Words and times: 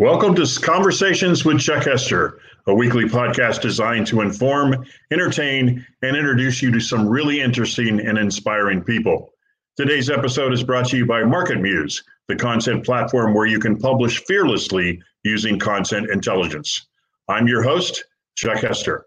Welcome 0.00 0.34
to 0.36 0.60
Conversations 0.62 1.44
with 1.44 1.60
Chuck 1.60 1.84
Hester, 1.84 2.38
a 2.66 2.74
weekly 2.74 3.04
podcast 3.04 3.60
designed 3.60 4.06
to 4.06 4.22
inform, 4.22 4.86
entertain, 5.10 5.86
and 6.00 6.16
introduce 6.16 6.62
you 6.62 6.70
to 6.70 6.80
some 6.80 7.06
really 7.06 7.42
interesting 7.42 8.00
and 8.00 8.16
inspiring 8.16 8.82
people. 8.82 9.34
Today's 9.76 10.08
episode 10.08 10.54
is 10.54 10.64
brought 10.64 10.88
to 10.88 10.96
you 10.96 11.04
by 11.04 11.20
MarketMuse, 11.20 12.02
the 12.28 12.36
content 12.36 12.82
platform 12.82 13.34
where 13.34 13.44
you 13.44 13.58
can 13.58 13.76
publish 13.76 14.24
fearlessly 14.24 15.02
using 15.22 15.58
content 15.58 16.08
intelligence. 16.08 16.86
I'm 17.28 17.46
your 17.46 17.62
host, 17.62 18.02
Chuck 18.36 18.62
Hester. 18.62 19.04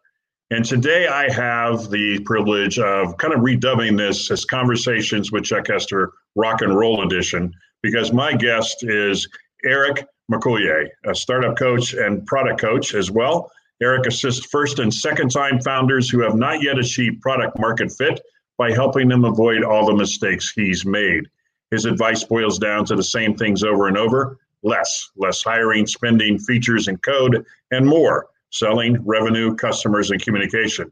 And 0.52 0.64
today 0.64 1.08
I 1.08 1.28
have 1.34 1.90
the 1.90 2.20
privilege 2.20 2.78
of 2.78 3.18
kind 3.18 3.34
of 3.34 3.40
redubbing 3.40 3.98
this 3.98 4.30
as 4.30 4.46
Conversations 4.46 5.32
with 5.32 5.46
Chuck 5.46 5.66
Hester 5.70 6.12
Rock 6.36 6.62
and 6.62 6.78
Roll 6.78 7.04
Edition 7.04 7.52
because 7.82 8.14
my 8.14 8.34
guest 8.34 8.84
is 8.84 9.28
Eric 9.66 10.06
Marcoullier, 10.32 10.88
a 11.06 11.16
startup 11.16 11.58
coach 11.58 11.94
and 11.94 12.26
product 12.26 12.60
coach 12.60 12.94
as 12.94 13.12
well. 13.12 13.52
Eric 13.82 14.08
assists 14.08 14.46
first 14.46 14.80
and 14.80 14.94
second 14.94 15.30
time 15.30 15.60
founders 15.62 16.10
who 16.10 16.22
have 16.22 16.36
not 16.36 16.62
yet 16.62 16.80
achieved 16.80 17.22
product 17.22 17.60
market 17.60 17.92
fit 17.92 18.22
by 18.58 18.72
helping 18.72 19.10
them 19.10 19.26
avoid 19.26 19.64
all 19.64 19.86
the 19.86 19.96
mistakes 19.96 20.52
he's 20.52 20.86
made. 20.86 21.28
His 21.72 21.86
advice 21.86 22.24
boils 22.24 22.60
down 22.60 22.86
to 22.86 22.96
the 22.96 23.04
same 23.04 23.36
things 23.36 23.64
over 23.64 23.88
and 23.88 23.98
over 23.98 24.38
less, 24.64 25.10
less 25.18 25.44
hiring, 25.44 25.86
spending, 25.86 26.40
features, 26.40 26.88
and 26.88 27.02
code, 27.02 27.46
and 27.72 27.86
more 27.86 28.28
selling, 28.50 29.04
revenue, 29.06 29.56
customers, 29.56 30.12
and 30.12 30.22
communication. 30.22 30.92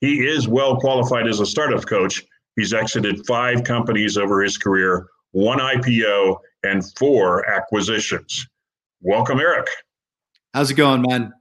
He 0.00 0.26
is 0.26 0.48
well 0.48 0.76
qualified 0.78 1.28
as 1.28 1.40
a 1.40 1.46
startup 1.46 1.86
coach. 1.86 2.24
He's 2.56 2.74
exited 2.74 3.26
five 3.26 3.64
companies 3.64 4.16
over 4.16 4.42
his 4.42 4.58
career, 4.58 5.06
one 5.30 5.58
IPO, 5.58 6.38
and 6.64 6.82
four 6.96 7.48
acquisitions. 7.48 8.46
Welcome, 9.04 9.40
Eric. 9.40 9.66
How's 10.54 10.70
it 10.70 10.74
going, 10.74 11.02
man? 11.02 11.32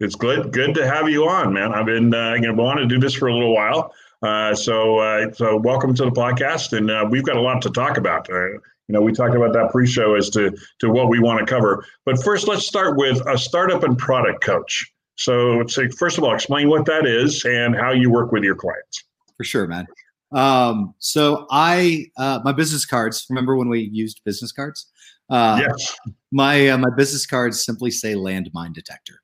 It's 0.00 0.14
good. 0.14 0.50
Good 0.50 0.74
to 0.76 0.86
have 0.88 1.10
you 1.10 1.28
on, 1.28 1.52
man. 1.52 1.74
I've 1.74 1.84
been 1.84 2.14
uh, 2.14 2.32
you 2.34 2.40
know 2.40 2.54
wanting 2.54 2.88
to 2.88 2.94
do 2.94 2.98
this 2.98 3.12
for 3.12 3.28
a 3.28 3.34
little 3.34 3.54
while. 3.54 3.92
Uh, 4.22 4.54
so 4.54 4.98
uh, 4.98 5.30
so 5.30 5.58
welcome 5.58 5.94
to 5.94 6.06
the 6.06 6.10
podcast, 6.10 6.74
and 6.74 6.90
uh, 6.90 7.06
we've 7.10 7.22
got 7.22 7.36
a 7.36 7.40
lot 7.40 7.60
to 7.62 7.70
talk 7.70 7.98
about. 7.98 8.30
Uh, 8.30 8.52
you 8.52 8.60
know, 8.88 9.02
we 9.02 9.12
talked 9.12 9.34
about 9.34 9.52
that 9.52 9.72
pre-show 9.72 10.14
as 10.14 10.30
to 10.30 10.56
to 10.78 10.88
what 10.88 11.10
we 11.10 11.20
want 11.20 11.38
to 11.38 11.44
cover. 11.44 11.84
But 12.06 12.24
first, 12.24 12.48
let's 12.48 12.66
start 12.66 12.96
with 12.96 13.20
a 13.28 13.36
startup 13.36 13.82
and 13.84 13.98
product 13.98 14.42
coach. 14.42 14.90
So, 15.16 15.66
so 15.66 15.86
first 15.98 16.16
of 16.16 16.24
all, 16.24 16.34
explain 16.34 16.70
what 16.70 16.86
that 16.86 17.04
is 17.04 17.44
and 17.44 17.76
how 17.76 17.92
you 17.92 18.10
work 18.10 18.32
with 18.32 18.42
your 18.42 18.54
clients. 18.54 19.04
For 19.36 19.44
sure, 19.44 19.66
man. 19.66 19.86
Um, 20.32 20.94
so 20.98 21.46
I 21.50 22.06
uh, 22.16 22.40
my 22.42 22.52
business 22.52 22.86
cards. 22.86 23.26
Remember 23.28 23.54
when 23.54 23.68
we 23.68 23.80
used 23.80 24.22
business 24.24 24.50
cards? 24.50 24.86
Uh, 25.28 25.60
yes. 25.68 25.96
My 26.32 26.68
uh, 26.68 26.78
my 26.78 26.90
business 26.96 27.26
cards 27.26 27.64
simply 27.64 27.90
say 27.90 28.14
landmine 28.14 28.72
detector, 28.72 29.22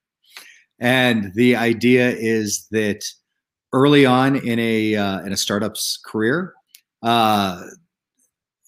and 0.81 1.33
the 1.35 1.57
idea 1.57 2.11
is 2.11 2.67
that 2.71 3.05
early 3.73 4.05
on 4.05 4.37
in 4.37 4.59
a 4.59 4.97
uh, 4.97 5.21
in 5.21 5.33
a 5.33 5.37
startup's 5.37 6.01
career, 6.05 6.55
uh, 7.03 7.63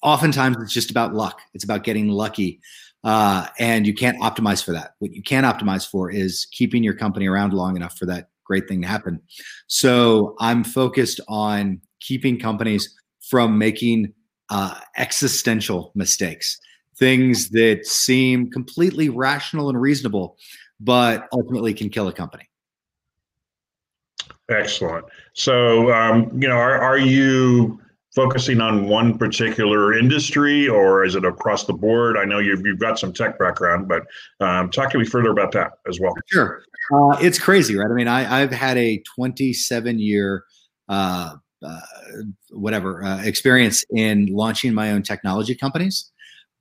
oftentimes 0.02 0.56
it's 0.60 0.72
just 0.72 0.90
about 0.90 1.14
luck. 1.14 1.40
It's 1.54 1.64
about 1.64 1.82
getting 1.82 2.08
lucky, 2.08 2.60
uh, 3.02 3.48
and 3.58 3.86
you 3.86 3.94
can't 3.94 4.20
optimize 4.20 4.64
for 4.64 4.72
that. 4.72 4.92
What 5.00 5.12
you 5.12 5.22
can 5.22 5.44
optimize 5.44 5.88
for 5.88 6.10
is 6.10 6.46
keeping 6.52 6.84
your 6.84 6.94
company 6.94 7.26
around 7.26 7.52
long 7.52 7.76
enough 7.76 7.98
for 7.98 8.06
that 8.06 8.28
great 8.44 8.68
thing 8.68 8.82
to 8.82 8.88
happen. 8.88 9.20
So 9.66 10.36
I'm 10.38 10.62
focused 10.62 11.20
on 11.28 11.80
keeping 12.00 12.38
companies 12.38 12.94
from 13.28 13.58
making 13.58 14.12
uh, 14.50 14.78
existential 14.98 15.90
mistakes 15.94 16.60
things 16.98 17.50
that 17.50 17.86
seem 17.86 18.50
completely 18.50 19.08
rational 19.08 19.68
and 19.68 19.80
reasonable, 19.80 20.36
but 20.80 21.28
ultimately 21.32 21.74
can 21.74 21.88
kill 21.88 22.08
a 22.08 22.12
company. 22.12 22.48
Excellent. 24.50 25.06
So, 25.32 25.92
um, 25.92 26.30
you 26.40 26.48
know, 26.48 26.56
are, 26.56 26.78
are 26.78 26.98
you 26.98 27.80
focusing 28.14 28.60
on 28.60 28.86
one 28.86 29.18
particular 29.18 29.98
industry 29.98 30.68
or 30.68 31.04
is 31.04 31.14
it 31.14 31.24
across 31.24 31.64
the 31.64 31.72
board? 31.72 32.16
I 32.16 32.24
know 32.24 32.38
you've, 32.38 32.64
you've 32.64 32.78
got 32.78 32.98
some 32.98 33.12
tech 33.12 33.38
background, 33.38 33.88
but 33.88 34.04
um, 34.40 34.70
talk 34.70 34.90
to 34.90 34.98
me 34.98 35.04
further 35.04 35.30
about 35.30 35.50
that 35.52 35.72
as 35.88 35.98
well. 35.98 36.12
Sure. 36.26 36.62
Uh, 36.92 37.16
it's 37.20 37.38
crazy, 37.38 37.76
right? 37.76 37.90
I 37.90 37.94
mean, 37.94 38.08
I, 38.08 38.42
I've 38.42 38.52
had 38.52 38.76
a 38.76 39.02
27 39.16 39.98
year, 39.98 40.44
uh, 40.88 41.36
uh, 41.62 41.80
whatever, 42.50 43.02
uh, 43.02 43.22
experience 43.24 43.84
in 43.94 44.26
launching 44.26 44.74
my 44.74 44.92
own 44.92 45.02
technology 45.02 45.54
companies. 45.54 46.12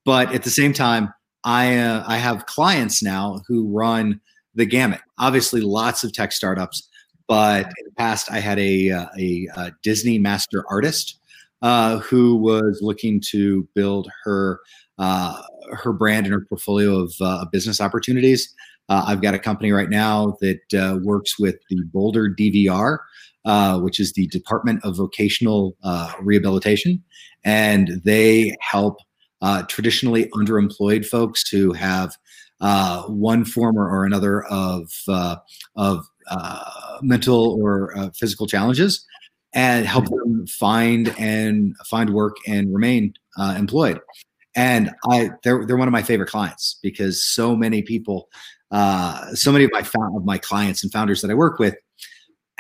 But 0.06 0.34
at 0.34 0.44
the 0.44 0.50
same 0.50 0.74
time, 0.74 1.14
I 1.44 1.78
uh, 1.78 2.04
I 2.08 2.18
have 2.18 2.46
clients 2.46 3.04
now 3.04 3.42
who 3.48 3.68
run 3.68 4.20
the 4.56 4.66
gamut. 4.66 5.02
Obviously, 5.18 5.62
lots 5.62 6.04
of 6.04 6.14
tech 6.14 6.32
startups, 6.32 6.88
but 7.28 7.66
in 7.66 7.86
the 7.86 7.92
past, 7.98 8.32
I 8.32 8.40
had 8.40 8.60
a 8.60 8.92
uh, 8.92 9.06
a, 9.18 9.48
a 9.56 9.72
Disney 9.82 10.20
master 10.20 10.64
artist 10.70 11.20
uh, 11.62 12.00
who 12.00 12.36
was 12.36 12.80
looking 12.82 13.22
to 13.32 13.68
build 13.74 14.10
her 14.24 14.60
uh, 15.00 15.42
her 15.72 15.94
brand 15.94 16.26
and 16.26 16.34
her 16.34 16.46
portfolio 16.46 17.00
of 17.00 17.14
uh, 17.22 17.46
business 17.52 17.82
opportunities. 17.82 18.54
Uh, 18.90 19.06
I've 19.08 19.22
got 19.22 19.34
a 19.34 19.40
company 19.40 19.72
right 19.72 19.90
now 19.90 20.38
that 20.42 21.02
works 21.04 21.40
with 21.40 21.56
the 21.70 21.82
Boulder 21.94 22.30
DVR, 22.30 23.00
which 23.82 24.00
is 24.00 24.12
the 24.14 24.28
Department 24.28 24.84
of 24.84 24.98
Vocational 24.98 25.76
Rehabilitation, 26.22 27.02
and 27.46 28.02
they 28.04 28.56
help 28.60 28.98
uh, 29.44 29.62
traditionally 29.64 30.26
underemployed 30.30 31.06
folks 31.06 31.48
who 31.50 31.74
have 31.74 32.16
uh, 32.62 33.04
one 33.04 33.44
form 33.44 33.78
or, 33.78 34.06
another 34.06 34.44
of 34.44 34.90
uh, 35.10 35.36
of 35.76 36.08
uh, 36.30 36.98
mental 37.02 37.62
or 37.62 37.96
uh, 37.98 38.10
physical 38.16 38.48
challenges, 38.48 39.06
and 39.54 39.86
help 39.86 40.06
them 40.06 40.48
find 40.48 41.14
and 41.20 41.76
find 41.86 42.12
work 42.12 42.38
and 42.48 42.74
remain 42.74 43.14
employed. 43.58 44.00
And 44.56 44.92
I, 45.12 45.32
they're 45.44 45.66
they're 45.66 45.78
one 45.78 45.90
of 45.90 45.92
my 45.92 46.04
favorite 46.04 46.30
clients 46.30 46.80
because 46.82 47.26
so 47.26 47.54
many 47.54 47.82
people, 47.82 48.30
so 48.72 49.52
many 49.52 49.66
of 49.66 49.72
my 49.74 49.82
of 50.16 50.24
my 50.24 50.38
clients 50.38 50.84
and 50.84 50.92
founders 50.92 51.22
that 51.22 51.30
I 51.30 51.34
work 51.34 51.60
with 51.60 51.76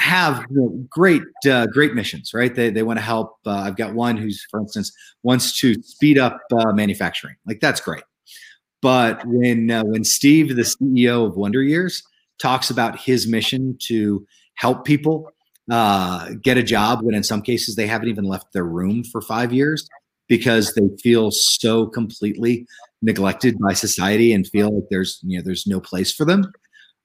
have 0.04 0.46
you 0.50 0.62
know, 0.62 0.86
great 0.90 1.24
uh, 1.50 1.66
great 1.68 1.94
missions 1.94 2.34
right? 2.34 2.54
They, 2.54 2.70
they 2.70 2.84
want 2.84 3.00
to 3.00 3.04
help 3.04 3.38
uh, 3.46 3.52
i've 3.52 3.78
got 3.78 3.94
one 3.94 4.18
who's 4.18 4.46
for 4.52 4.60
instance 4.60 4.92
wants 5.24 5.58
to 5.60 5.82
speed 5.82 6.18
up 6.18 6.40
uh, 6.52 6.74
manufacturing. 6.74 7.36
Like 7.46 7.62
that's 7.62 7.80
great. 7.80 8.04
But 8.82 9.26
when 9.26 9.72
uh, 9.72 9.84
when 9.86 10.04
steve 10.04 10.56
the 10.56 10.64
ceo 10.64 11.28
of 11.28 11.38
wonder 11.38 11.64
years 11.64 12.04
talks 12.38 12.70
about 12.70 13.00
his 13.00 13.28
mission 13.28 13.78
to 13.88 14.26
help 14.56 14.84
people 14.84 15.32
uh, 15.72 16.32
get 16.42 16.58
a 16.58 16.64
job 16.64 17.02
when 17.02 17.16
in 17.16 17.24
some 17.24 17.42
cases 17.42 17.76
they 17.76 17.88
haven't 17.88 18.10
even 18.10 18.26
left 18.26 18.52
their 18.52 18.66
room 18.66 19.04
for 19.06 19.22
five 19.22 19.54
years 19.54 19.88
because 20.28 20.74
they 20.74 20.90
feel 21.02 21.32
so 21.32 21.88
completely 21.88 22.66
neglected 23.02 23.58
by 23.60 23.72
society 23.74 24.34
and 24.34 24.48
feel 24.48 24.74
like 24.76 24.90
there's 24.90 25.20
you 25.24 25.38
know 25.38 25.44
there's 25.44 25.66
no 25.66 25.80
place 25.80 26.12
for 26.14 26.26
them 26.26 26.52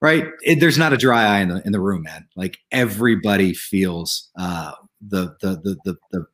right? 0.01 0.27
It, 0.43 0.61
there's 0.61 0.79
not 0.79 0.93
a 0.93 0.97
dry 0.97 1.25
eye 1.25 1.41
in 1.41 1.49
the 1.49 1.63
in 1.65 1.73
the 1.73 1.81
room, 1.81 2.03
man. 2.03 2.27
Like 2.37 2.59
everybody 2.71 3.55
feels 3.55 4.31
uh, 4.39 4.73
the, 5.07 5.35
the 5.41 5.61
the 5.63 5.77
the 5.85 5.97
the 6.13 6.27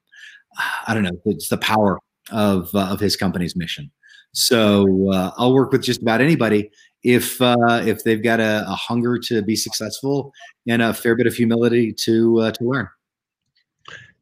I 0.86 0.94
don't 0.94 1.02
know, 1.02 1.20
it's 1.26 1.48
the 1.48 1.58
power 1.58 1.98
of 2.30 2.74
uh, 2.74 2.86
of 2.86 3.00
his 3.00 3.16
company's 3.16 3.56
mission. 3.56 3.90
So 4.32 5.12
uh, 5.12 5.30
I'll 5.36 5.54
work 5.54 5.70
with 5.70 5.82
just 5.82 6.02
about 6.02 6.20
anybody 6.20 6.70
if 7.02 7.40
uh, 7.40 7.82
if 7.84 8.04
they've 8.04 8.22
got 8.22 8.40
a, 8.40 8.64
a, 8.66 8.74
hunger 8.74 9.18
to 9.18 9.42
be 9.42 9.54
successful 9.54 10.32
and 10.66 10.82
a 10.82 10.92
fair 10.92 11.14
bit 11.14 11.26
of 11.26 11.34
humility 11.34 11.92
to 11.92 12.40
uh, 12.40 12.50
to 12.52 12.64
learn. 12.64 12.88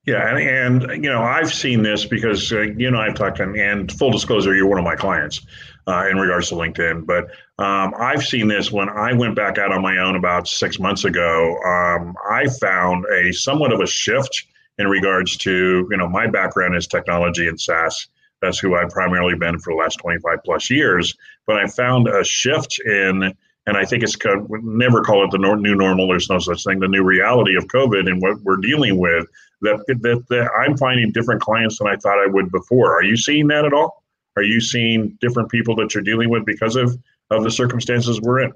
Yeah, 0.05 0.37
and, 0.37 0.83
and, 0.83 1.05
you 1.05 1.11
know 1.11 1.23
I've 1.23 1.53
seen 1.53 1.83
this 1.83 2.05
because 2.05 2.53
uh, 2.53 2.63
you 2.63 2.91
know 2.91 3.01
I've 3.01 3.15
talked 3.15 3.37
to 3.39 3.45
and 3.45 3.91
full 3.93 4.11
disclosure, 4.11 4.55
you're 4.55 4.67
one 4.67 4.79
of 4.79 4.85
my 4.85 4.97
clients 4.97 5.47
uh, 5.87 6.07
in 6.11 6.17
regards 6.17 6.49
to 6.49 6.55
LinkedIn. 6.55 7.07
But 7.07 7.25
um, 7.63 7.95
I've 7.99 8.25
seen 8.25 8.49
this 8.49 8.71
when 8.71 8.89
I 8.89 9.13
went 9.13 9.35
back 9.35 9.59
out 9.59 9.73
on 9.73 9.83
my 9.83 9.99
own 9.99 10.17
about 10.17 10.49
six 10.49 10.79
months 10.79 11.05
ago. 11.05 11.57
Um, 11.65 12.15
I 12.31 12.47
found 12.61 13.05
a 13.13 13.33
somewhat 13.33 13.73
of 13.73 13.81
a 13.81 13.87
shift 13.87 14.47
in 14.79 14.89
regards 14.89 15.37
to, 15.39 15.87
you 15.91 15.97
know, 15.97 16.09
my 16.09 16.27
background 16.27 16.77
is 16.77 16.87
technology 16.87 17.49
and 17.49 17.61
SaaS. 17.61 18.09
That's 18.41 18.59
who 18.59 18.75
I've 18.75 18.91
primarily 18.91 19.37
been 19.37 19.59
for 19.59 19.73
the 19.73 19.79
last 19.79 19.97
25 19.99 20.39
plus 20.45 20.71
years. 20.71 21.17
But 21.47 21.57
I 21.57 21.67
found 21.69 22.09
a 22.09 22.25
shift 22.25 22.81
in, 22.85 23.33
and 23.67 23.77
I 23.77 23.85
think 23.85 24.03
it's 24.03 24.17
called, 24.17 24.49
never 24.51 25.03
call 25.03 25.25
it 25.25 25.31
the 25.31 25.39
new 25.39 25.75
normal. 25.77 26.09
There's 26.09 26.29
no 26.29 26.39
such 26.39 26.65
thing. 26.65 26.81
The 26.81 26.89
new 26.89 27.05
reality 27.05 27.57
of 27.57 27.67
COVID 27.67 28.09
and 28.09 28.21
what 28.21 28.41
we're 28.43 28.57
dealing 28.57 28.99
with. 28.99 29.27
That, 29.61 29.85
that, 29.87 30.25
that 30.29 30.51
I'm 30.61 30.77
finding 30.77 31.13
different 31.13 31.41
clients 31.41 31.79
than 31.79 31.87
I 31.87 31.95
thought 31.95 32.19
I 32.19 32.27
would 32.27 32.51
before. 32.51 32.97
Are 32.97 33.05
you 33.05 33.17
seeing 33.17 33.47
that 33.49 33.65
at 33.65 33.73
all? 33.73 34.02
Are 34.37 34.43
you 34.43 34.61
seeing 34.61 35.17
different 35.21 35.51
people 35.51 35.77
that 35.77 35.95
you're 35.95 36.03
dealing 36.03 36.31
with 36.31 36.45
because 36.47 36.77
of 36.77 36.99
of 37.31 37.45
the 37.45 37.51
circumstances 37.51 38.21
we're 38.21 38.41
in? 38.41 38.53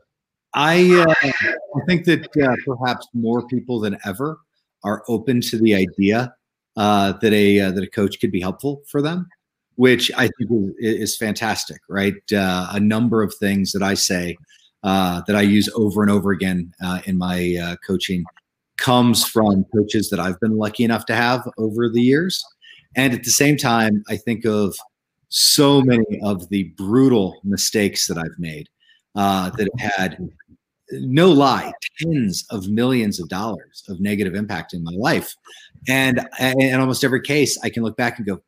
I 0.55 1.05
uh, 1.06 1.31
I 1.31 1.81
think 1.87 2.05
that 2.06 2.28
uh, 2.43 2.56
perhaps 2.64 3.06
more 3.12 3.46
people 3.46 3.81
than 3.81 3.99
ever 4.05 4.38
are 4.84 5.02
open 5.08 5.40
to 5.43 5.58
the 5.58 5.75
idea 5.75 6.34
uh, 6.76 7.12
that 7.20 7.32
a 7.32 7.61
uh, 7.61 7.70
that 7.73 7.84
a 7.84 7.90
coach 7.90 8.20
could 8.20 8.32
be 8.32 8.40
helpful 8.40 8.82
for 8.88 9.02
them. 9.02 9.28
which 9.76 10.11
I 10.17 10.28
think 10.38 10.75
is, 10.78 11.11
is 11.11 11.17
fantastic, 11.17 11.81
right? 11.88 12.14
Uh, 12.32 12.69
a 12.72 12.81
number 12.81 13.22
of 13.22 13.34
things 13.34 13.72
that 13.72 13.82
I 13.82 13.94
say 13.94 14.37
uh, 14.82 15.22
that 15.26 15.37
I 15.37 15.43
use 15.43 15.69
over 15.75 16.02
and 16.02 16.11
over 16.11 16.32
again 16.32 16.72
in 17.05 17.17
my 17.19 17.76
coaching 17.87 18.25
comes 18.79 19.25
from 19.25 19.64
coaches 19.75 20.11
that 20.11 20.20
I've 20.20 20.40
been 20.40 20.56
lucky 20.56 20.84
enough 20.84 21.06
to 21.06 21.14
have 21.14 21.49
over 21.58 21.88
the 21.88 22.02
years. 22.02 22.44
And 22.94 23.12
at 23.12 23.25
the 23.25 23.31
same 23.31 23.56
time, 23.56 24.02
I 24.08 24.17
think 24.17 24.44
of 24.44 24.76
so 25.28 25.82
many 25.82 26.20
of 26.23 26.49
the 26.49 26.64
brutal 26.76 27.40
mistakes 27.44 28.06
that 28.06 28.19
I've 28.19 28.38
made 28.38 28.69
uh, 29.14 29.50
that 29.50 29.69
have 29.78 29.93
had 29.93 30.28
no 30.90 31.32
lie, 31.32 31.73
tens 31.99 32.46
of 32.50 32.69
millions 32.69 33.19
of 33.19 33.28
dollars 33.28 33.82
of 33.88 34.00
negative 34.00 34.34
impact 34.34 34.73
in 34.73 34.84
my 34.84 34.93
life. 34.93 35.34
And 35.88 36.28
in 36.40 36.78
almost 36.81 37.02
every 37.02 37.20
case, 37.20 37.58
I 37.62 37.70
can 37.70 37.82
look 37.82 37.96
back 37.96 38.19
and 38.19 38.26
go, 38.26 38.40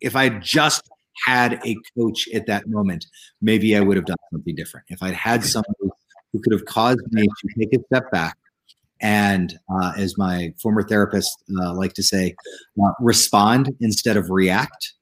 if 0.00 0.14
I 0.14 0.28
just 0.28 0.88
had 1.26 1.60
a 1.64 1.76
coach 1.96 2.28
at 2.34 2.46
that 2.46 2.68
moment, 2.68 3.06
maybe 3.40 3.76
I 3.76 3.80
would 3.80 3.96
have 3.96 4.06
done 4.06 4.16
something 4.32 4.54
different. 4.54 4.86
If 4.88 5.02
I'd 5.02 5.14
had 5.14 5.44
somebody 5.44 5.90
who 6.32 6.40
could 6.40 6.52
have 6.52 6.64
caused 6.64 7.00
me 7.10 7.22
to 7.22 7.48
take 7.58 7.72
a 7.72 7.84
step 7.86 8.10
back 8.10 8.36
and, 9.00 9.58
uh, 9.72 9.92
as 9.96 10.16
my 10.18 10.52
former 10.60 10.82
therapist 10.82 11.30
uh, 11.60 11.74
like 11.74 11.94
to 11.94 12.02
say, 12.02 12.34
uh, 12.82 12.90
respond 13.00 13.74
instead 13.80 14.16
of 14.16 14.30
react, 14.30 14.94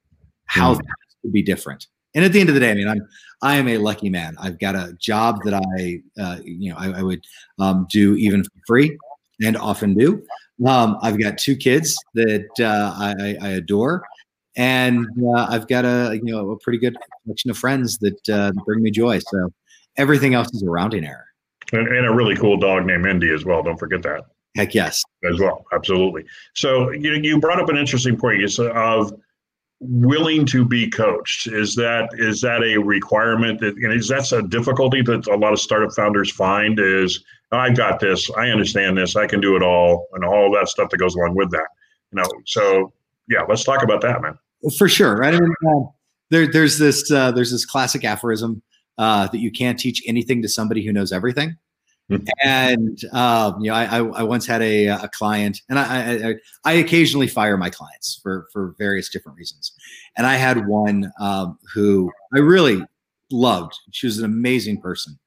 how 0.47 0.75
mm. 0.75 0.81
would 1.23 1.33
be 1.33 1.43
different. 1.43 1.87
And 2.15 2.25
at 2.25 2.33
the 2.33 2.41
end 2.41 2.49
of 2.49 2.55
the 2.55 2.61
day, 2.61 2.71
I 2.71 2.75
mean, 2.75 2.89
I'm 2.89 3.00
I 3.43 3.56
am 3.56 3.69
a 3.69 3.79
lucky 3.79 4.09
man. 4.09 4.37
I've 4.39 4.59
got 4.59 4.77
a 4.77 4.94
job 5.00 5.41
that 5.44 5.55
I, 5.55 6.00
uh, 6.21 6.39
you 6.44 6.71
know, 6.71 6.77
I, 6.79 7.00
I 7.00 7.03
would 7.03 7.25
um, 7.59 7.87
do 7.91 8.15
even 8.17 8.44
for 8.44 8.50
free, 8.67 8.97
and 9.43 9.56
often 9.56 9.94
do. 9.94 10.23
Um, 10.67 10.99
I've 11.03 11.19
got 11.19 11.39
two 11.39 11.56
kids 11.56 11.99
that 12.15 12.49
uh, 12.61 12.94
I, 12.97 13.37
I, 13.41 13.49
adore, 13.53 14.05
and 14.56 15.06
uh, 15.35 15.47
I've 15.49 15.67
got 15.67 15.85
a 15.85 16.21
you 16.23 16.33
know 16.33 16.50
a 16.50 16.59
pretty 16.59 16.79
good 16.79 16.97
collection 17.25 17.50
of 17.50 17.59
friends 17.59 17.99
that 17.99 18.29
uh, 18.29 18.53
bring 18.65 18.83
me 18.83 18.91
joy. 18.91 19.19
So 19.19 19.53
everything 19.97 20.35
else 20.35 20.53
is 20.55 20.62
a 20.62 20.71
rounding 20.71 21.05
error. 21.05 21.27
And, 21.73 21.89
and, 21.89 22.06
a 22.06 22.12
really 22.12 22.37
cool 22.37 22.59
dog 22.59 22.85
named 22.87 23.06
Indy 23.06 23.33
as 23.33 23.44
well. 23.44 23.62
Don't 23.62 23.79
forget 23.79 24.03
that. 24.03 24.25
Heck 24.56 24.75
yes. 24.75 25.03
As 25.25 25.41
well, 25.41 25.65
absolutely. 25.73 26.25
So 26.55 26.91
you 26.91 27.12
you 27.15 27.41
brought 27.41 27.61
up 27.61 27.69
an 27.71 27.77
interesting 27.77 28.17
point. 28.17 28.41
You 28.41 28.49
said 28.49 28.71
of 28.73 29.12
willing 29.82 30.46
to 30.46 30.64
be 30.64 30.88
coached? 30.88 31.46
Is 31.46 31.75
that 31.75 32.08
is 32.14 32.40
that 32.43 32.62
a 32.62 32.79
requirement 32.79 33.61
that 33.61 33.75
and 33.76 33.93
is 33.93 34.08
that 34.08 34.31
a 34.32 34.43
difficulty 34.43 35.02
that 35.02 35.26
a 35.26 35.37
lot 35.37 35.52
of 35.52 35.61
startup 35.61 35.93
founders 35.94 36.31
find 36.31 36.79
is 36.79 37.23
i've 37.50 37.76
got 37.76 38.00
this. 38.00 38.31
I 38.37 38.49
understand 38.49 38.96
this. 38.96 39.17
I 39.17 39.26
can 39.26 39.40
do 39.40 39.56
it 39.56 39.62
all 39.62 40.08
and 40.12 40.25
all 40.25 40.52
that 40.52 40.69
stuff 40.69 40.90
that 40.90 40.99
goes 40.99 41.14
along 41.14 41.34
with 41.34 41.50
that? 41.50 41.67
You 42.12 42.23
know 42.23 42.29
so 42.46 42.93
yeah 43.29 43.43
let's 43.49 43.64
talk 43.64 43.82
about 43.82 44.00
that 44.02 44.23
man. 44.23 44.38
For 44.79 44.88
sure 44.88 45.25
I 45.25 45.32
mean, 45.32 45.43
uh, 45.43 45.81
there, 46.31 46.50
there's 46.50 46.79
this 46.79 47.11
uh, 47.11 47.32
there's 47.32 47.50
this 47.50 47.67
classic 47.67 48.05
aphorism 48.05 48.62
uh, 48.99 49.26
that 49.29 49.38
you 49.38 49.50
can't 49.50 49.79
teach 49.79 50.02
anything 50.06 50.43
to 50.43 50.49
somebody 50.49 50.84
who 50.84 50.93
knows 50.93 51.12
everything 51.12 51.56
and 52.43 53.05
um, 53.12 53.61
you 53.61 53.70
know, 53.70 53.76
I, 53.76 53.99
I, 53.99 54.23
once 54.23 54.47
had 54.47 54.62
a, 54.62 54.87
a 54.87 55.09
client, 55.09 55.61
and 55.69 55.79
I, 55.79 56.31
I, 56.31 56.35
I 56.64 56.73
occasionally 56.75 57.29
fire 57.29 57.56
my 57.56 57.70
clients 57.70 58.20
for 58.23 58.47
for 58.53 58.75
various 58.79 59.09
different 59.09 59.38
reasons. 59.38 59.73
And 60.17 60.26
I 60.26 60.35
had 60.35 60.67
one 60.67 61.11
um, 61.20 61.59
who 61.73 62.11
I 62.35 62.38
really 62.38 62.82
loved. 63.31 63.75
She 63.93 64.06
was 64.06 64.19
an 64.19 64.25
amazing 64.25 64.81
person, 64.81 65.19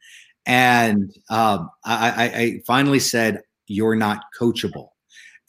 and 0.45 1.13
um, 1.29 1.69
I, 1.85 2.31
I 2.35 2.61
finally 2.65 2.99
said, 2.99 3.41
"You're 3.67 3.95
not 3.95 4.23
coachable." 4.39 4.89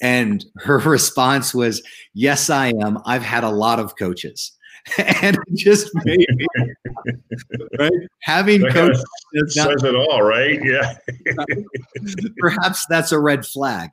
And 0.00 0.44
her 0.58 0.78
response 0.84 1.54
was, 1.54 1.82
"Yes, 2.14 2.50
I 2.50 2.68
am. 2.82 2.98
I've 3.04 3.22
had 3.22 3.44
a 3.44 3.50
lot 3.50 3.78
of 3.78 3.96
coaches." 3.96 4.52
and 4.98 5.36
it 5.36 5.56
just 5.56 5.90
made 6.04 6.26
me 6.34 6.46
right? 7.78 7.92
Having 8.22 8.68
coach 8.70 8.96
says 9.48 9.82
it 9.82 9.94
all 9.94 10.22
right? 10.22 10.60
Yeah. 10.64 10.94
Perhaps 12.38 12.86
that's 12.88 13.12
a 13.12 13.18
red 13.18 13.44
flag. 13.46 13.90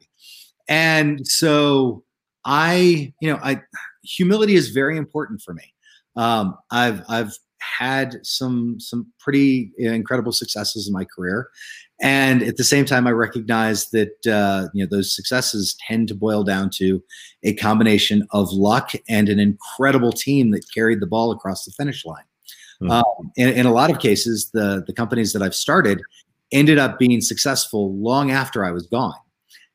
And 0.67 1.27
so 1.27 2.03
i 2.45 3.13
you 3.21 3.31
know 3.31 3.39
i 3.41 3.61
humility 4.03 4.55
is 4.55 4.69
very 4.69 4.97
important 4.97 5.41
for 5.41 5.53
me. 5.53 5.73
Um, 6.15 6.57
i've 6.71 7.01
i've 7.09 7.33
had 7.79 8.17
some 8.23 8.79
some 8.79 9.07
pretty 9.19 9.71
incredible 9.77 10.31
successes 10.31 10.87
in 10.87 10.93
my 10.93 11.05
career 11.05 11.49
and 12.03 12.43
at 12.43 12.57
the 12.57 12.65
same 12.65 12.83
time, 12.83 13.07
I 13.07 13.11
recognize 13.11 13.89
that 13.91 14.27
uh, 14.27 14.67
you 14.73 14.83
know 14.83 14.89
those 14.89 15.15
successes 15.15 15.75
tend 15.87 16.09
to 16.09 16.15
boil 16.15 16.43
down 16.43 16.69
to 16.75 17.01
a 17.43 17.53
combination 17.53 18.27
of 18.31 18.51
luck 18.51 18.91
and 19.07 19.29
an 19.29 19.39
incredible 19.39 20.11
team 20.11 20.51
that 20.51 20.65
carried 20.73 20.99
the 20.99 21.07
ball 21.07 21.31
across 21.31 21.63
the 21.63 21.71
finish 21.71 22.05
line. 22.05 22.25
Mm-hmm. 22.81 22.91
Um, 22.91 23.31
in, 23.37 23.49
in, 23.49 23.65
a 23.65 23.71
lot 23.71 23.89
of 23.89 23.99
cases, 23.99 24.49
the 24.53 24.83
the 24.85 24.91
companies 24.93 25.31
that 25.31 25.41
I've 25.41 25.55
started 25.55 26.01
ended 26.51 26.77
up 26.77 26.99
being 26.99 27.21
successful 27.21 27.95
long 27.95 28.31
after 28.31 28.65
I 28.65 28.71
was 28.71 28.85
gone. 28.85 29.15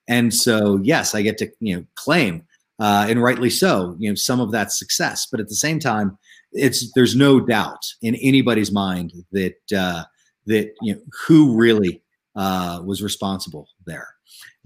And 0.07 0.33
so, 0.33 0.79
yes, 0.83 1.15
I 1.15 1.23
get 1.23 1.39
to 1.39 1.51
you 1.61 1.77
know 1.77 1.85
claim, 1.95 2.43
uh, 2.79 3.07
and 3.09 3.23
rightly 3.23 3.49
so, 3.49 3.97
you 3.99 4.11
know 4.11 4.17
some 4.17 4.41
of 4.41 4.51
that 4.53 4.71
success. 4.71 5.27
But 5.31 5.41
at 5.41 5.49
the 5.49 5.55
same 5.55 5.79
time, 5.79 6.19
it's 6.53 6.91
there's 6.95 7.17
no 7.17 7.41
doubt 7.41 7.83
in 8.03 8.15
anybody's 8.17 8.73
mind 8.73 9.13
that 9.33 9.57
uh, 9.77 10.05
that 10.47 10.73
you 10.83 10.95
know 10.95 11.01
who 11.27 11.57
really 11.57 12.03
uh, 12.37 12.81
was 12.85 13.03
responsible 13.03 13.69
there. 13.87 14.09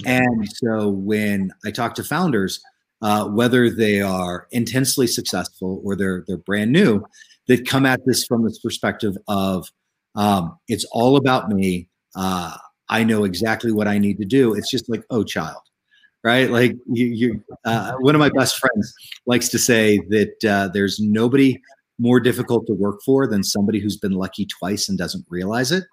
And 0.04 0.48
so 0.56 0.88
when 0.88 1.52
I 1.64 1.70
talk 1.70 1.94
to 1.94 2.04
founders, 2.04 2.60
uh, 3.02 3.26
whether 3.26 3.70
they 3.70 4.00
are 4.00 4.48
intensely 4.50 5.06
successful 5.06 5.80
or 5.84 5.96
they're 5.96 6.24
they're 6.26 6.38
brand 6.38 6.72
new, 6.72 7.04
that 7.48 7.66
come 7.66 7.86
at 7.86 8.00
this 8.06 8.24
from 8.24 8.44
this 8.44 8.58
perspective 8.58 9.16
of 9.28 9.68
um, 10.14 10.58
it's 10.68 10.84
all 10.92 11.16
about 11.16 11.48
me. 11.48 11.88
Uh, 12.14 12.56
I 12.88 13.04
know 13.04 13.24
exactly 13.24 13.72
what 13.72 13.88
I 13.88 13.98
need 13.98 14.18
to 14.18 14.24
do. 14.26 14.54
It's 14.54 14.70
just 14.70 14.88
like, 14.90 15.02
oh, 15.10 15.24
child, 15.24 15.62
right? 16.24 16.50
Like 16.50 16.76
you, 16.90 17.06
you 17.06 17.44
uh, 17.64 17.92
one 18.00 18.14
of 18.14 18.18
my 18.18 18.30
best 18.30 18.58
friends 18.58 18.92
likes 19.26 19.48
to 19.50 19.58
say 19.58 19.98
that 20.08 20.44
uh, 20.44 20.68
there's 20.72 21.00
nobody 21.00 21.60
more 21.98 22.20
difficult 22.20 22.66
to 22.66 22.74
work 22.74 23.00
for 23.04 23.26
than 23.26 23.44
somebody 23.44 23.78
who's 23.78 23.96
been 23.96 24.12
lucky 24.12 24.46
twice 24.46 24.88
and 24.88 24.98
doesn't 24.98 25.24
realize 25.28 25.70
it 25.70 25.84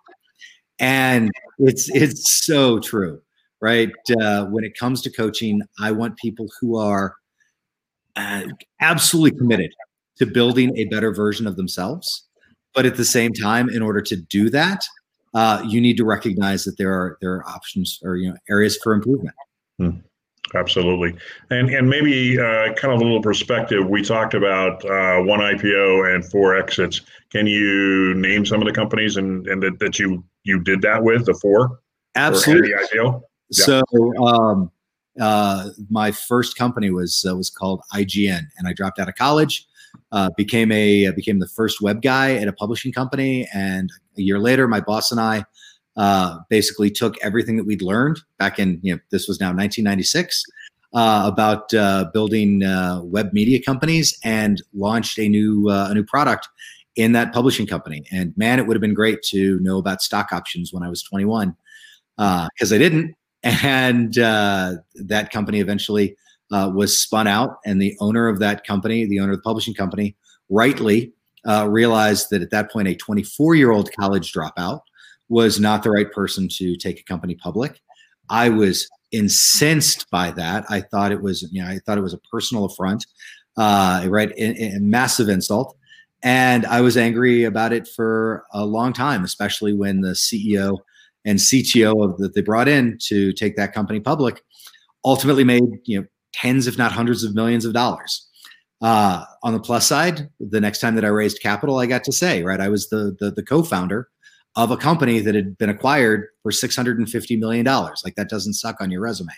and 0.80 1.30
it's 1.60 1.90
it's 1.90 2.46
so 2.46 2.80
true 2.80 3.22
right 3.62 3.92
uh, 4.22 4.46
when 4.46 4.64
it 4.64 4.78
comes 4.78 5.02
to 5.02 5.12
coaching 5.12 5.62
i 5.80 5.92
want 5.92 6.18
people 6.18 6.48
who 6.60 6.78
are 6.78 7.16
uh, 8.16 8.44
absolutely 8.82 9.38
committed 9.38 9.72
to 10.18 10.26
building 10.26 10.76
a 10.78 10.86
better 10.86 11.14
version 11.14 11.46
of 11.46 11.58
themselves 11.58 12.28
but 12.74 12.86
at 12.86 12.96
the 12.96 13.06
same 13.06 13.34
time 13.34 13.70
in 13.70 13.82
order 13.82 14.02
to 14.02 14.16
do 14.16 14.50
that 14.50 14.84
uh, 15.36 15.64
you 15.68 15.80
need 15.80 15.98
to 15.98 16.06
recognize 16.06 16.64
that 16.64 16.78
there 16.78 16.92
are 16.92 17.18
there 17.22 17.34
are 17.34 17.48
options 17.48 18.00
or 18.04 18.16
you 18.16 18.30
know 18.30 18.38
areas 18.50 18.78
for 18.82 18.94
improvement 18.94 19.36
hmm. 19.78 19.90
Absolutely, 20.56 21.16
and 21.52 21.70
and 21.70 21.88
maybe 21.88 22.40
uh, 22.40 22.74
kind 22.74 22.94
of 22.94 23.02
a 23.02 23.04
little 23.04 23.22
perspective. 23.22 23.88
We 23.88 24.02
talked 24.02 24.34
about 24.34 24.84
uh, 24.84 25.22
one 25.22 25.40
IPO 25.40 26.16
and 26.16 26.26
four 26.26 26.58
exits. 26.58 27.02
Can 27.32 27.46
you 27.46 28.16
name 28.16 28.46
some 28.46 28.60
of 28.60 28.66
the 28.66 28.74
companies 28.74 29.18
and 29.18 29.46
and 29.48 29.62
that, 29.62 29.78
that 29.80 30.00
you 30.00 30.24
you 30.44 30.60
did 30.60 30.82
that 30.82 31.04
with 31.04 31.28
the 31.28 31.36
four? 31.36 31.80
Absolutely. 32.16 32.72
Yeah. 32.72 33.20
So 33.52 33.84
um, 34.24 34.72
uh, 35.20 35.70
my 35.90 36.12
first 36.12 36.58
company 36.58 36.90
was 36.90 37.26
uh, 37.30 37.36
was 37.36 37.52
called 37.52 37.82
IGN, 37.94 38.42
and 38.58 38.68
I 38.68 38.74
dropped 38.74 39.00
out 39.00 39.08
of 39.08 39.16
college. 39.16 39.68
Uh, 40.12 40.30
became 40.36 40.72
a 40.72 41.12
became 41.12 41.38
the 41.38 41.48
first 41.48 41.82
web 41.82 42.02
guy 42.02 42.36
at 42.36 42.48
a 42.48 42.54
publishing 42.54 42.92
company, 42.92 43.48
and 43.54 43.92
a 44.18 44.22
year 44.22 44.40
later, 44.40 44.68
my 44.68 44.80
boss 44.80 45.12
and 45.12 45.20
I 45.20 45.46
uh, 46.00 46.40
basically 46.50 46.90
took 46.90 47.16
everything 47.22 47.58
that 47.58 47.66
we'd 47.66 47.82
learned 47.82 48.20
back 48.38 48.58
in 48.58 48.80
you 48.82 48.96
know 48.96 49.00
this 49.12 49.28
was 49.28 49.40
now 49.40 49.48
1996 49.48 50.46
uh, 50.94 51.30
about 51.32 51.72
uh, 51.74 52.06
building 52.14 52.64
uh, 52.64 53.02
web 53.04 53.32
media 53.34 53.62
companies 53.62 54.18
and 54.24 54.64
launched 54.74 55.20
a 55.20 55.28
new 55.28 55.70
uh, 55.70 55.88
a 55.90 55.94
new 55.94 56.04
product 56.04 56.48
in 56.96 57.12
that 57.12 57.32
publishing 57.34 57.68
company. 57.68 58.04
And 58.12 58.36
man, 58.38 58.60
it 58.60 58.66
would 58.66 58.76
have 58.76 58.82
been 58.82 58.96
great 58.96 59.22
to 59.24 59.60
know 59.60 59.78
about 59.78 60.02
stock 60.02 60.32
options 60.32 60.74
when 60.74 60.82
I 60.82 60.90
was 60.90 61.04
21 61.04 61.56
because 62.18 62.72
uh, 62.72 62.76
I 62.76 62.78
didn't. 62.78 63.16
And 63.44 64.14
that 64.16 65.30
company 65.32 65.60
eventually 65.60 66.18
was 66.50 66.98
spun 66.98 67.28
out, 67.28 67.60
and 67.66 67.82
the 67.82 67.96
owner 68.00 68.28
of 68.28 68.40
that 68.40 68.66
company, 68.66 69.06
the 69.06 69.20
owner 69.20 69.32
of 69.32 69.38
the 69.38 69.44
publishing 69.44 69.74
company, 69.74 70.16
rightly 70.50 71.14
realized 71.46 72.32
that 72.32 72.42
at 72.42 72.50
that 72.50 72.72
point 72.72 72.88
a 72.88 72.96
24 72.96 73.56
year 73.56 73.72
old 73.72 73.92
college 73.94 74.34
dropout 74.34 74.82
was 75.30 75.60
not 75.60 75.84
the 75.84 75.92
right 75.92 76.12
person 76.12 76.48
to 76.50 76.76
take 76.76 77.00
a 77.00 77.04
company 77.04 77.36
public. 77.36 77.80
I 78.30 78.50
was 78.50 78.88
incensed 79.12 80.10
by 80.12 80.32
that. 80.32 80.66
I 80.70 80.82
thought 80.82 81.12
it 81.12 81.22
was, 81.22 81.48
you 81.52 81.62
know, 81.62 81.68
I 81.68 81.80
thought 81.86 81.98
it 81.98 82.02
was 82.02 82.14
a 82.14 82.20
personal 82.32 82.66
affront, 82.66 83.06
uh, 83.58 84.06
right? 84.08 84.32
A, 84.38 84.78
massive 84.80 85.30
insult. 85.30 85.76
And 86.22 86.66
I 86.66 86.82
was 86.82 86.98
angry 86.98 87.46
about 87.46 87.72
it 87.72 87.88
for 87.88 88.44
a 88.54 88.66
long 88.66 88.92
time, 88.92 89.24
especially 89.24 89.74
when 89.74 90.02
the 90.02 90.10
CEO 90.10 90.78
and 91.26 91.40
CTO 91.40 92.04
of 92.04 92.18
that 92.18 92.34
they 92.34 92.42
brought 92.42 92.68
in 92.68 92.98
to 93.04 93.32
take 93.34 93.56
that 93.56 93.74
company 93.74 94.00
public 94.00 94.42
ultimately 95.06 95.44
made, 95.44 95.64
you 95.86 96.02
know, 96.02 96.08
tens, 96.34 96.68
if 96.68 96.78
not 96.78 96.92
hundreds 96.92 97.24
of 97.24 97.36
millions 97.36 97.66
of 97.66 97.74
dollars. 97.74 98.28
Uh, 98.82 99.26
on 99.44 99.54
the 99.54 99.60
plus 99.60 99.88
side, 99.88 100.30
the 100.40 100.62
next 100.62 100.80
time 100.80 100.96
that 100.96 101.04
I 101.04 101.10
raised 101.10 101.42
capital, 101.42 101.80
I 101.80 101.86
got 101.86 102.04
to 102.06 102.12
say, 102.12 102.44
right, 102.44 102.62
I 102.62 102.70
was 102.70 102.90
the 102.90 103.16
the, 103.20 103.32
the 103.32 103.44
co-founder 103.44 104.08
of 104.64 104.72
a 104.72 104.78
company 104.78 105.20
that 105.20 105.36
had 105.36 105.58
been 105.58 105.70
acquired 105.70 106.28
for 106.44 106.52
six 106.52 106.76
hundred 106.76 107.00
and 107.00 107.10
fifty 107.10 107.38
million 107.38 107.64
dollars. 107.64 108.02
Like 108.04 108.16
that 108.16 108.30
doesn't 108.30 108.54
suck 108.54 108.82
on 108.82 108.92
your 108.92 109.02
resume. 109.02 109.34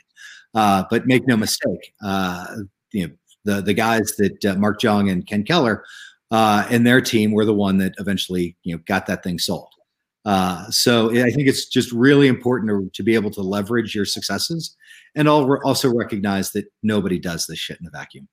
Uh, 0.54 0.84
but 0.90 1.06
make 1.06 1.26
no 1.28 1.38
mistake, 1.38 1.94
uh, 2.04 2.46
you 2.92 3.08
know 3.08 3.14
the 3.46 3.62
the 3.62 3.74
guys 3.74 4.14
that 4.18 4.44
uh, 4.46 4.56
Mark 4.56 4.82
Jung 4.82 5.10
and 5.10 5.26
Ken 5.28 5.44
Keller 5.44 5.84
uh, 6.32 6.68
and 6.70 6.86
their 6.86 7.02
team 7.02 7.32
were 7.32 7.46
the 7.46 7.54
one 7.54 7.78
that 7.78 7.94
eventually 8.00 8.58
you 8.64 8.76
know 8.76 8.82
got 8.88 9.06
that 9.06 9.24
thing 9.24 9.40
sold. 9.40 9.70
Uh, 10.24 10.70
so 10.70 11.10
I 11.10 11.32
think 11.32 11.48
it's 11.48 11.68
just 11.68 11.92
really 11.92 12.28
important 12.28 12.70
to, 12.70 12.92
to 12.94 13.04
be 13.04 13.16
able 13.16 13.32
to 13.32 13.42
leverage 13.42 13.96
your 13.96 14.06
successes 14.06 14.76
and 15.16 15.28
also 15.28 15.92
recognize 15.92 16.52
that 16.52 16.66
nobody 16.84 17.18
does 17.18 17.48
this 17.48 17.58
shit 17.58 17.80
in 17.82 17.88
a 17.88 17.90
vacuum. 17.90 18.28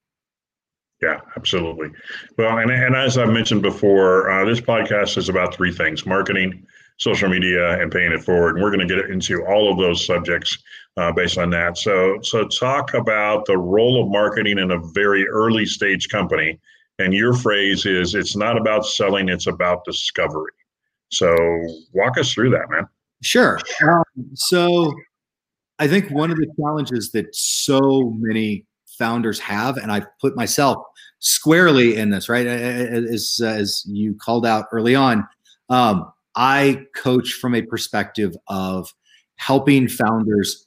Yeah, 1.01 1.21
absolutely. 1.37 1.91
Well, 2.37 2.59
and, 2.59 2.71
and 2.71 2.97
as 2.97 3.19
I 3.19 3.25
mentioned 3.25 3.63
before, 3.63 4.31
uh, 4.31 4.45
this 4.45 4.61
podcast 4.61 5.17
is 5.17 5.29
about 5.29 5.55
three 5.55 5.73
things 5.73 6.05
marketing, 6.05 6.67
social 6.99 7.29
media, 7.29 7.81
and 7.81 7.91
paying 7.91 8.13
it 8.13 8.23
forward. 8.23 8.57
And 8.57 8.63
we're 8.63 8.75
going 8.75 8.87
to 8.87 8.95
get 8.95 9.11
into 9.11 9.45
all 9.47 9.71
of 9.73 9.79
those 9.79 10.05
subjects 10.05 10.59
uh, 10.97 11.13
based 11.13 11.39
on 11.39 11.51
that. 11.51 11.79
So, 11.79 12.19
so 12.23 12.47
talk 12.49 12.95
about 12.95 13.47
the 13.47 13.57
role 13.57 14.03
of 14.03 14.11
marketing 14.11 14.59
in 14.59 14.73
a 14.73 14.79
very 14.93 15.27
early 15.29 15.65
stage 15.65 16.09
company. 16.09 16.59
And 16.99 17.15
your 17.15 17.35
phrase 17.35 17.87
is 17.87 18.15
it's 18.15 18.37
not 18.37 18.57
about 18.57 18.85
selling, 18.85 19.29
it's 19.29 19.47
about 19.47 19.85
discovery. 19.85 20.53
So, 21.11 21.35
walk 21.95 22.19
us 22.19 22.33
through 22.33 22.51
that, 22.51 22.69
man. 22.69 22.87
Sure. 23.23 23.61
Um, 23.83 24.03
so, 24.35 24.93
I 25.79 25.87
think 25.87 26.11
one 26.11 26.33
of 26.33 26.37
the 26.37 26.53
challenges 26.61 27.13
that 27.13 27.33
so 27.33 28.13
many 28.19 28.67
founders 28.99 29.39
have, 29.39 29.77
and 29.77 29.93
I 29.93 30.03
put 30.21 30.37
myself 30.37 30.85
squarely 31.21 31.97
in 31.97 32.11
this, 32.11 32.29
right? 32.29 32.47
As, 32.47 33.41
as 33.43 33.85
you 33.87 34.15
called 34.15 34.45
out 34.45 34.67
early 34.73 34.97
on, 34.97 35.25
um, 35.71 36.13
I 36.39 36.87
coach 36.95 37.33
from 37.33 37.57
a 37.57 37.63
perspective 37.63 38.35
of 38.47 38.95
helping 39.37 39.89
founders 39.89 40.65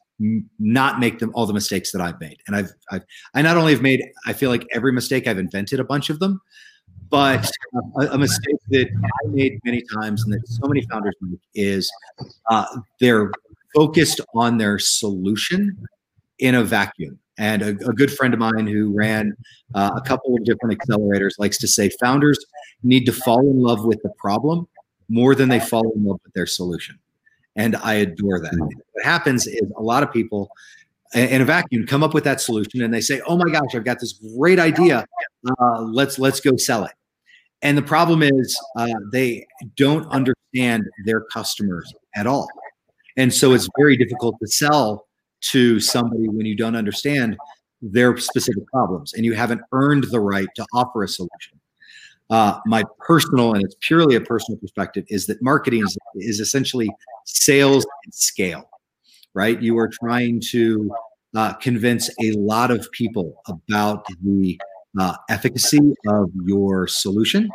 not 0.60 1.00
make 1.00 1.20
them 1.20 1.32
all 1.34 1.46
the 1.46 1.54
mistakes 1.54 1.94
that 1.94 2.02
I've 2.02 2.20
made. 2.20 2.38
And 2.46 2.58
I've, 2.58 2.72
I've, 2.92 3.04
I 3.34 3.42
not 3.42 3.56
only 3.56 3.72
have 3.72 3.82
made, 3.82 4.04
I 4.28 4.34
feel 4.34 4.50
like 4.50 4.68
every 4.74 4.92
mistake 4.92 5.28
I've 5.28 5.40
invented 5.40 5.80
a 5.80 5.86
bunch 5.86 6.10
of 6.10 6.20
them, 6.20 6.42
but 7.10 7.50
a, 8.00 8.08
a 8.08 8.18
mistake 8.18 8.58
that 8.70 8.88
I 8.92 9.28
made 9.30 9.60
many 9.64 9.82
times 9.96 10.24
and 10.24 10.34
that 10.34 10.46
so 10.46 10.68
many 10.68 10.82
founders 10.92 11.16
make 11.22 11.40
is 11.56 11.90
uh, 12.50 12.66
they're 13.00 13.32
focused 13.74 14.20
on 14.36 14.58
their 14.58 14.78
solution 14.78 15.78
in 16.38 16.56
a 16.56 16.64
vacuum. 16.66 17.18
And 17.38 17.62
a, 17.62 17.70
a 17.70 17.94
good 17.94 18.12
friend 18.12 18.34
of 18.34 18.42
mine 18.42 18.68
who 18.68 18.94
ran 18.94 19.34
uh, 19.74 19.92
a 19.96 20.02
couple 20.02 20.36
of 20.36 20.44
different 20.44 20.78
accelerators 20.78 21.32
likes 21.40 21.58
to 21.60 21.68
say 21.68 21.90
founders 22.02 22.38
need 22.84 23.06
to 23.06 23.14
fall 23.14 23.40
in 23.40 23.62
love 23.62 23.86
with 23.86 24.02
the 24.04 24.12
problem 24.20 24.68
more 25.10 25.36
than 25.36 25.50
they 25.50 25.60
fall 25.60 25.92
in 25.96 26.06
love 26.06 26.20
with 26.24 26.34
their 26.34 26.46
solution. 26.46 26.98
And 27.56 27.76
I 27.78 27.96
adore 27.96 28.40
that. 28.40 28.54
Hmm. 28.54 28.64
What 28.64 29.06
happens 29.06 29.48
is 29.48 29.72
a 29.78 29.82
lot 29.82 30.04
of 30.04 30.12
people 30.12 30.50
in 31.14 31.42
a 31.42 31.46
vacuum 31.46 31.86
come 31.86 32.04
up 32.04 32.14
with 32.14 32.24
that 32.24 32.40
solution 32.40 32.82
and 32.82 32.94
they 32.94 33.02
say, 33.02 33.22
"Oh 33.28 33.38
my 33.38 33.52
gosh, 33.52 33.76
I've 33.76 33.84
got 33.84 34.00
this 34.00 34.14
great 34.38 34.60
idea. 34.60 35.06
Uh, 35.60 35.82
let's 35.82 36.18
let's 36.18 36.40
go 36.40 36.56
sell 36.56 36.86
it." 36.86 36.94
And 37.62 37.78
the 37.78 37.82
problem 37.82 38.24
is 38.24 38.58
uh, 38.78 38.88
they 39.12 39.46
don't 39.76 40.08
understand 40.08 40.86
their 41.06 41.22
customers 41.22 41.94
at 42.16 42.28
all, 42.28 42.48
and 43.18 43.34
so 43.34 43.54
it's 43.54 43.68
very 43.78 43.98
difficult 43.98 44.36
to 44.42 44.48
sell 44.48 45.08
to 45.42 45.80
somebody 45.80 46.30
when 46.30 46.46
you 46.46 46.56
don't 46.56 46.76
understand 46.76 47.36
their 47.82 48.16
specific 48.18 48.66
problems 48.68 49.14
and 49.14 49.26
you 49.26 49.34
haven't 49.34 49.62
earned 49.72 50.06
the 50.06 50.20
right 50.20 50.48
to 50.56 50.66
offer 50.74 51.04
a 51.04 51.08
solution. 51.08 51.60
Uh, 52.32 52.58
my 52.66 52.84
personal, 53.00 53.54
and 53.54 53.64
it's 53.64 53.76
purely 53.82 54.16
a 54.16 54.22
personal 54.22 54.58
perspective, 54.58 55.04
is 55.10 55.28
that 55.28 55.42
marketing 55.42 55.84
is, 55.84 55.98
is 56.16 56.40
essentially 56.40 56.90
sales 57.26 57.86
and 58.06 58.14
scale, 58.14 58.70
right? 59.34 59.62
You 59.62 59.78
are 59.78 59.90
trying 60.02 60.42
to 60.52 60.90
uh, 61.36 61.54
convince 61.56 62.10
a 62.24 62.32
lot 62.34 62.72
of 62.72 62.90
people 62.94 63.42
about 63.48 64.06
the 64.24 64.60
uh, 65.00 65.16
efficacy 65.30 65.94
of 66.08 66.32
your 66.46 66.88
solution. 66.88 67.50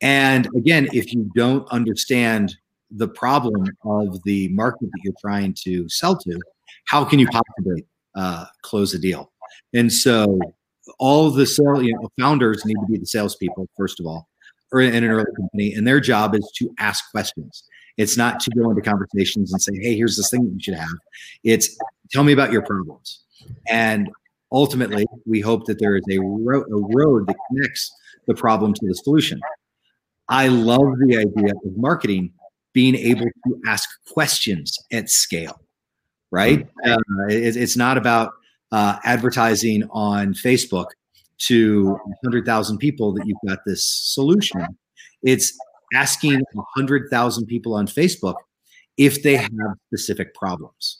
And 0.00 0.48
again, 0.56 0.88
if 0.92 1.12
you 1.12 1.30
don't 1.34 1.70
understand 1.70 2.56
the 2.90 3.08
problem 3.08 3.66
of 3.84 4.22
the 4.24 4.48
market 4.48 4.90
that 4.90 5.00
you're 5.04 5.14
trying 5.20 5.54
to 5.64 5.88
sell 5.88 6.16
to, 6.16 6.40
how 6.86 7.04
can 7.04 7.18
you 7.18 7.28
possibly 7.28 7.84
uh, 8.14 8.46
close 8.62 8.94
a 8.94 8.98
deal? 8.98 9.30
And 9.74 9.92
so, 9.92 10.38
all 10.98 11.30
the 11.30 11.46
sale, 11.46 11.82
you 11.82 11.94
know, 11.94 12.08
founders 12.18 12.64
need 12.64 12.74
to 12.74 12.86
be 12.90 12.98
the 12.98 13.06
salespeople 13.06 13.68
first 13.76 14.00
of 14.00 14.06
all, 14.06 14.28
or 14.72 14.80
in 14.80 14.94
an 14.94 15.10
early 15.10 15.32
company, 15.36 15.74
and 15.74 15.86
their 15.86 16.00
job 16.00 16.34
is 16.34 16.50
to 16.56 16.72
ask 16.78 17.10
questions. 17.10 17.64
It's 17.96 18.16
not 18.16 18.40
to 18.40 18.50
go 18.50 18.70
into 18.70 18.82
conversations 18.82 19.52
and 19.52 19.60
say, 19.60 19.72
"Hey, 19.80 19.96
here's 19.96 20.16
this 20.16 20.30
thing 20.30 20.44
that 20.44 20.52
you 20.52 20.60
should 20.60 20.74
have." 20.74 20.96
It's 21.44 21.76
tell 22.10 22.24
me 22.24 22.32
about 22.32 22.52
your 22.52 22.62
problems, 22.62 23.22
and 23.68 24.10
ultimately, 24.52 25.06
we 25.26 25.40
hope 25.40 25.66
that 25.66 25.78
there 25.78 25.96
is 25.96 26.04
a, 26.10 26.18
ro- 26.18 26.64
a 26.64 26.96
road 26.96 27.26
that 27.26 27.36
connects 27.48 27.92
the 28.26 28.34
problem 28.34 28.74
to 28.74 28.86
the 28.86 28.94
solution. 28.94 29.40
I 30.28 30.48
love 30.48 30.98
the 31.06 31.16
idea 31.16 31.52
of 31.52 31.76
marketing 31.76 32.32
being 32.72 32.94
able 32.94 33.26
to 33.46 33.60
ask 33.66 33.88
questions 34.06 34.78
at 34.92 35.10
scale 35.10 35.60
right? 36.30 36.66
Uh, 36.84 36.98
it, 37.28 37.56
it's 37.56 37.76
not 37.76 37.96
about 37.96 38.32
uh, 38.72 38.96
advertising 39.04 39.84
on 39.90 40.34
Facebook 40.34 40.86
to 41.38 41.90
100,000 42.22 42.78
people 42.78 43.12
that 43.14 43.26
you've 43.26 43.38
got 43.46 43.58
this 43.66 43.84
solution. 43.84 44.64
It's 45.22 45.58
asking 45.94 46.42
100,000 46.52 47.46
people 47.46 47.74
on 47.74 47.86
Facebook 47.86 48.36
if 48.96 49.22
they 49.22 49.36
have 49.36 49.50
specific 49.88 50.34
problems. 50.34 50.98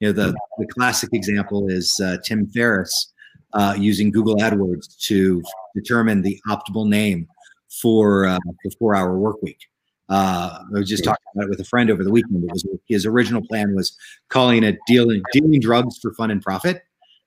You 0.00 0.08
know, 0.08 0.12
the, 0.12 0.36
the 0.58 0.66
classic 0.66 1.10
example 1.12 1.68
is 1.68 1.98
uh, 2.02 2.18
Tim 2.24 2.46
Ferriss 2.48 3.12
uh, 3.52 3.74
using 3.78 4.10
Google 4.10 4.36
AdWords 4.36 4.98
to 5.06 5.42
determine 5.74 6.22
the 6.22 6.40
optimal 6.48 6.88
name 6.88 7.26
for 7.80 8.26
uh, 8.26 8.38
the 8.64 8.70
four 8.78 8.94
hour 8.94 9.18
work 9.18 9.40
week. 9.42 9.58
Uh, 10.08 10.58
I 10.74 10.78
was 10.78 10.88
just 10.88 11.02
talking 11.02 11.24
about 11.34 11.44
it 11.44 11.50
with 11.50 11.60
a 11.60 11.64
friend 11.64 11.90
over 11.90 12.04
the 12.04 12.10
weekend. 12.10 12.44
It 12.44 12.50
was 12.52 12.66
his 12.86 13.06
original 13.06 13.42
plan 13.46 13.74
was 13.74 13.96
calling 14.28 14.62
it 14.62 14.76
dealing 14.86 15.22
dealing 15.32 15.60
drugs 15.60 15.98
for 15.98 16.12
fun 16.14 16.30
and 16.30 16.42
profit 16.42 16.82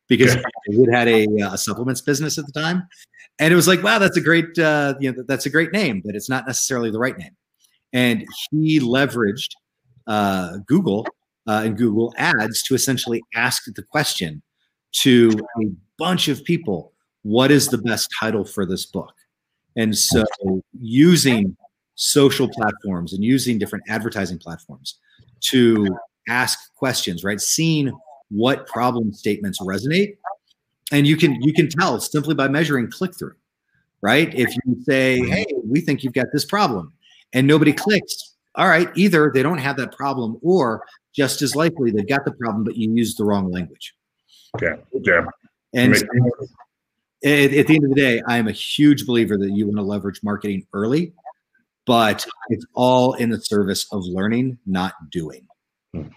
because 0.07 0.37
he 0.65 0.85
had 0.91 1.07
a, 1.07 1.25
uh, 1.41 1.53
a, 1.53 1.57
supplements 1.57 2.01
business 2.01 2.37
at 2.37 2.45
the 2.45 2.51
time, 2.51 2.87
and 3.39 3.51
it 3.51 3.55
was 3.55 3.67
like, 3.67 3.83
wow, 3.83 3.99
that's 3.99 4.17
a 4.17 4.21
great 4.21 4.57
uh, 4.57 4.95
you 4.99 5.11
know 5.11 5.23
that's 5.27 5.45
a 5.45 5.49
great 5.49 5.71
name, 5.71 6.01
but 6.03 6.15
it's 6.15 6.29
not 6.29 6.45
necessarily 6.47 6.91
the 6.91 6.99
right 6.99 7.17
name. 7.17 7.35
And 7.93 8.25
he 8.51 8.79
leveraged 8.79 9.51
uh, 10.07 10.57
Google 10.65 11.05
uh, 11.47 11.61
and 11.65 11.77
Google 11.77 12.13
Ads 12.17 12.63
to 12.63 12.75
essentially 12.75 13.21
ask 13.35 13.63
the 13.65 13.83
question 13.83 14.41
to 14.93 15.31
a 15.61 15.65
bunch 15.97 16.27
of 16.27 16.43
people, 16.43 16.93
what 17.23 17.51
is 17.51 17.67
the 17.67 17.77
best 17.77 18.09
title 18.19 18.43
for 18.43 18.65
this 18.65 18.85
book? 18.85 19.13
And 19.75 19.95
so 19.97 20.23
using 20.79 21.55
social 21.95 22.49
platforms 22.49 23.13
and 23.13 23.23
using 23.23 23.57
different 23.57 23.85
advertising 23.87 24.37
platforms 24.37 24.99
to 25.41 25.87
ask 26.27 26.59
questions, 26.75 27.23
right? 27.23 27.39
Seeing 27.39 27.91
what 28.29 28.67
problem 28.67 29.13
statements 29.13 29.60
resonate. 29.62 30.17
And 30.91 31.05
you 31.05 31.17
can 31.17 31.41
you 31.41 31.53
can 31.53 31.69
tell 31.69 32.00
simply 32.00 32.34
by 32.34 32.48
measuring 32.48 32.89
click 32.89 33.17
through, 33.17 33.36
right? 34.01 34.34
If 34.34 34.55
you 34.65 34.81
say, 34.84 35.19
"Hey, 35.19 35.46
we 35.65 35.81
think 35.81 36.03
you've 36.03 36.13
got 36.13 36.27
this 36.31 36.46
problem," 36.46 36.93
and 37.34 37.46
nobody 37.46 37.74
clicks, 37.74 38.36
all 38.55 38.67
right, 38.67 38.89
either 38.96 39.31
they 39.34 39.43
don't 39.43 39.57
have 39.57 39.75
that 39.77 39.91
problem, 39.91 40.38
or 40.41 40.86
just 41.13 41.41
as 41.41 41.55
likely 41.55 41.91
they've 41.91 42.07
got 42.07 42.24
the 42.24 42.31
problem, 42.31 42.63
but 42.63 42.77
you 42.77 42.93
used 42.93 43.17
the 43.17 43.25
wrong 43.25 43.51
language. 43.51 43.93
Yeah, 44.62 44.77
yeah. 44.93 45.25
And 45.74 45.98
so, 45.98 46.05
at, 47.25 47.53
at 47.53 47.67
the 47.67 47.75
end 47.75 47.84
of 47.84 47.89
the 47.89 47.96
day, 47.96 48.22
I 48.25 48.38
am 48.38 48.48
a 48.48 48.53
huge 48.53 49.05
believer 49.05 49.38
that 49.38 49.51
you 49.51 49.65
want 49.65 49.77
to 49.77 49.84
leverage 49.84 50.22
marketing 50.24 50.65
early 50.74 51.13
but 51.88 52.27
it's 52.50 52.65
all 52.74 53.13
in 53.13 53.29
the 53.29 53.41
service 53.41 53.88
of 53.91 54.03
learning, 54.03 54.60
not 54.67 54.93
doing. 55.10 55.48
Hmm. 55.96 56.10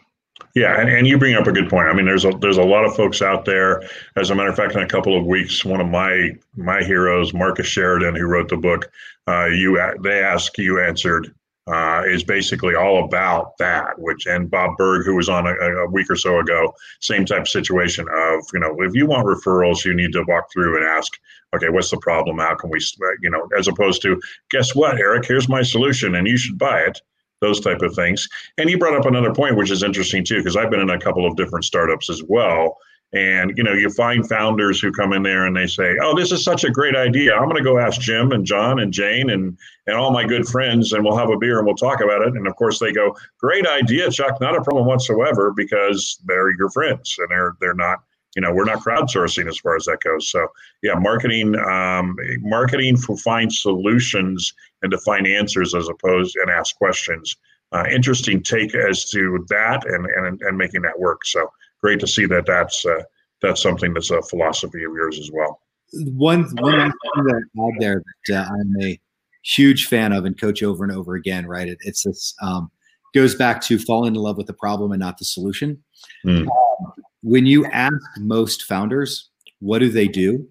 Yeah, 0.54 0.80
and, 0.80 0.88
and 0.88 1.06
you 1.06 1.16
bring 1.16 1.36
up 1.36 1.46
a 1.46 1.52
good 1.52 1.70
point. 1.70 1.88
I 1.88 1.92
mean, 1.92 2.06
there's 2.06 2.24
a 2.24 2.30
there's 2.40 2.58
a 2.58 2.62
lot 2.62 2.84
of 2.84 2.96
folks 2.96 3.22
out 3.22 3.44
there. 3.44 3.82
As 4.16 4.30
a 4.30 4.34
matter 4.34 4.48
of 4.48 4.56
fact, 4.56 4.74
in 4.74 4.82
a 4.82 4.88
couple 4.88 5.16
of 5.16 5.24
weeks, 5.24 5.64
one 5.64 5.80
of 5.80 5.88
my 5.88 6.30
my 6.56 6.82
heroes, 6.82 7.32
Marcus 7.32 7.66
Sheridan, 7.66 8.16
who 8.16 8.26
wrote 8.26 8.48
the 8.48 8.56
book, 8.56 8.90
uh, 9.28 9.46
you 9.46 9.80
they 10.02 10.22
ask 10.22 10.58
you 10.58 10.80
answered 10.80 11.32
uh, 11.70 12.02
is 12.04 12.24
basically 12.24 12.74
all 12.74 13.04
about 13.04 13.56
that. 13.58 13.96
Which 13.98 14.26
and 14.26 14.50
Bob 14.50 14.76
Burg, 14.76 15.06
who 15.06 15.14
was 15.14 15.28
on 15.28 15.46
a, 15.46 15.52
a, 15.52 15.88
week 15.88 16.10
or 16.10 16.16
so 16.16 16.40
ago, 16.40 16.74
same 17.00 17.24
type 17.24 17.42
of 17.42 17.48
situation 17.48 18.06
of 18.12 18.44
you 18.52 18.60
know 18.60 18.76
if 18.80 18.94
you 18.94 19.06
want 19.06 19.26
referrals, 19.26 19.84
you 19.84 19.94
need 19.94 20.12
to 20.12 20.24
walk 20.26 20.50
through 20.52 20.76
and 20.76 20.84
ask, 20.84 21.12
okay, 21.54 21.68
what's 21.68 21.90
the 21.90 21.98
problem? 21.98 22.38
How 22.38 22.56
can 22.56 22.70
we, 22.70 22.80
you 23.22 23.30
know, 23.30 23.48
as 23.56 23.68
opposed 23.68 24.02
to 24.02 24.20
guess 24.50 24.74
what, 24.74 24.98
Eric, 24.98 25.26
here's 25.26 25.48
my 25.48 25.62
solution, 25.62 26.16
and 26.16 26.26
you 26.26 26.36
should 26.36 26.58
buy 26.58 26.80
it. 26.80 27.00
Those 27.40 27.60
type 27.60 27.82
of 27.82 27.94
things. 27.94 28.28
And 28.58 28.68
you 28.68 28.78
brought 28.78 28.96
up 28.96 29.06
another 29.06 29.32
point, 29.32 29.56
which 29.56 29.70
is 29.70 29.82
interesting 29.82 30.24
too, 30.24 30.38
because 30.38 30.56
I've 30.56 30.70
been 30.70 30.80
in 30.80 30.90
a 30.90 31.00
couple 31.00 31.26
of 31.26 31.36
different 31.36 31.64
startups 31.64 32.10
as 32.10 32.22
well. 32.22 32.78
And 33.12 33.56
you 33.56 33.64
know, 33.64 33.72
you 33.72 33.90
find 33.90 34.28
founders 34.28 34.80
who 34.80 34.92
come 34.92 35.12
in 35.12 35.24
there 35.24 35.46
and 35.46 35.56
they 35.56 35.66
say, 35.66 35.96
"Oh, 36.00 36.14
this 36.14 36.30
is 36.30 36.44
such 36.44 36.62
a 36.62 36.70
great 36.70 36.94
idea. 36.94 37.34
I'm 37.34 37.48
going 37.48 37.56
to 37.56 37.62
go 37.62 37.78
ask 37.78 38.00
Jim 38.00 38.30
and 38.30 38.44
John 38.46 38.78
and 38.78 38.92
Jane 38.92 39.30
and 39.30 39.58
and 39.88 39.96
all 39.96 40.12
my 40.12 40.24
good 40.24 40.46
friends, 40.46 40.92
and 40.92 41.04
we'll 41.04 41.16
have 41.16 41.30
a 41.30 41.36
beer 41.36 41.58
and 41.58 41.66
we'll 41.66 41.74
talk 41.74 42.00
about 42.00 42.22
it." 42.22 42.34
And 42.34 42.46
of 42.46 42.54
course, 42.54 42.78
they 42.78 42.92
go, 42.92 43.16
"Great 43.38 43.66
idea, 43.66 44.10
Chuck. 44.10 44.40
Not 44.40 44.56
a 44.56 44.62
problem 44.62 44.86
whatsoever 44.86 45.50
because 45.50 46.20
they're 46.24 46.56
your 46.56 46.70
friends 46.70 47.16
and 47.18 47.28
they're 47.30 47.54
they're 47.60 47.74
not." 47.74 47.98
You 48.36 48.42
know, 48.42 48.52
we're 48.52 48.64
not 48.64 48.78
crowdsourcing 48.78 49.48
as 49.48 49.58
far 49.58 49.76
as 49.76 49.86
that 49.86 50.00
goes. 50.04 50.30
So, 50.30 50.46
yeah, 50.82 50.94
marketing, 50.94 51.56
um, 51.56 52.16
marketing 52.40 52.96
to 53.06 53.16
find 53.16 53.52
solutions 53.52 54.52
and 54.82 54.90
to 54.92 54.98
find 54.98 55.26
answers 55.26 55.74
as 55.74 55.88
opposed 55.88 56.36
and 56.36 56.50
ask 56.50 56.76
questions. 56.76 57.36
Uh, 57.72 57.84
interesting 57.90 58.42
take 58.42 58.74
as 58.74 59.08
to 59.10 59.44
that 59.48 59.84
and, 59.86 60.06
and 60.06 60.40
and 60.42 60.58
making 60.58 60.82
that 60.82 60.98
work. 60.98 61.24
So, 61.24 61.50
great 61.80 62.00
to 62.00 62.06
see 62.06 62.26
that 62.26 62.46
that's 62.46 62.84
uh, 62.86 63.02
that's 63.42 63.62
something 63.62 63.94
that's 63.94 64.10
a 64.10 64.22
philosophy 64.22 64.84
of 64.84 64.92
yours 64.92 65.18
as 65.18 65.30
well. 65.32 65.60
One 65.92 66.44
one 66.58 66.92
thing 66.92 67.24
that 67.24 67.76
there 67.78 68.02
that 68.28 68.46
uh, 68.46 68.52
I'm 68.52 68.74
a 68.82 68.98
huge 69.42 69.86
fan 69.86 70.12
of 70.12 70.24
and 70.24 70.38
coach 70.38 70.62
over 70.62 70.84
and 70.84 70.92
over 70.92 71.14
again. 71.14 71.46
Right, 71.46 71.68
it, 71.68 71.78
it's 71.80 72.04
this 72.04 72.34
um, 72.42 72.70
goes 73.14 73.34
back 73.34 73.60
to 73.62 73.78
falling 73.78 74.14
in 74.14 74.20
love 74.20 74.36
with 74.36 74.46
the 74.46 74.52
problem 74.52 74.92
and 74.92 75.00
not 75.00 75.18
the 75.18 75.24
solution. 75.24 75.82
Mm. 76.24 76.42
Um, 76.42 76.92
when 77.22 77.46
you 77.46 77.66
ask 77.66 77.94
most 78.18 78.64
founders, 78.64 79.28
what 79.60 79.80
do 79.80 79.90
they 79.90 80.08
do? 80.08 80.48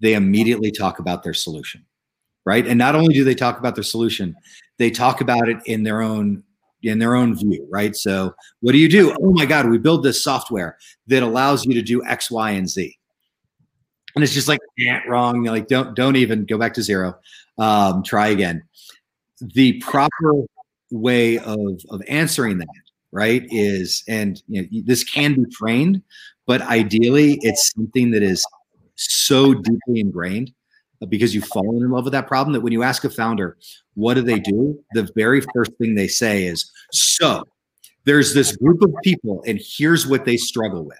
They 0.00 0.14
immediately 0.14 0.70
talk 0.70 0.98
about 0.98 1.22
their 1.22 1.34
solution, 1.34 1.84
right? 2.44 2.66
And 2.66 2.78
not 2.78 2.94
only 2.94 3.14
do 3.14 3.24
they 3.24 3.34
talk 3.34 3.58
about 3.58 3.74
their 3.74 3.84
solution, 3.84 4.34
they 4.78 4.90
talk 4.90 5.20
about 5.20 5.48
it 5.48 5.58
in 5.66 5.84
their 5.84 6.02
own 6.02 6.42
in 6.82 6.98
their 6.98 7.14
own 7.14 7.36
view, 7.36 7.64
right? 7.70 7.94
So, 7.94 8.34
what 8.60 8.72
do 8.72 8.78
you 8.78 8.88
do? 8.88 9.16
Oh 9.22 9.32
my 9.32 9.46
God, 9.46 9.68
we 9.68 9.78
build 9.78 10.02
this 10.02 10.22
software 10.22 10.76
that 11.06 11.22
allows 11.22 11.64
you 11.64 11.74
to 11.74 11.82
do 11.82 12.04
X, 12.04 12.30
Y, 12.30 12.50
and 12.50 12.68
Z. 12.68 12.98
And 14.14 14.22
it's 14.22 14.34
just 14.34 14.48
like, 14.48 14.60
yeah, 14.76 15.00
wrong. 15.08 15.44
Like, 15.44 15.68
don't 15.68 15.94
don't 15.94 16.16
even 16.16 16.44
go 16.44 16.58
back 16.58 16.74
to 16.74 16.82
zero. 16.82 17.18
Um, 17.58 18.02
try 18.02 18.28
again. 18.28 18.64
The 19.40 19.80
proper 19.80 20.44
way 20.92 21.38
of 21.38 21.80
of 21.90 22.02
answering 22.08 22.58
that, 22.58 22.68
right, 23.10 23.44
is 23.50 24.04
and 24.08 24.42
you 24.48 24.62
know, 24.62 24.68
this 24.84 25.02
can 25.02 25.34
be 25.34 25.50
trained, 25.50 26.02
but 26.46 26.62
ideally, 26.62 27.38
it's 27.42 27.72
something 27.74 28.10
that 28.12 28.22
is 28.22 28.46
so 28.94 29.54
deeply 29.54 30.00
ingrained 30.00 30.52
uh, 31.02 31.06
because 31.06 31.34
you've 31.34 31.46
fallen 31.46 31.82
in 31.82 31.90
love 31.90 32.04
with 32.04 32.12
that 32.12 32.26
problem 32.26 32.52
that 32.52 32.60
when 32.60 32.72
you 32.72 32.82
ask 32.82 33.04
a 33.04 33.10
founder, 33.10 33.56
what 33.94 34.14
do 34.14 34.22
they 34.22 34.38
do? 34.38 34.78
The 34.92 35.08
very 35.14 35.42
first 35.54 35.72
thing 35.78 35.94
they 35.94 36.08
say 36.08 36.44
is, 36.44 36.70
so 36.92 37.44
there's 38.04 38.34
this 38.34 38.56
group 38.56 38.82
of 38.82 38.92
people 39.02 39.42
and 39.46 39.60
here's 39.62 40.06
what 40.06 40.24
they 40.24 40.36
struggle 40.36 40.84
with. 40.84 40.98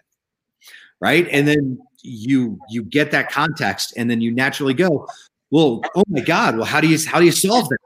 Right. 1.01 1.27
And 1.33 1.49
then 1.49 1.79
you 2.03 2.59
you 2.71 2.85
get 2.85 3.11
that 3.11 3.31
context 3.31 3.95
and 3.97 4.09
then 4.09 4.21
you 4.21 4.33
naturally 4.33 4.75
go, 4.75 5.09
well, 5.51 5.83
oh 5.97 6.05
my 6.09 6.21
God, 6.21 6.57
well, 6.57 6.65
how 6.65 6.81
do 6.81 6.87
you 6.87 6.99
how 7.07 7.19
do 7.19 7.25
you 7.25 7.33
solve 7.33 7.69
that? 7.69 7.79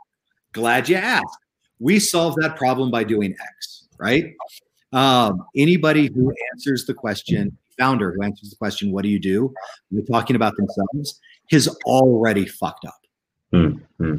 Glad 0.52 0.88
you 0.88 0.96
asked. 0.96 1.38
We 1.78 1.98
solve 1.98 2.34
that 2.36 2.56
problem 2.56 2.90
by 2.90 3.04
doing 3.04 3.34
X, 3.40 3.88
right? 3.98 4.34
Um, 4.92 5.44
anybody 5.56 6.10
who 6.12 6.32
answers 6.52 6.86
the 6.86 6.94
question, 6.94 7.56
founder 7.78 8.14
who 8.14 8.22
answers 8.22 8.50
the 8.50 8.56
question, 8.56 8.92
what 8.92 9.02
do 9.02 9.08
you 9.08 9.18
do? 9.18 9.52
They're 9.90 10.04
talking 10.04 10.36
about 10.36 10.54
themselves 10.56 11.20
has 11.50 11.68
already 11.84 12.46
fucked 12.46 12.84
up. 12.84 13.00
Mm-hmm. 13.52 14.16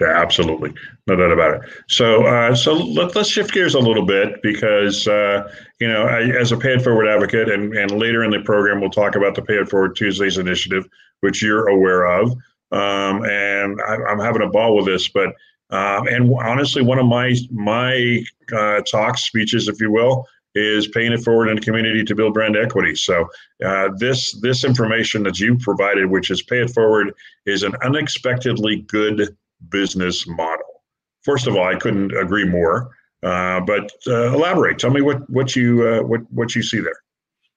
Yeah, 0.00 0.20
absolutely, 0.20 0.72
no 1.06 1.16
doubt 1.16 1.32
about 1.32 1.54
it. 1.54 1.70
So, 1.88 2.24
uh, 2.24 2.54
so 2.54 2.74
let, 2.74 3.16
us 3.16 3.26
shift 3.26 3.52
gears 3.52 3.74
a 3.74 3.80
little 3.80 4.04
bit 4.04 4.40
because 4.42 5.08
uh, 5.08 5.50
you 5.80 5.88
know, 5.88 6.04
I, 6.04 6.20
as 6.38 6.52
a 6.52 6.56
Pay 6.56 6.74
It 6.74 6.82
Forward 6.82 7.08
advocate, 7.08 7.48
and 7.48 7.74
and 7.74 7.90
later 7.92 8.22
in 8.22 8.30
the 8.30 8.40
program 8.40 8.80
we'll 8.80 8.90
talk 8.90 9.16
about 9.16 9.34
the 9.34 9.42
Pay 9.42 9.54
It 9.54 9.68
Forward 9.68 9.96
Tuesdays 9.96 10.38
initiative, 10.38 10.86
which 11.20 11.42
you're 11.42 11.68
aware 11.68 12.04
of, 12.04 12.30
um, 12.70 13.24
and 13.24 13.80
I, 13.88 14.12
am 14.12 14.20
having 14.20 14.42
a 14.42 14.50
ball 14.50 14.76
with 14.76 14.86
this. 14.86 15.08
But 15.08 15.34
um, 15.70 16.06
and 16.08 16.32
honestly, 16.42 16.82
one 16.82 16.98
of 16.98 17.06
my 17.06 17.34
my 17.50 18.24
uh, 18.56 18.80
talks, 18.82 19.22
speeches, 19.22 19.68
if 19.68 19.80
you 19.80 19.90
will, 19.90 20.26
is 20.54 20.88
paying 20.88 21.12
it 21.12 21.22
forward 21.22 21.48
in 21.48 21.56
the 21.56 21.60
community 21.60 22.04
to 22.04 22.14
build 22.14 22.34
brand 22.34 22.56
equity. 22.56 22.94
So 22.94 23.28
uh, 23.64 23.90
this 23.98 24.32
this 24.40 24.64
information 24.64 25.22
that 25.24 25.38
you 25.38 25.58
provided, 25.58 26.06
which 26.06 26.30
is 26.30 26.42
pay 26.42 26.62
it 26.62 26.70
forward, 26.70 27.12
is 27.46 27.62
an 27.62 27.74
unexpectedly 27.84 28.82
good 28.88 29.36
business 29.68 30.26
model. 30.26 30.82
First 31.22 31.46
of 31.46 31.56
all, 31.56 31.66
I 31.66 31.74
couldn't 31.74 32.16
agree 32.16 32.44
more. 32.44 32.90
Uh, 33.22 33.60
but 33.60 33.90
uh, 34.06 34.32
elaborate. 34.32 34.78
Tell 34.78 34.90
me 34.90 35.00
what 35.00 35.28
what 35.28 35.56
you 35.56 35.86
uh, 35.86 36.02
what 36.02 36.20
what 36.32 36.54
you 36.54 36.62
see 36.62 36.80
there. 36.80 37.02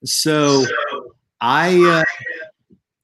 So, 0.03 0.65
I 1.39 1.79
uh, 1.83 2.03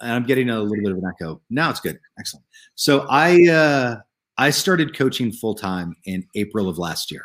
I'm 0.01 0.23
getting 0.23 0.49
a 0.49 0.59
little 0.59 0.83
bit 0.83 0.91
of 0.91 0.97
an 0.97 1.03
echo. 1.07 1.39
Now 1.51 1.69
it's 1.69 1.79
good. 1.79 1.99
Excellent. 2.19 2.45
So 2.73 3.05
I 3.09 3.47
uh, 3.47 3.97
I 4.37 4.51
started 4.51 4.95
coaching 4.95 5.31
full 5.31 5.55
time 5.55 5.95
in 6.05 6.25
April 6.35 6.69
of 6.69 6.77
last 6.77 7.11
year 7.11 7.23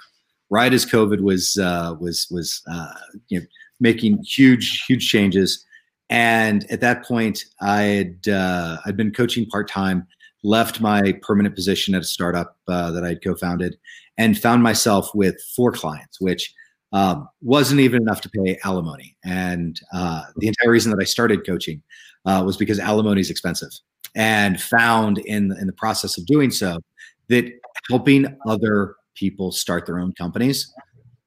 right 0.53 0.75
as 0.75 0.85
COVID 0.85 1.22
was 1.22 1.57
uh, 1.57 1.96
was 1.98 2.29
was 2.31 2.62
uh, 2.70 2.92
you 3.29 3.40
know 3.40 3.46
making 3.81 4.22
huge 4.22 4.85
huge 4.87 5.09
changes, 5.09 5.64
and 6.11 6.70
at 6.70 6.81
that 6.83 7.05
point 7.05 7.44
I 7.61 7.83
had 7.83 8.29
uh, 8.29 8.77
I'd 8.87 8.96
been 8.96 9.12
coaching 9.12 9.46
part 9.46 9.68
time, 9.68 10.07
left 10.44 10.81
my 10.81 11.14
permanent 11.22 11.57
position 11.57 11.94
at 11.96 12.03
a 12.03 12.05
startup 12.05 12.57
uh, 12.68 12.92
that 12.92 13.03
I'd 13.03 13.25
co-founded, 13.25 13.77
and 14.18 14.38
found 14.38 14.62
myself 14.62 15.11
with 15.14 15.37
four 15.57 15.72
clients, 15.72 16.20
which 16.20 16.55
um, 16.92 17.27
wasn't 17.40 17.81
even 17.81 18.03
enough 18.03 18.20
to 18.20 18.29
pay 18.29 18.59
alimony. 18.62 19.16
And 19.25 19.81
uh, 19.94 20.25
the 20.37 20.48
entire 20.48 20.70
reason 20.70 20.92
that 20.92 21.01
I 21.01 21.07
started 21.07 21.46
coaching 21.46 21.83
uh, 22.27 22.42
was 22.44 22.59
because 22.59 22.79
alimony 22.79 23.22
is 23.22 23.31
expensive, 23.31 23.70
and 24.14 24.61
found 24.61 25.16
in 25.16 25.57
in 25.59 25.66
the 25.66 25.72
process 25.72 26.18
of 26.18 26.27
doing 26.27 26.51
so 26.51 26.79
that 27.28 27.52
helping 27.88 28.37
other 28.46 28.96
people 29.14 29.52
start 29.52 29.87
their 29.87 29.98
own 29.98 30.12
companies 30.12 30.72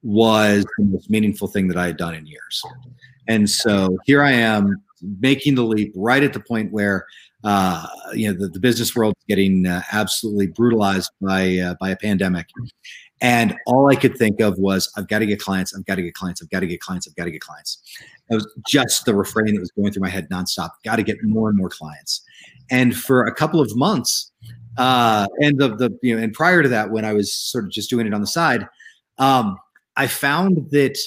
was 0.03 0.65
the 0.77 0.85
most 0.85 1.09
meaningful 1.09 1.47
thing 1.47 1.67
that 1.67 1.77
I 1.77 1.87
had 1.87 1.97
done 1.97 2.13
in 2.13 2.25
years. 2.27 2.61
And 3.27 3.49
so 3.49 3.97
here 4.05 4.21
I 4.21 4.31
am 4.31 4.83
making 5.19 5.55
the 5.55 5.63
leap 5.63 5.93
right 5.95 6.23
at 6.23 6.33
the 6.33 6.39
point 6.39 6.71
where 6.71 7.05
uh, 7.43 7.85
you 8.13 8.27
know 8.27 8.37
the, 8.37 8.47
the 8.49 8.59
business 8.59 8.95
world 8.95 9.13
is 9.17 9.25
getting 9.27 9.67
uh, 9.67 9.81
absolutely 9.91 10.47
brutalized 10.47 11.11
by 11.21 11.57
uh, 11.59 11.75
by 11.79 11.91
a 11.91 11.95
pandemic, 11.95 12.47
and 13.21 13.55
all 13.67 13.87
I 13.87 13.95
could 13.95 14.17
think 14.17 14.41
of 14.41 14.57
was 14.57 14.91
I've 14.97 15.07
got 15.07 15.19
to 15.19 15.27
get 15.27 15.39
clients, 15.39 15.75
I've 15.75 15.85
got 15.85 15.95
to 15.95 16.01
get 16.01 16.15
clients, 16.15 16.41
I've 16.41 16.49
got 16.49 16.61
to 16.61 16.67
get 16.67 16.81
clients, 16.81 17.07
I've 17.07 17.15
got 17.15 17.25
to 17.25 17.31
get 17.31 17.41
clients. 17.41 17.83
It 18.31 18.35
was 18.35 18.51
just 18.67 19.05
the 19.05 19.13
refrain 19.13 19.53
that 19.53 19.59
was 19.59 19.71
going 19.71 19.91
through 19.91 20.01
my 20.01 20.09
head 20.09 20.27
nonstop. 20.29 20.71
Got 20.83 20.95
to 20.95 21.03
get 21.03 21.17
more 21.23 21.49
and 21.49 21.57
more 21.57 21.69
clients, 21.69 22.23
and 22.71 22.97
for 22.97 23.25
a 23.25 23.33
couple 23.33 23.61
of 23.61 23.75
months, 23.75 24.31
uh, 24.77 25.27
and 25.41 25.57
the 25.57 25.69
the 25.75 25.97
you 26.01 26.15
know, 26.15 26.23
and 26.23 26.33
prior 26.33 26.63
to 26.63 26.69
that, 26.69 26.91
when 26.91 27.05
I 27.05 27.13
was 27.13 27.33
sort 27.33 27.65
of 27.65 27.71
just 27.71 27.89
doing 27.89 28.07
it 28.07 28.13
on 28.13 28.21
the 28.21 28.27
side, 28.27 28.67
um, 29.17 29.57
I 29.95 30.07
found 30.07 30.69
that 30.71 30.97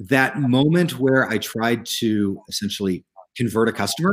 that 0.00 0.38
moment 0.38 0.98
where 0.98 1.28
I 1.28 1.38
tried 1.38 1.86
to 1.86 2.40
essentially 2.48 3.04
convert 3.36 3.68
a 3.68 3.72
customer, 3.72 4.12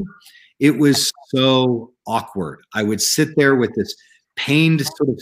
it 0.59 0.77
was 0.77 1.11
so 1.29 1.91
awkward. 2.07 2.59
I 2.73 2.83
would 2.83 3.01
sit 3.01 3.29
there 3.35 3.55
with 3.55 3.73
this 3.75 3.95
pained, 4.35 4.85
sort 4.85 5.09
of 5.09 5.21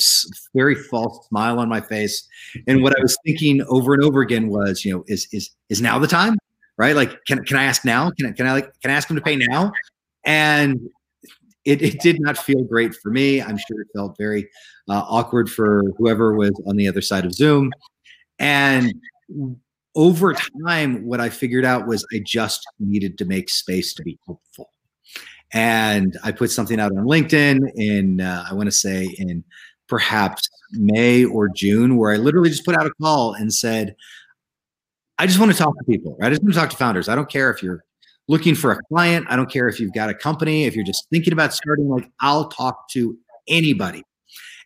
very 0.55 0.75
false 0.75 1.27
smile 1.29 1.59
on 1.59 1.69
my 1.69 1.81
face, 1.81 2.27
and 2.67 2.83
what 2.83 2.97
I 2.97 3.01
was 3.01 3.17
thinking 3.25 3.61
over 3.67 3.93
and 3.93 4.03
over 4.03 4.21
again 4.21 4.49
was, 4.49 4.85
you 4.85 4.93
know, 4.93 5.03
is 5.07 5.27
is 5.31 5.49
is 5.69 5.81
now 5.81 5.97
the 5.99 6.07
time, 6.07 6.37
right? 6.77 6.95
Like, 6.95 7.17
can 7.25 7.43
can 7.45 7.57
I 7.57 7.63
ask 7.63 7.83
now? 7.85 8.11
Can 8.11 8.27
I 8.27 8.31
can 8.33 8.47
I 8.47 8.53
like 8.53 8.71
can 8.81 8.91
I 8.91 8.93
ask 8.93 9.09
him 9.09 9.15
to 9.15 9.21
pay 9.21 9.35
now? 9.35 9.71
And 10.25 10.89
it, 11.65 11.81
it 11.81 11.99
did 12.01 12.19
not 12.19 12.37
feel 12.45 12.63
great 12.63 12.95
for 12.95 13.11
me. 13.11 13.41
I'm 13.41 13.57
sure 13.57 13.81
it 13.81 13.87
felt 13.95 14.17
very 14.17 14.49
uh, 14.89 15.03
awkward 15.07 15.49
for 15.49 15.83
whoever 15.97 16.35
was 16.35 16.51
on 16.67 16.75
the 16.75 16.87
other 16.87 17.01
side 17.01 17.25
of 17.25 17.33
Zoom. 17.33 17.71
And 18.39 18.93
over 19.95 20.33
time, 20.65 21.05
what 21.05 21.19
I 21.19 21.29
figured 21.29 21.65
out 21.65 21.87
was 21.87 22.05
I 22.13 22.21
just 22.25 22.65
needed 22.79 23.17
to 23.17 23.25
make 23.25 23.49
space 23.49 23.93
to 23.95 24.03
be 24.03 24.17
helpful. 24.25 24.69
And 25.51 26.17
I 26.23 26.31
put 26.31 26.51
something 26.51 26.79
out 26.79 26.91
on 26.91 27.05
LinkedIn 27.05 27.71
in, 27.75 28.21
uh, 28.21 28.45
I 28.49 28.53
want 28.53 28.67
to 28.67 28.71
say, 28.71 29.05
in 29.17 29.43
perhaps 29.87 30.47
May 30.71 31.25
or 31.25 31.49
June, 31.49 31.97
where 31.97 32.13
I 32.13 32.17
literally 32.17 32.49
just 32.49 32.65
put 32.65 32.75
out 32.75 32.85
a 32.85 32.91
call 33.01 33.33
and 33.33 33.51
said, 33.51 33.95
I 35.17 35.25
just 35.25 35.39
want 35.39 35.51
to 35.51 35.57
talk 35.57 35.75
to 35.77 35.83
people. 35.85 36.15
Right? 36.19 36.27
I 36.27 36.29
just 36.29 36.43
want 36.43 36.53
to 36.53 36.59
talk 36.59 36.69
to 36.69 36.77
founders. 36.77 37.09
I 37.09 37.15
don't 37.15 37.29
care 37.29 37.49
if 37.49 37.63
you're 37.63 37.83
looking 38.29 38.55
for 38.55 38.71
a 38.71 38.77
client. 38.83 39.25
I 39.27 39.35
don't 39.35 39.51
care 39.51 39.67
if 39.67 39.79
you've 39.79 39.93
got 39.93 40.09
a 40.09 40.13
company, 40.13 40.63
if 40.65 40.75
you're 40.75 40.85
just 40.85 41.07
thinking 41.09 41.33
about 41.33 41.53
starting, 41.53 41.89
like 41.89 42.09
I'll 42.21 42.47
talk 42.47 42.87
to 42.91 43.17
anybody. 43.49 44.03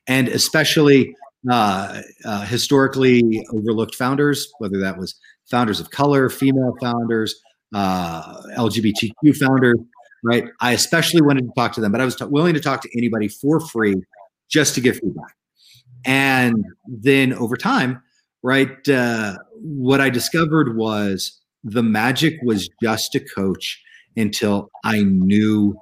And 0.06 0.28
especially 0.28 1.15
uh, 1.49 2.02
uh, 2.26 2.45
historically 2.45 3.45
overlooked 3.54 3.95
founders, 3.95 4.52
whether 4.60 4.80
that 4.80 4.97
was 4.97 5.15
founders 5.49 5.80
of 5.80 5.89
color, 5.91 6.30
female 6.30 6.76
founders, 6.82 7.36
uh, 7.73 8.41
LGBTQ 8.58 9.36
founders, 9.39 9.80
right? 10.23 10.45
I 10.60 10.73
especially 10.73 11.21
wanted 11.21 11.45
to 11.45 11.52
talk 11.56 11.71
to 11.73 11.82
them, 11.82 11.93
but 11.93 12.02
I 12.02 12.06
was 12.06 12.17
t- 12.17 12.26
willing 12.26 12.54
to 12.54 12.60
talk 12.60 12.82
to 12.82 12.97
anybody 12.97 13.30
for 13.30 13.62
free 13.62 13.95
just 14.49 14.76
to 14.76 14.82
give 14.82 14.97
feedback. 14.97 15.36
And 16.06 16.65
then 16.86 17.34
over 17.34 17.56
time, 17.56 18.04
right, 18.43 18.88
uh, 18.89 19.38
what 19.56 20.02
I 20.02 20.10
discovered 20.10 20.76
was 20.76 21.39
the 21.63 21.84
magic 21.84 22.39
was 22.43 22.69
just 22.82 23.12
to 23.13 23.19
coach 23.19 23.82
until 24.17 24.69
I 24.84 25.04
knew 25.04 25.76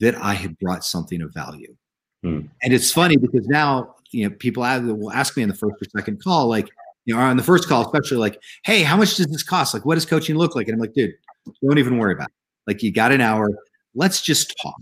that 0.00 0.14
I 0.16 0.34
had 0.34 0.58
brought 0.58 0.84
something 0.84 1.20
of 1.22 1.32
value. 1.34 1.74
Hmm. 2.22 2.40
And 2.62 2.72
it's 2.72 2.90
funny 2.90 3.16
because 3.16 3.46
now, 3.46 3.94
you 4.10 4.28
know, 4.28 4.34
people 4.38 4.62
will 4.62 5.12
ask 5.12 5.36
me 5.36 5.42
in 5.42 5.48
the 5.48 5.54
first 5.54 5.74
or 5.82 5.98
second 5.98 6.22
call, 6.22 6.48
like, 6.48 6.68
you 7.04 7.14
know, 7.14 7.20
on 7.20 7.36
the 7.36 7.42
first 7.42 7.68
call, 7.68 7.82
especially 7.82 8.16
like, 8.16 8.40
hey, 8.64 8.82
how 8.82 8.96
much 8.96 9.16
does 9.16 9.26
this 9.26 9.42
cost? 9.42 9.74
Like, 9.74 9.84
what 9.84 9.96
does 9.96 10.06
coaching 10.06 10.36
look 10.36 10.54
like? 10.54 10.68
And 10.68 10.74
I'm 10.74 10.80
like, 10.80 10.94
dude, 10.94 11.12
don't 11.62 11.78
even 11.78 11.98
worry 11.98 12.14
about 12.14 12.28
it. 12.28 12.34
Like, 12.66 12.82
you 12.82 12.92
got 12.92 13.12
an 13.12 13.20
hour. 13.20 13.50
Let's 13.94 14.22
just 14.22 14.54
talk. 14.62 14.80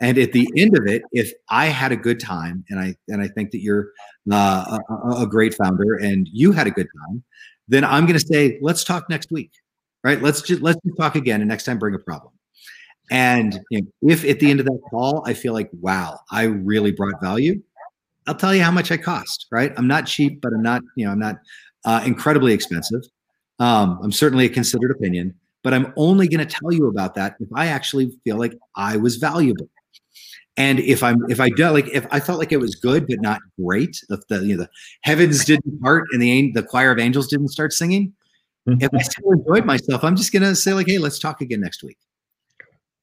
And 0.00 0.18
at 0.18 0.32
the 0.32 0.48
end 0.56 0.76
of 0.76 0.86
it, 0.86 1.02
if 1.12 1.32
I 1.48 1.66
had 1.66 1.90
a 1.90 1.96
good 1.96 2.20
time, 2.20 2.64
and 2.68 2.78
I 2.78 2.96
and 3.08 3.22
I 3.22 3.28
think 3.28 3.50
that 3.52 3.60
you're 3.60 3.92
uh, 4.30 4.78
a, 4.90 5.22
a 5.22 5.26
great 5.26 5.54
founder, 5.54 5.94
and 5.94 6.28
you 6.32 6.52
had 6.52 6.66
a 6.66 6.70
good 6.70 6.88
time, 7.06 7.24
then 7.68 7.84
I'm 7.84 8.04
going 8.04 8.18
to 8.18 8.26
say, 8.26 8.58
let's 8.60 8.84
talk 8.84 9.08
next 9.08 9.30
week, 9.30 9.52
right? 10.04 10.20
Let's 10.20 10.42
just 10.42 10.60
let's 10.60 10.78
just 10.84 10.98
talk 10.98 11.16
again, 11.16 11.40
and 11.40 11.48
next 11.48 11.64
time 11.64 11.78
bring 11.78 11.94
a 11.94 11.98
problem. 11.98 12.32
And 13.10 13.58
you 13.70 13.82
know, 13.82 13.88
if 14.02 14.24
at 14.24 14.40
the 14.40 14.50
end 14.50 14.60
of 14.60 14.66
that 14.66 14.80
call 14.90 15.22
I 15.26 15.32
feel 15.32 15.52
like, 15.52 15.70
wow, 15.80 16.18
I 16.30 16.44
really 16.44 16.92
brought 16.92 17.20
value, 17.22 17.62
I'll 18.26 18.34
tell 18.34 18.54
you 18.54 18.62
how 18.62 18.72
much 18.72 18.90
I 18.90 18.98
cost. 18.98 19.46
Right? 19.50 19.72
I'm 19.76 19.88
not 19.88 20.06
cheap, 20.06 20.42
but 20.42 20.52
I'm 20.52 20.62
not 20.62 20.82
you 20.96 21.06
know 21.06 21.12
I'm 21.12 21.18
not 21.18 21.36
uh, 21.86 22.02
incredibly 22.04 22.52
expensive. 22.52 23.02
Um, 23.60 23.98
I'm 24.02 24.12
certainly 24.12 24.44
a 24.44 24.50
considered 24.50 24.90
opinion, 24.90 25.34
but 25.62 25.72
I'm 25.72 25.94
only 25.96 26.28
going 26.28 26.46
to 26.46 26.60
tell 26.60 26.70
you 26.70 26.88
about 26.88 27.14
that 27.14 27.36
if 27.40 27.48
I 27.54 27.68
actually 27.68 28.12
feel 28.24 28.36
like 28.36 28.52
I 28.74 28.98
was 28.98 29.16
valuable. 29.16 29.70
And 30.56 30.80
if 30.80 31.02
I'm 31.02 31.18
if 31.28 31.38
I 31.38 31.50
don't 31.50 31.74
like 31.74 31.88
if 31.88 32.06
I 32.10 32.20
felt 32.20 32.38
like 32.38 32.52
it 32.52 32.58
was 32.58 32.74
good 32.74 33.06
but 33.06 33.20
not 33.20 33.40
great, 33.60 34.00
if 34.08 34.26
the 34.28 34.44
you 34.44 34.56
know 34.56 34.62
the 34.62 34.70
heavens 35.02 35.44
didn't 35.44 35.80
part 35.82 36.06
and 36.12 36.22
the 36.22 36.52
the 36.52 36.62
choir 36.62 36.90
of 36.90 36.98
angels 36.98 37.28
didn't 37.28 37.48
start 37.48 37.72
singing, 37.72 38.12
mm-hmm. 38.66 38.82
if 38.82 38.90
I 38.94 39.02
still 39.02 39.32
enjoyed 39.32 39.66
myself, 39.66 40.02
I'm 40.02 40.16
just 40.16 40.32
gonna 40.32 40.54
say 40.54 40.72
like, 40.72 40.86
hey, 40.86 40.98
let's 40.98 41.18
talk 41.18 41.42
again 41.42 41.60
next 41.60 41.82
week. 41.82 41.98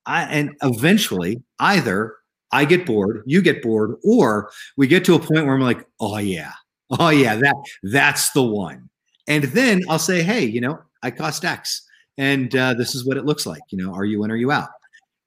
I, 0.06 0.24
and 0.24 0.52
eventually, 0.64 1.42
either 1.60 2.16
I 2.52 2.66
get 2.66 2.86
bored, 2.86 3.24
you 3.26 3.42
get 3.42 3.62
bored, 3.62 3.96
or 4.04 4.52
we 4.76 4.88
get 4.88 5.06
to 5.06 5.16
a 5.16 5.20
point 5.20 5.46
where 5.46 5.54
I'm 5.54 5.62
like, 5.62 5.86
oh 6.00 6.18
yeah, 6.18 6.52
oh 7.00 7.10
yeah, 7.10 7.36
that 7.36 7.56
that's 7.84 8.32
the 8.32 8.44
one. 8.44 8.90
And 9.28 9.46
then 9.46 9.84
I'll 9.90 10.00
say, 10.00 10.24
hey, 10.24 10.44
you 10.44 10.60
know, 10.60 10.80
I 11.04 11.12
cost 11.12 11.46
X, 11.46 11.88
and 12.18 12.56
uh, 12.56 12.74
this 12.74 12.96
is 12.96 13.06
what 13.06 13.18
it 13.18 13.26
looks 13.26 13.46
like. 13.46 13.62
You 13.70 13.78
know, 13.78 13.94
are 13.94 14.06
you 14.06 14.24
in? 14.24 14.32
Are 14.32 14.36
you 14.36 14.52
out? 14.52 14.70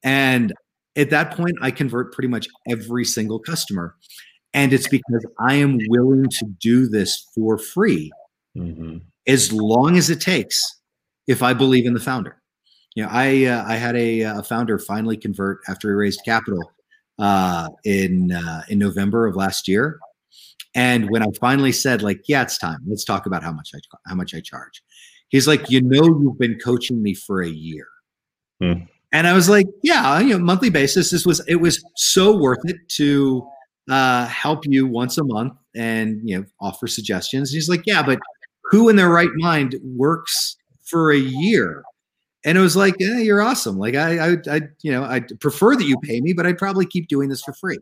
And 0.02 0.52
at 0.96 1.10
that 1.10 1.36
point, 1.36 1.56
I 1.60 1.70
convert 1.70 2.12
pretty 2.12 2.28
much 2.28 2.48
every 2.68 3.04
single 3.04 3.38
customer. 3.38 3.96
And 4.54 4.72
it's 4.72 4.88
because 4.88 5.26
I 5.38 5.54
am 5.54 5.78
willing 5.88 6.28
to 6.30 6.46
do 6.60 6.88
this 6.88 7.28
for 7.34 7.58
free 7.58 8.10
mm-hmm. 8.56 8.98
as 9.26 9.52
long 9.52 9.98
as 9.98 10.08
it 10.08 10.20
takes 10.20 10.62
if 11.26 11.42
I 11.42 11.52
believe 11.52 11.86
in 11.86 11.92
the 11.92 12.00
founder. 12.00 12.40
You 12.94 13.02
know, 13.02 13.10
I 13.12 13.44
uh, 13.44 13.64
I 13.66 13.76
had 13.76 13.94
a, 13.96 14.22
a, 14.22 14.42
founder 14.42 14.78
finally 14.78 15.18
convert 15.18 15.60
after 15.68 15.90
he 15.90 15.94
raised 15.94 16.22
capital 16.24 16.72
uh, 17.18 17.68
in 17.84 18.32
uh, 18.32 18.62
in 18.70 18.78
November 18.78 19.26
of 19.26 19.36
last 19.36 19.68
year, 19.68 20.00
and 20.74 21.10
when 21.10 21.22
I 21.22 21.26
finally 21.38 21.72
said 21.72 22.00
like, 22.00 22.22
yeah, 22.26 22.40
it's 22.40 22.56
time. 22.56 22.78
Let's 22.86 23.04
talk 23.04 23.26
about 23.26 23.42
how 23.42 23.52
much 23.52 23.72
I 23.74 23.80
how 24.06 24.14
much 24.14 24.34
I 24.34 24.40
charge. 24.40 24.82
He's 25.28 25.46
like, 25.46 25.68
you 25.68 25.82
know, 25.82 26.06
you've 26.06 26.38
been 26.38 26.58
coaching 26.58 27.02
me 27.02 27.12
for 27.12 27.42
a 27.42 27.48
year. 27.48 27.86
Hmm. 28.62 28.84
And 29.12 29.26
I 29.26 29.32
was 29.32 29.48
like, 29.48 29.66
yeah, 29.82 30.18
you 30.20 30.30
know, 30.30 30.38
monthly 30.38 30.70
basis. 30.70 31.10
This 31.10 31.24
was 31.24 31.40
it 31.46 31.56
was 31.56 31.82
so 31.94 32.36
worth 32.36 32.58
it 32.64 32.76
to 32.96 33.46
uh, 33.88 34.26
help 34.26 34.64
you 34.64 34.86
once 34.86 35.16
a 35.18 35.24
month 35.24 35.52
and 35.74 36.20
you 36.24 36.38
know 36.38 36.44
offer 36.60 36.86
suggestions. 36.86 37.50
And 37.50 37.56
he's 37.56 37.68
like, 37.68 37.82
yeah, 37.86 38.02
but 38.02 38.18
who 38.64 38.88
in 38.88 38.96
their 38.96 39.08
right 39.08 39.30
mind 39.36 39.76
works 39.82 40.56
for 40.84 41.12
a 41.12 41.18
year? 41.18 41.84
And 42.44 42.56
it 42.56 42.60
was 42.60 42.76
like, 42.76 42.94
yeah, 42.98 43.18
you're 43.18 43.42
awesome. 43.42 43.78
Like 43.78 43.96
I, 43.96 44.18
I, 44.18 44.36
I, 44.48 44.60
you 44.82 44.92
know, 44.92 45.04
I 45.04 45.20
prefer 45.40 45.74
that 45.76 45.84
you 45.84 45.96
pay 46.02 46.20
me, 46.20 46.32
but 46.32 46.46
I'd 46.46 46.58
probably 46.58 46.86
keep 46.86 47.08
doing 47.08 47.28
this 47.28 47.42
for 47.42 47.52
free. 47.52 47.78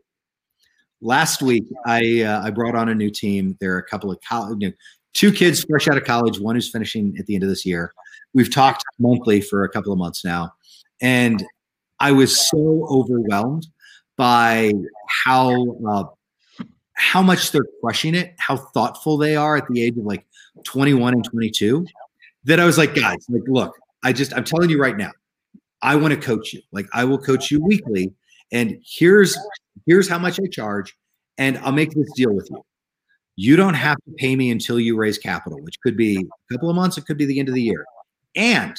Last 1.01 1.41
week, 1.41 1.65
I 1.85 2.21
uh, 2.21 2.41
I 2.43 2.51
brought 2.51 2.75
on 2.75 2.89
a 2.89 2.95
new 2.95 3.09
team. 3.09 3.57
There 3.59 3.75
are 3.75 3.79
a 3.79 3.83
couple 3.83 4.11
of 4.11 4.19
college, 4.27 4.57
you 4.59 4.69
know, 4.69 4.73
two 5.13 5.31
kids 5.31 5.65
fresh 5.67 5.87
out 5.87 5.97
of 5.97 6.03
college. 6.03 6.39
One 6.39 6.55
who's 6.55 6.71
finishing 6.71 7.15
at 7.19 7.25
the 7.25 7.35
end 7.35 7.43
of 7.43 7.49
this 7.49 7.65
year. 7.65 7.93
We've 8.33 8.53
talked 8.53 8.83
monthly 8.99 9.41
for 9.41 9.63
a 9.63 9.69
couple 9.69 9.91
of 9.91 9.97
months 9.97 10.23
now 10.23 10.54
and 11.01 11.43
I 11.99 12.11
was 12.11 12.49
so 12.49 12.87
overwhelmed 12.89 13.67
by 14.17 14.73
how 15.25 15.77
uh, 15.87 16.03
how 16.93 17.21
much 17.21 17.51
they're 17.51 17.65
crushing 17.81 18.15
it, 18.15 18.33
how 18.39 18.57
thoughtful 18.57 19.17
they 19.17 19.35
are 19.35 19.57
at 19.57 19.67
the 19.67 19.81
age 19.81 19.97
of 19.97 20.05
like 20.05 20.25
21 20.63 21.13
and 21.13 21.23
22, 21.23 21.85
that 22.45 22.59
I 22.59 22.65
was 22.65 22.77
like, 22.77 22.95
guys, 22.95 23.25
like, 23.29 23.43
look, 23.47 23.75
I 24.03 24.13
just 24.13 24.33
I'm 24.35 24.43
telling 24.43 24.69
you 24.69 24.79
right 24.79 24.97
now, 24.97 25.11
I 25.81 25.95
want 25.95 26.13
to 26.13 26.19
coach 26.19 26.53
you. 26.53 26.61
Like, 26.71 26.87
I 26.93 27.03
will 27.03 27.17
coach 27.17 27.51
you 27.51 27.61
weekly, 27.63 28.13
and 28.51 28.77
here's 28.85 29.37
here's 29.85 30.07
how 30.07 30.19
much 30.19 30.39
I 30.39 30.47
charge, 30.47 30.95
and 31.37 31.57
I'll 31.59 31.71
make 31.71 31.91
this 31.91 32.11
deal 32.15 32.33
with 32.33 32.47
you. 32.49 32.63
You 33.35 33.57
don't 33.57 33.73
have 33.73 33.97
to 33.97 34.11
pay 34.17 34.35
me 34.35 34.49
until 34.51 34.79
you 34.79 34.95
raise 34.95 35.17
capital, 35.17 35.61
which 35.61 35.79
could 35.81 35.97
be 35.97 36.17
a 36.17 36.53
couple 36.53 36.69
of 36.69 36.75
months, 36.75 36.97
it 36.97 37.05
could 37.05 37.17
be 37.17 37.25
the 37.25 37.39
end 37.39 37.49
of 37.49 37.55
the 37.55 37.61
year. 37.61 37.85
And 38.35 38.77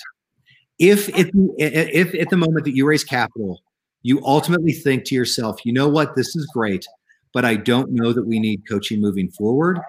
if 0.79 1.09
at 1.19 1.33
the, 1.33 1.55
if 1.59 2.15
at 2.15 2.31
the 2.31 2.37
moment 2.37 2.65
that 2.65 2.75
you 2.75 2.87
raise 2.87 3.05
capital, 3.05 3.62
you 4.03 4.21
ultimately 4.25 4.73
think 4.73 5.05
to 5.07 5.15
yourself, 5.15 5.65
you 5.65 5.73
know 5.73 5.89
what, 5.89 6.15
this 6.15 6.37
is 6.37 6.47
great, 6.53 6.87
but 7.33 7.45
I 7.45 7.57
don't 7.57 7.93
know 7.93 8.12
that 8.12 8.27
we 8.27 8.39
need 8.39 8.62
coaching 8.69 9.01
moving 9.01 9.31
forward. 9.31 9.81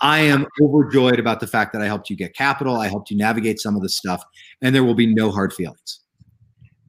I 0.00 0.20
am 0.20 0.46
overjoyed 0.60 1.18
about 1.18 1.40
the 1.40 1.46
fact 1.46 1.72
that 1.72 1.82
I 1.82 1.86
helped 1.86 2.10
you 2.10 2.16
get 2.16 2.34
capital. 2.34 2.76
I 2.76 2.88
helped 2.88 3.10
you 3.10 3.16
navigate 3.16 3.60
some 3.60 3.76
of 3.76 3.82
the 3.82 3.88
stuff, 3.88 4.22
and 4.62 4.74
there 4.74 4.84
will 4.84 4.94
be 4.94 5.06
no 5.06 5.30
hard 5.30 5.52
feelings. 5.52 6.00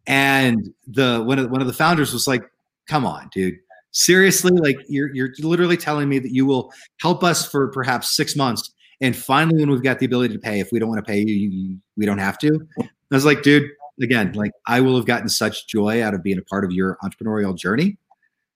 And 0.08 0.70
the 0.88 1.24
one 1.26 1.40
of 1.40 1.50
one 1.50 1.62
of 1.62 1.68
the 1.68 1.74
founders 1.74 2.14
was 2.14 2.28
like, 2.28 2.44
"Come 2.88 3.06
on, 3.06 3.30
dude, 3.34 3.56
seriously? 3.92 4.52
Like 4.54 4.78
you're 4.88 5.14
you're 5.14 5.34
literally 5.40 5.78
telling 5.78 6.10
me 6.10 6.20
that 6.20 6.32
you 6.32 6.46
will 6.46 6.72
help 7.02 7.24
us 7.24 7.50
for 7.50 7.70
perhaps 7.70 8.16
six 8.16 8.36
months, 8.36 8.72
and 9.02 9.16
finally, 9.16 9.60
when 9.60 9.70
we've 9.70 9.84
got 9.84 10.00
the 10.00 10.06
ability 10.06 10.34
to 10.34 10.40
pay, 10.40 10.60
if 10.60 10.70
we 10.72 10.80
don't 10.80 10.90
want 10.90 11.06
to 11.06 11.10
pay 11.10 11.20
you, 11.20 11.36
you 11.36 11.78
we 11.98 12.06
don't 12.06 12.18
have 12.18 12.38
to. 12.40 12.68
I 13.12 13.16
was 13.16 13.26
like, 13.26 13.44
dude, 13.44 13.70
again, 14.02 14.34
like 14.34 14.52
I 14.68 14.82
will 14.82 14.96
have 14.96 15.06
gotten 15.06 15.30
such 15.30 15.68
joy 15.68 16.04
out 16.04 16.14
of 16.14 16.24
being 16.24 16.38
a 16.38 16.44
part 16.44 16.66
of 16.66 16.72
your 16.72 16.98
entrepreneurial 17.04 17.56
journey 17.56 17.98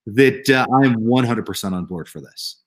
that 0.05 0.49
uh, 0.49 0.65
I'm 0.75 1.01
100% 1.01 1.73
on 1.73 1.85
board 1.85 2.09
for 2.09 2.21
this. 2.21 2.57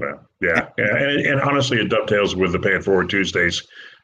Yeah, 0.00 0.12
yeah, 0.40 0.68
yeah. 0.78 0.96
And, 0.96 1.26
and, 1.26 1.40
honestly, 1.40 1.78
it 1.78 1.88
dovetails 1.88 2.36
with 2.36 2.52
the 2.52 2.58
Pay 2.58 2.76
It 2.76 2.84
Forward 2.84 3.10
Tuesdays 3.10 3.62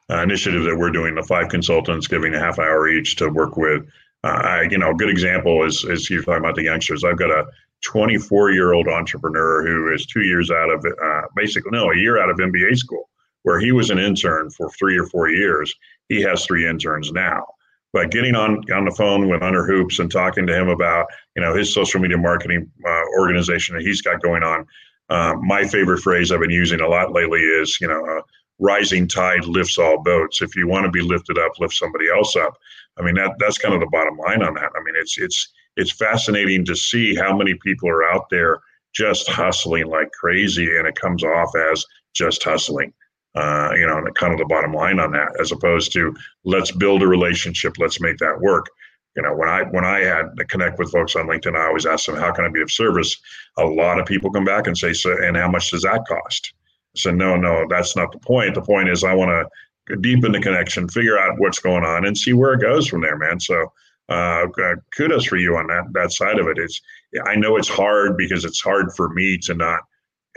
uh, 0.09 0.21
initiative 0.21 0.63
that 0.63 0.77
we're 0.77 0.91
doing. 0.91 1.15
The 1.15 1.23
five 1.23 1.49
consultants 1.49 2.07
giving 2.07 2.33
a 2.33 2.39
half 2.39 2.59
hour 2.59 2.87
each 2.87 3.15
to 3.17 3.29
work 3.29 3.57
with. 3.57 3.85
Uh, 4.23 4.61
you 4.69 4.77
know, 4.77 4.91
a 4.91 4.95
good 4.95 5.09
example 5.09 5.65
is 5.65 5.83
is 5.85 6.09
you're 6.09 6.21
talking 6.21 6.43
about 6.43 6.55
the 6.55 6.63
youngsters. 6.63 7.03
I've 7.03 7.17
got 7.17 7.31
a 7.31 7.45
24 7.83 8.51
year 8.51 8.73
old 8.73 8.87
entrepreneur 8.87 9.65
who 9.65 9.93
is 9.93 10.05
two 10.05 10.21
years 10.21 10.51
out 10.51 10.69
of 10.69 10.85
uh, 10.85 11.21
basically 11.35 11.71
no 11.71 11.91
a 11.91 11.97
year 11.97 12.21
out 12.21 12.29
of 12.29 12.37
MBA 12.37 12.77
school, 12.77 13.09
where 13.43 13.59
he 13.59 13.71
was 13.71 13.89
an 13.89 13.99
intern 13.99 14.49
for 14.51 14.69
three 14.71 14.97
or 14.97 15.07
four 15.07 15.29
years 15.29 15.73
he 16.11 16.21
has 16.21 16.45
three 16.45 16.67
interns 16.67 17.11
now. 17.13 17.45
But 17.93 18.11
getting 18.11 18.35
on 18.35 18.63
on 18.71 18.85
the 18.85 18.91
phone 18.91 19.29
with 19.29 19.41
Under 19.41 19.65
Hoops 19.65 19.99
and 19.99 20.11
talking 20.11 20.45
to 20.45 20.53
him 20.53 20.67
about 20.67 21.07
you 21.35 21.41
know 21.41 21.53
his 21.55 21.73
social 21.73 22.01
media 22.01 22.17
marketing 22.17 22.69
uh, 22.85 23.03
organization 23.17 23.75
that 23.75 23.83
he's 23.83 24.01
got 24.01 24.21
going 24.21 24.43
on. 24.43 24.65
Uh, 25.09 25.35
my 25.41 25.65
favorite 25.65 25.99
phrase 25.99 26.31
I've 26.31 26.39
been 26.39 26.49
using 26.49 26.81
a 26.81 26.87
lot 26.87 27.13
lately 27.13 27.39
is 27.39 27.77
you 27.79 27.87
know 27.87 28.05
uh, 28.05 28.21
rising 28.59 29.07
tide 29.07 29.45
lifts 29.45 29.77
all 29.77 30.03
boats. 30.03 30.41
If 30.41 30.55
you 30.55 30.67
want 30.67 30.85
to 30.85 30.91
be 30.91 31.01
lifted 31.01 31.37
up, 31.37 31.51
lift 31.59 31.73
somebody 31.73 32.05
else 32.09 32.35
up. 32.35 32.57
I 32.97 33.03
mean 33.03 33.15
that 33.15 33.35
that's 33.39 33.57
kind 33.57 33.73
of 33.73 33.79
the 33.79 33.89
bottom 33.91 34.17
line 34.17 34.43
on 34.43 34.53
that. 34.55 34.71
I 34.75 34.83
mean 34.83 34.95
it's 34.97 35.17
it's 35.17 35.49
it's 35.77 35.91
fascinating 35.91 36.65
to 36.65 36.75
see 36.75 37.15
how 37.15 37.35
many 37.35 37.55
people 37.55 37.89
are 37.89 38.03
out 38.03 38.25
there 38.29 38.59
just 38.93 39.29
hustling 39.29 39.87
like 39.87 40.11
crazy, 40.11 40.77
and 40.77 40.87
it 40.87 40.95
comes 40.95 41.23
off 41.23 41.51
as 41.71 41.85
just 42.13 42.43
hustling 42.43 42.93
uh, 43.35 43.71
you 43.75 43.87
know, 43.87 44.03
kind 44.15 44.33
of 44.33 44.39
the 44.39 44.45
bottom 44.45 44.73
line 44.73 44.99
on 44.99 45.11
that, 45.11 45.29
as 45.39 45.51
opposed 45.51 45.93
to 45.93 46.13
let's 46.43 46.71
build 46.71 47.01
a 47.01 47.07
relationship, 47.07 47.73
let's 47.79 48.01
make 48.01 48.17
that 48.17 48.39
work. 48.41 48.67
You 49.15 49.21
know, 49.21 49.33
when 49.35 49.49
I 49.49 49.63
when 49.63 49.85
I 49.85 49.99
had 49.99 50.35
to 50.37 50.45
connect 50.45 50.79
with 50.79 50.91
folks 50.91 51.15
on 51.15 51.27
LinkedIn, 51.27 51.55
I 51.55 51.67
always 51.67 51.85
ask 51.85 52.05
them, 52.05 52.15
"How 52.15 52.31
can 52.31 52.45
I 52.45 52.49
be 52.49 52.61
of 52.61 52.71
service?" 52.71 53.17
A 53.57 53.65
lot 53.65 53.99
of 53.99 54.05
people 54.05 54.31
come 54.31 54.45
back 54.45 54.67
and 54.67 54.77
say, 54.77 54.93
"So, 54.93 55.15
and 55.21 55.35
how 55.35 55.49
much 55.49 55.71
does 55.71 55.83
that 55.83 56.05
cost?" 56.07 56.53
Said, 56.95 57.15
"No, 57.15 57.35
no, 57.35 57.65
that's 57.69 57.95
not 57.95 58.11
the 58.11 58.19
point. 58.19 58.55
The 58.55 58.61
point 58.61 58.89
is, 58.89 59.03
I 59.03 59.13
want 59.13 59.49
to 59.87 59.97
deepen 59.97 60.31
the 60.31 60.41
connection, 60.41 60.87
figure 60.87 61.17
out 61.17 61.39
what's 61.39 61.59
going 61.59 61.83
on, 61.83 62.05
and 62.05 62.17
see 62.17 62.33
where 62.33 62.53
it 62.53 62.61
goes 62.61 62.87
from 62.87 63.01
there, 63.01 63.17
man." 63.17 63.39
So, 63.39 63.71
uh, 64.09 64.47
kudos 64.95 65.25
for 65.25 65.37
you 65.37 65.57
on 65.57 65.67
that 65.67 65.91
that 65.93 66.11
side 66.11 66.39
of 66.39 66.47
it. 66.47 66.57
It's 66.57 66.81
I 67.25 67.35
know 67.35 67.57
it's 67.57 67.69
hard 67.69 68.17
because 68.17 68.45
it's 68.45 68.61
hard 68.61 68.93
for 68.95 69.09
me 69.09 69.37
to 69.39 69.53
not 69.53 69.81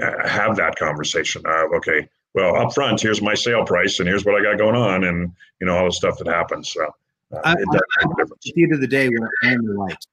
uh, 0.03 0.29
have 0.29 0.57
that 0.57 0.77
conversation. 0.77 1.43
Uh, 1.47 1.77
okay, 1.77 2.09
well, 2.35 2.57
up 2.57 2.75
front, 2.75 3.01
here's 3.01 3.23
my 3.23 3.35
sale 3.35 3.65
price, 3.65 4.01
and 4.01 4.09
here's 4.09 4.25
what 4.25 4.35
I 4.35 4.43
got 4.43 4.59
going 4.59 4.75
on, 4.75 5.05
and 5.05 5.33
you 5.61 5.67
know 5.67 5.77
all 5.77 5.87
the 5.87 5.93
stuff 5.93 6.19
that 6.19 6.27
happens. 6.27 6.73
So 6.73 6.85
uh, 7.33 7.41
I, 7.45 7.53
it 7.53 7.67
does 7.73 7.83
I, 8.01 8.07
make 8.07 8.15
a 8.15 8.23
difference. 8.23 8.49
At 8.49 8.55
the 8.55 8.63
end 8.63 8.75
of 8.75 8.81
the 8.81 8.87
day, 8.87 9.09
we 9.09 9.17
earn 9.45 9.65
the 9.65 9.75
right, 9.75 10.07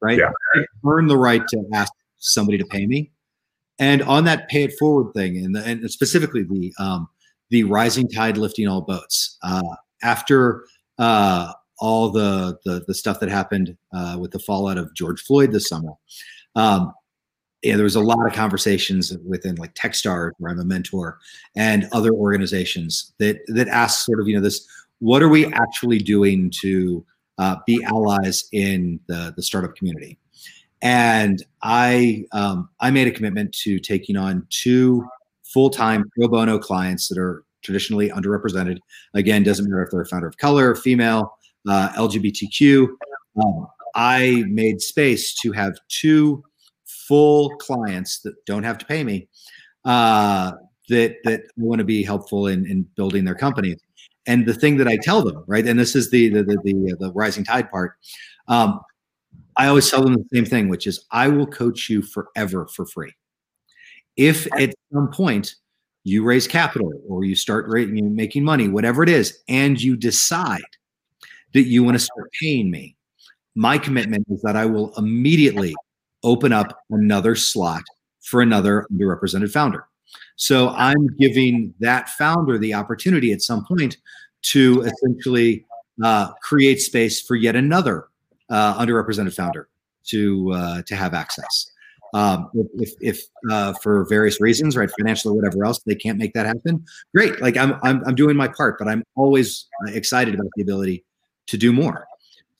right? 0.00 0.18
Yeah. 0.18 0.30
I 0.54 0.64
earn 0.86 1.06
the 1.06 1.18
right 1.18 1.46
to 1.48 1.64
ask 1.74 1.92
somebody 2.18 2.58
to 2.58 2.64
pay 2.66 2.86
me, 2.86 3.10
and 3.78 4.02
on 4.02 4.24
that 4.24 4.48
pay 4.48 4.64
it 4.64 4.78
forward 4.78 5.12
thing, 5.14 5.36
and, 5.38 5.54
the, 5.54 5.64
and 5.64 5.90
specifically 5.90 6.44
the 6.44 6.72
um, 6.78 7.08
the 7.50 7.64
rising 7.64 8.08
tide 8.08 8.36
lifting 8.36 8.68
all 8.68 8.80
boats. 8.80 9.38
Uh, 9.42 9.62
after 10.02 10.66
uh, 10.98 11.52
all 11.78 12.10
the, 12.10 12.58
the, 12.64 12.84
the 12.86 12.94
stuff 12.94 13.20
that 13.20 13.28
happened 13.28 13.76
uh, 13.92 14.16
with 14.20 14.30
the 14.30 14.38
fallout 14.38 14.78
of 14.78 14.94
George 14.94 15.20
Floyd 15.22 15.52
this 15.52 15.68
summer. 15.68 15.92
Um, 16.54 16.92
yeah, 17.64 17.76
there 17.76 17.84
was 17.84 17.96
a 17.96 18.00
lot 18.00 18.26
of 18.26 18.34
conversations 18.34 19.16
within 19.26 19.56
like 19.56 19.74
Techstars, 19.74 20.32
where 20.38 20.52
I'm 20.52 20.60
a 20.60 20.64
mentor, 20.64 21.18
and 21.56 21.88
other 21.92 22.12
organizations 22.12 23.14
that 23.18 23.38
that 23.48 23.68
ask 23.68 24.04
sort 24.04 24.20
of 24.20 24.28
you 24.28 24.36
know 24.36 24.42
this: 24.42 24.66
what 24.98 25.22
are 25.22 25.28
we 25.28 25.46
actually 25.46 25.98
doing 25.98 26.52
to 26.60 27.04
uh, 27.38 27.56
be 27.66 27.82
allies 27.84 28.44
in 28.52 29.00
the 29.06 29.32
the 29.34 29.42
startup 29.42 29.74
community? 29.76 30.18
And 30.82 31.42
I 31.62 32.26
um, 32.32 32.68
I 32.80 32.90
made 32.90 33.08
a 33.08 33.10
commitment 33.10 33.52
to 33.62 33.78
taking 33.78 34.16
on 34.16 34.46
two 34.50 35.02
full 35.42 35.70
time 35.70 36.04
pro 36.16 36.28
bono 36.28 36.58
clients 36.58 37.08
that 37.08 37.18
are 37.18 37.44
traditionally 37.62 38.10
underrepresented. 38.10 38.76
Again, 39.14 39.42
doesn't 39.42 39.64
matter 39.64 39.82
if 39.82 39.90
they're 39.90 40.02
a 40.02 40.06
founder 40.06 40.28
of 40.28 40.36
color, 40.36 40.74
female, 40.74 41.38
uh, 41.66 41.88
LGBTQ. 41.96 42.88
Um, 43.42 43.66
I 43.94 44.44
made 44.48 44.82
space 44.82 45.34
to 45.40 45.52
have 45.52 45.78
two 45.88 46.44
full 47.06 47.50
clients 47.56 48.20
that 48.20 48.34
don't 48.46 48.62
have 48.62 48.78
to 48.78 48.86
pay 48.86 49.04
me 49.04 49.28
uh, 49.84 50.52
that 50.88 51.16
that 51.24 51.42
want 51.56 51.78
to 51.78 51.84
be 51.84 52.02
helpful 52.02 52.46
in, 52.46 52.66
in 52.66 52.82
building 52.96 53.24
their 53.24 53.34
companies. 53.34 53.80
And 54.26 54.46
the 54.46 54.54
thing 54.54 54.78
that 54.78 54.88
I 54.88 54.96
tell 54.96 55.22
them, 55.22 55.44
right, 55.46 55.66
and 55.66 55.78
this 55.78 55.94
is 55.94 56.10
the 56.10 56.28
the 56.28 56.42
the, 56.42 56.56
the, 56.64 56.96
the 56.98 57.12
rising 57.12 57.44
tide 57.44 57.70
part. 57.70 57.94
Um, 58.48 58.80
I 59.56 59.66
always 59.68 59.88
tell 59.88 60.02
them 60.02 60.14
the 60.14 60.26
same 60.32 60.44
thing, 60.44 60.68
which 60.68 60.86
is 60.86 61.04
I 61.10 61.28
will 61.28 61.46
coach 61.46 61.88
you 61.88 62.02
forever 62.02 62.66
for 62.66 62.86
free. 62.86 63.12
If 64.16 64.46
at 64.58 64.74
some 64.92 65.10
point 65.10 65.54
you 66.04 66.24
raise 66.24 66.46
capital 66.46 66.92
or 67.08 67.24
you 67.24 67.34
start 67.34 67.68
making 67.68 68.44
money, 68.44 68.68
whatever 68.68 69.02
it 69.02 69.08
is, 69.08 69.38
and 69.48 69.80
you 69.80 69.96
decide 69.96 70.62
that 71.52 71.64
you 71.64 71.82
want 71.84 71.94
to 71.94 72.04
start 72.04 72.30
paying 72.40 72.70
me, 72.70 72.96
my 73.54 73.78
commitment 73.78 74.26
is 74.28 74.42
that 74.42 74.56
I 74.56 74.66
will 74.66 74.92
immediately 74.96 75.74
open 76.24 76.52
up 76.52 76.84
another 76.90 77.36
slot 77.36 77.82
for 78.22 78.42
another 78.42 78.86
underrepresented 78.92 79.52
founder. 79.52 79.86
So 80.36 80.70
I'm 80.70 81.06
giving 81.18 81.74
that 81.80 82.08
founder 82.10 82.58
the 82.58 82.74
opportunity 82.74 83.32
at 83.32 83.42
some 83.42 83.64
point 83.64 83.98
to 84.42 84.82
essentially 84.82 85.64
uh, 86.02 86.32
create 86.42 86.80
space 86.80 87.20
for 87.20 87.36
yet 87.36 87.54
another 87.54 88.08
uh, 88.50 88.78
underrepresented 88.78 89.34
founder 89.34 89.68
to 90.06 90.52
uh, 90.52 90.82
to 90.82 90.96
have 90.96 91.14
access. 91.14 91.70
Um, 92.14 92.50
if 92.78 92.92
if 93.00 93.22
uh, 93.50 93.72
for 93.82 94.04
various 94.06 94.40
reasons, 94.40 94.76
right, 94.76 94.90
financial 94.98 95.32
or 95.32 95.34
whatever 95.34 95.64
else, 95.64 95.80
they 95.84 95.94
can't 95.94 96.18
make 96.18 96.32
that 96.34 96.46
happen. 96.46 96.84
Great, 97.14 97.40
like 97.40 97.56
I'm 97.56 97.74
I'm, 97.82 98.04
I'm 98.06 98.14
doing 98.14 98.36
my 98.36 98.48
part, 98.48 98.78
but 98.78 98.88
I'm 98.88 99.02
always 99.16 99.66
excited 99.88 100.34
about 100.34 100.46
the 100.56 100.62
ability 100.62 101.04
to 101.48 101.56
do 101.56 101.72
more. 101.72 102.06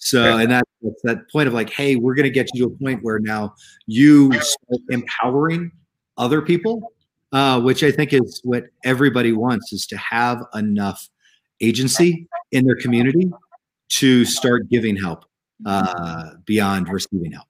So, 0.04 0.36
and 0.36 0.50
that, 0.52 0.64
that's 0.82 1.00
that 1.04 1.30
point 1.32 1.48
of 1.48 1.54
like, 1.54 1.70
hey, 1.70 1.96
we're 1.96 2.14
going 2.14 2.24
to 2.24 2.30
get 2.30 2.46
you 2.52 2.68
to 2.68 2.74
a 2.74 2.78
point 2.78 3.02
where 3.02 3.18
now 3.18 3.54
you 3.86 4.30
start 4.34 4.82
empowering 4.90 5.72
other 6.18 6.42
people, 6.42 6.92
uh, 7.32 7.58
which 7.62 7.82
I 7.82 7.90
think 7.90 8.12
is 8.12 8.42
what 8.44 8.64
everybody 8.84 9.32
wants 9.32 9.72
is 9.72 9.86
to 9.86 9.96
have 9.96 10.44
enough 10.54 11.08
agency 11.62 12.28
in 12.52 12.66
their 12.66 12.76
community 12.76 13.30
to 13.92 14.26
start 14.26 14.68
giving 14.68 14.94
help 14.94 15.24
uh, 15.64 16.32
beyond 16.44 16.88
receiving 16.90 17.32
help. 17.32 17.48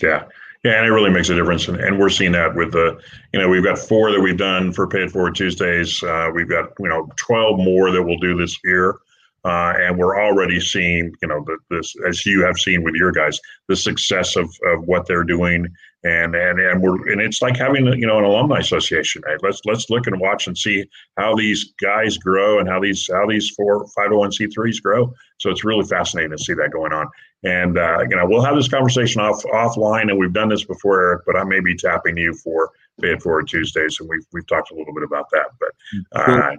Yeah. 0.00 0.26
Yeah, 0.64 0.76
and 0.76 0.86
it 0.86 0.90
really 0.90 1.10
makes 1.10 1.28
a 1.28 1.34
difference, 1.34 1.66
and, 1.66 1.80
and 1.80 1.98
we're 1.98 2.08
seeing 2.08 2.30
that 2.30 2.54
with 2.54 2.70
the, 2.70 2.96
you 3.34 3.40
know, 3.40 3.48
we've 3.48 3.64
got 3.64 3.76
four 3.76 4.12
that 4.12 4.20
we've 4.20 4.36
done 4.36 4.72
for 4.72 4.86
Pay 4.86 5.02
It 5.02 5.10
Forward 5.10 5.34
Tuesdays. 5.34 6.00
Uh, 6.04 6.30
we've 6.32 6.48
got 6.48 6.70
you 6.78 6.88
know 6.88 7.10
twelve 7.16 7.58
more 7.58 7.90
that 7.90 8.00
we'll 8.00 8.18
do 8.18 8.36
this 8.36 8.56
year. 8.62 8.98
Uh, 9.44 9.74
and 9.76 9.98
we're 9.98 10.20
already 10.20 10.60
seeing, 10.60 11.12
you 11.20 11.28
know, 11.28 11.44
the, 11.44 11.58
this 11.68 11.94
as 12.06 12.24
you 12.24 12.44
have 12.44 12.56
seen 12.56 12.84
with 12.84 12.94
your 12.94 13.10
guys, 13.10 13.40
the 13.68 13.74
success 13.74 14.36
of, 14.36 14.48
of 14.66 14.86
what 14.86 15.06
they're 15.06 15.24
doing, 15.24 15.66
and 16.04 16.34
and 16.34 16.60
and 16.60 16.82
we're 16.82 17.10
and 17.10 17.20
it's 17.20 17.42
like 17.42 17.56
having 17.56 17.86
you 17.86 18.06
know 18.06 18.18
an 18.18 18.24
alumni 18.24 18.58
association. 18.58 19.22
Right? 19.26 19.38
Let's 19.42 19.60
let's 19.64 19.88
look 19.90 20.06
and 20.06 20.20
watch 20.20 20.46
and 20.46 20.56
see 20.56 20.84
how 21.16 21.34
these 21.34 21.72
guys 21.80 22.18
grow 22.18 22.58
and 22.58 22.68
how 22.68 22.80
these 22.80 23.08
how 23.12 23.26
these 23.26 23.50
four 23.50 23.86
501c3s 23.98 24.82
grow. 24.82 25.12
So 25.38 25.50
it's 25.50 25.64
really 25.64 25.84
fascinating 25.84 26.32
to 26.32 26.38
see 26.38 26.54
that 26.54 26.70
going 26.72 26.92
on. 26.92 27.08
And 27.44 27.78
uh, 27.78 28.00
you 28.08 28.16
know, 28.16 28.26
we'll 28.26 28.44
have 28.44 28.56
this 28.56 28.68
conversation 28.68 29.20
off 29.20 29.42
offline, 29.44 30.10
and 30.10 30.18
we've 30.18 30.32
done 30.32 30.48
this 30.48 30.64
before, 30.64 31.00
Eric. 31.00 31.22
But 31.26 31.36
I 31.36 31.44
may 31.44 31.60
be 31.60 31.76
tapping 31.76 32.16
you 32.16 32.34
for 32.34 32.70
Pay 33.00 33.12
It 33.12 33.22
Forward 33.22 33.48
Tuesdays, 33.48 33.98
and 34.00 34.08
we've 34.08 34.26
we've 34.32 34.46
talked 34.46 34.70
a 34.70 34.74
little 34.74 34.94
bit 34.94 35.04
about 35.04 35.26
that. 35.32 35.46
But 35.58 36.20
uh, 36.20 36.54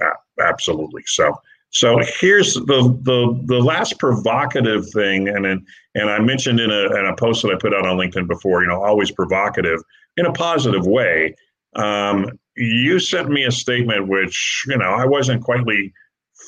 yeah, 0.00 0.44
absolutely. 0.44 1.02
So. 1.06 1.36
So 1.74 1.98
here's 2.20 2.54
the 2.54 2.96
the 3.02 3.42
the 3.46 3.58
last 3.58 3.98
provocative 3.98 4.88
thing, 4.90 5.28
and 5.28 5.44
and, 5.44 5.66
and 5.96 6.08
I 6.08 6.20
mentioned 6.20 6.60
in 6.60 6.70
a, 6.70 6.84
in 6.96 7.06
a 7.06 7.16
post 7.16 7.42
that 7.42 7.50
I 7.50 7.56
put 7.56 7.74
out 7.74 7.84
on 7.84 7.98
LinkedIn 7.98 8.28
before, 8.28 8.62
you 8.62 8.68
know, 8.68 8.82
always 8.82 9.10
provocative 9.10 9.80
in 10.16 10.24
a 10.24 10.32
positive 10.32 10.86
way. 10.86 11.34
Um, 11.74 12.38
you 12.56 13.00
sent 13.00 13.28
me 13.28 13.42
a 13.44 13.50
statement 13.50 14.06
which 14.06 14.64
you 14.68 14.78
know 14.78 14.90
I 14.90 15.04
wasn't 15.04 15.42
quite 15.42 15.64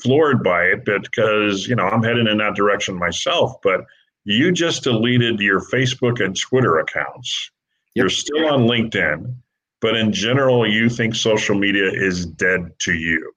floored 0.02 0.44
by 0.44 0.62
it, 0.62 0.84
because 0.84 1.66
you 1.66 1.74
know 1.74 1.88
I'm 1.88 2.04
heading 2.04 2.28
in 2.28 2.38
that 2.38 2.54
direction 2.54 2.96
myself. 2.96 3.56
But 3.64 3.80
you 4.22 4.52
just 4.52 4.84
deleted 4.84 5.40
your 5.40 5.60
Facebook 5.60 6.24
and 6.24 6.38
Twitter 6.38 6.78
accounts. 6.78 7.50
Yep. 7.96 8.02
You're 8.02 8.10
still 8.10 8.46
on 8.46 8.60
LinkedIn, 8.62 9.34
but 9.80 9.96
in 9.96 10.12
general, 10.12 10.70
you 10.70 10.88
think 10.88 11.16
social 11.16 11.56
media 11.58 11.90
is 11.92 12.26
dead 12.26 12.78
to 12.80 12.92
you. 12.92 13.32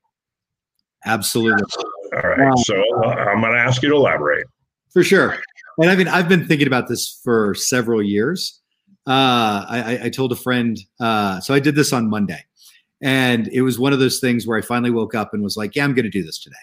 Absolutely. 1.06 1.64
All 2.14 2.30
right. 2.30 2.58
So 2.60 2.76
uh, 3.04 3.08
I'm 3.08 3.42
going 3.42 3.54
to 3.54 3.60
ask 3.60 3.82
you 3.82 3.90
to 3.90 3.96
elaborate. 3.96 4.46
For 4.92 5.04
sure. 5.04 5.38
And 5.78 5.90
I 5.90 5.96
mean, 5.96 6.08
I've 6.08 6.28
been 6.28 6.48
thinking 6.48 6.68
about 6.68 6.88
this 6.88 7.20
for 7.24 7.54
several 7.56 8.04
years. 8.04 8.60
Uh, 9.08 9.66
I, 9.68 10.00
I, 10.04 10.10
told 10.10 10.32
a 10.32 10.36
friend, 10.36 10.78
uh, 11.00 11.40
so 11.40 11.54
I 11.54 11.60
did 11.60 11.76
this 11.76 11.94
on 11.94 12.10
Monday. 12.10 12.44
And 13.02 13.48
it 13.48 13.62
was 13.62 13.80
one 13.80 13.94
of 13.94 14.00
those 14.00 14.20
things 14.20 14.46
where 14.46 14.58
I 14.58 14.62
finally 14.62 14.92
woke 14.92 15.16
up 15.16 15.34
and 15.34 15.42
was 15.42 15.56
like, 15.56 15.76
yeah, 15.76 15.84
I'm 15.84 15.94
going 15.94 16.06
to 16.06 16.12
do 16.12 16.24
this 16.24 16.40
today. 16.40 16.56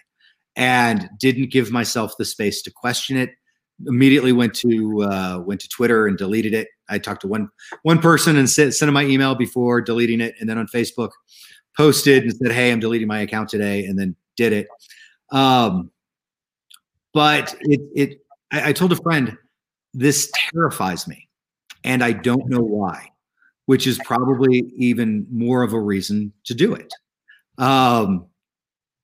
And 0.54 1.08
didn't 1.18 1.50
give 1.50 1.70
myself 1.70 2.14
the 2.18 2.24
space 2.24 2.62
to 2.62 2.70
question 2.70 3.16
it. 3.16 3.30
Immediately 3.86 4.32
went 4.32 4.54
to 4.56 5.02
uh, 5.02 5.42
went 5.44 5.60
to 5.60 5.68
Twitter 5.68 6.06
and 6.06 6.16
deleted 6.16 6.54
it. 6.54 6.68
I 6.88 6.98
talked 6.98 7.20
to 7.22 7.28
one 7.28 7.50
one 7.82 7.98
person 7.98 8.36
and 8.36 8.48
sent, 8.48 8.74
sent 8.74 8.88
him 8.88 8.94
my 8.94 9.04
email 9.04 9.34
before 9.34 9.82
deleting 9.82 10.22
it, 10.22 10.34
and 10.40 10.48
then 10.48 10.56
on 10.56 10.66
Facebook 10.66 11.10
posted 11.76 12.22
and 12.22 12.34
said, 12.34 12.52
"Hey, 12.52 12.72
I'm 12.72 12.80
deleting 12.80 13.06
my 13.06 13.18
account 13.18 13.50
today," 13.50 13.84
and 13.84 13.98
then 13.98 14.16
did 14.36 14.52
it. 14.52 14.68
Um, 15.30 15.90
but 17.12 17.54
it, 17.62 17.80
it 17.94 18.20
I, 18.52 18.70
I 18.70 18.72
told 18.72 18.92
a 18.92 18.96
friend, 18.96 19.36
this 19.94 20.30
terrifies 20.52 21.08
me, 21.08 21.28
and 21.84 22.04
I 22.04 22.12
don't 22.12 22.48
know 22.48 22.62
why, 22.62 23.08
which 23.64 23.86
is 23.86 23.98
probably 24.04 24.70
even 24.76 25.26
more 25.30 25.62
of 25.62 25.72
a 25.72 25.80
reason 25.80 26.32
to 26.44 26.54
do 26.54 26.74
it. 26.74 26.92
Um, 27.58 28.26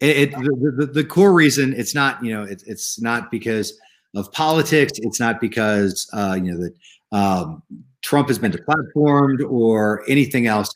it, 0.01 0.17
it 0.17 0.31
the, 0.33 0.75
the, 0.77 0.87
the, 0.87 1.05
core 1.05 1.33
reason 1.33 1.73
it's 1.75 1.95
not 1.95 2.23
you 2.23 2.35
know 2.35 2.43
it, 2.43 2.63
it's 2.67 3.01
not 3.01 3.31
because 3.31 3.79
of 4.15 4.31
politics 4.33 4.93
it's 4.97 5.21
not 5.21 5.41
because 5.41 6.11
uh, 6.13 6.35
you 6.35 6.53
know 6.53 6.59
that 6.59 7.17
um, 7.17 7.63
trump 8.03 8.29
has 8.29 8.39
been 8.39 8.53
deplatformed 8.53 9.49
or 9.49 10.05
anything 10.09 10.47
else 10.47 10.71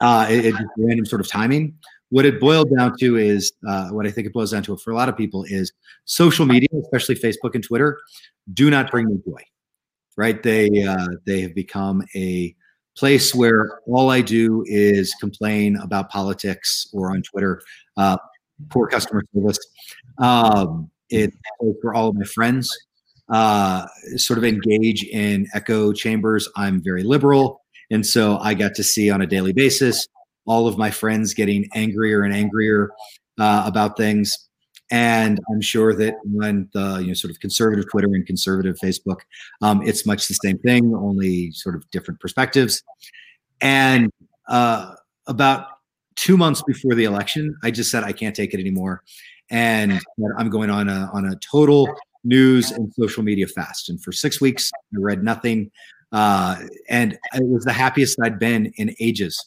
uh, 0.00 0.26
it, 0.28 0.46
it's 0.46 0.58
random 0.76 1.06
sort 1.06 1.20
of 1.20 1.28
timing 1.28 1.72
what 2.14 2.24
it 2.24 2.38
boiled 2.38 2.70
down 2.76 2.96
to 2.96 3.16
is 3.16 3.52
uh, 3.66 3.88
what 3.88 4.06
I 4.06 4.10
think 4.12 4.28
it 4.28 4.32
boils 4.32 4.52
down 4.52 4.62
to 4.62 4.76
for 4.76 4.92
a 4.92 4.94
lot 4.94 5.08
of 5.08 5.16
people 5.16 5.44
is 5.48 5.72
social 6.04 6.46
media, 6.46 6.68
especially 6.80 7.16
Facebook 7.16 7.56
and 7.56 7.64
Twitter, 7.64 7.98
do 8.52 8.70
not 8.70 8.88
bring 8.88 9.08
me 9.08 9.18
joy. 9.26 9.42
Right? 10.16 10.40
They 10.40 10.84
uh, 10.84 11.08
they 11.26 11.40
have 11.40 11.56
become 11.56 12.04
a 12.14 12.54
place 12.96 13.34
where 13.34 13.80
all 13.88 14.10
I 14.10 14.20
do 14.20 14.62
is 14.68 15.12
complain 15.18 15.76
about 15.78 16.08
politics 16.08 16.86
or 16.92 17.10
on 17.10 17.22
Twitter, 17.22 17.60
uh, 17.96 18.18
poor 18.70 18.86
customer 18.86 19.24
service. 19.34 19.58
Um, 20.18 20.88
it's 21.10 21.36
for 21.82 21.96
all 21.96 22.10
of 22.10 22.14
my 22.14 22.26
friends 22.26 22.70
uh, 23.28 23.86
sort 24.14 24.38
of 24.38 24.44
engage 24.44 25.02
in 25.02 25.48
echo 25.52 25.92
chambers. 25.92 26.48
I'm 26.54 26.80
very 26.80 27.02
liberal. 27.02 27.62
And 27.90 28.06
so 28.06 28.38
I 28.38 28.54
got 28.54 28.76
to 28.76 28.84
see 28.84 29.10
on 29.10 29.20
a 29.20 29.26
daily 29.26 29.52
basis 29.52 30.06
all 30.46 30.66
of 30.66 30.78
my 30.78 30.90
friends 30.90 31.34
getting 31.34 31.68
angrier 31.74 32.22
and 32.22 32.34
angrier 32.34 32.90
uh, 33.38 33.62
about 33.66 33.96
things. 33.96 34.48
And 34.90 35.40
I'm 35.50 35.60
sure 35.60 35.94
that 35.94 36.14
when 36.24 36.68
the 36.74 36.98
you 36.98 37.08
know 37.08 37.14
sort 37.14 37.30
of 37.30 37.40
conservative 37.40 37.90
Twitter 37.90 38.08
and 38.08 38.26
conservative 38.26 38.76
Facebook, 38.82 39.20
um, 39.62 39.82
it's 39.82 40.06
much 40.06 40.28
the 40.28 40.34
same 40.34 40.58
thing, 40.58 40.94
only 40.94 41.50
sort 41.52 41.74
of 41.74 41.90
different 41.90 42.20
perspectives. 42.20 42.82
And 43.60 44.10
uh, 44.46 44.94
about 45.26 45.68
two 46.16 46.36
months 46.36 46.62
before 46.62 46.94
the 46.94 47.04
election, 47.04 47.56
I 47.62 47.70
just 47.70 47.90
said 47.90 48.04
I 48.04 48.12
can't 48.12 48.36
take 48.36 48.52
it 48.52 48.60
anymore, 48.60 49.02
and 49.50 50.00
I'm 50.38 50.50
going 50.50 50.70
on 50.70 50.88
a 50.90 51.10
on 51.14 51.26
a 51.26 51.36
total 51.36 51.88
news 52.22 52.70
and 52.70 52.92
social 52.92 53.22
media 53.22 53.46
fast. 53.46 53.88
And 53.88 54.02
for 54.02 54.12
six 54.12 54.40
weeks, 54.40 54.70
I 54.94 55.00
read 55.00 55.24
nothing, 55.24 55.70
uh, 56.12 56.56
and 56.90 57.14
it 57.32 57.48
was 57.48 57.64
the 57.64 57.72
happiest 57.72 58.18
I'd 58.22 58.38
been 58.38 58.66
in 58.76 58.94
ages. 59.00 59.42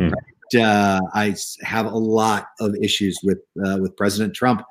Hmm 0.00 0.08
uh, 0.54 1.00
I 1.14 1.34
have 1.62 1.86
a 1.86 1.96
lot 1.96 2.48
of 2.60 2.74
issues 2.76 3.18
with 3.22 3.38
uh, 3.64 3.78
with 3.80 3.96
President 3.96 4.34
Trump, 4.34 4.62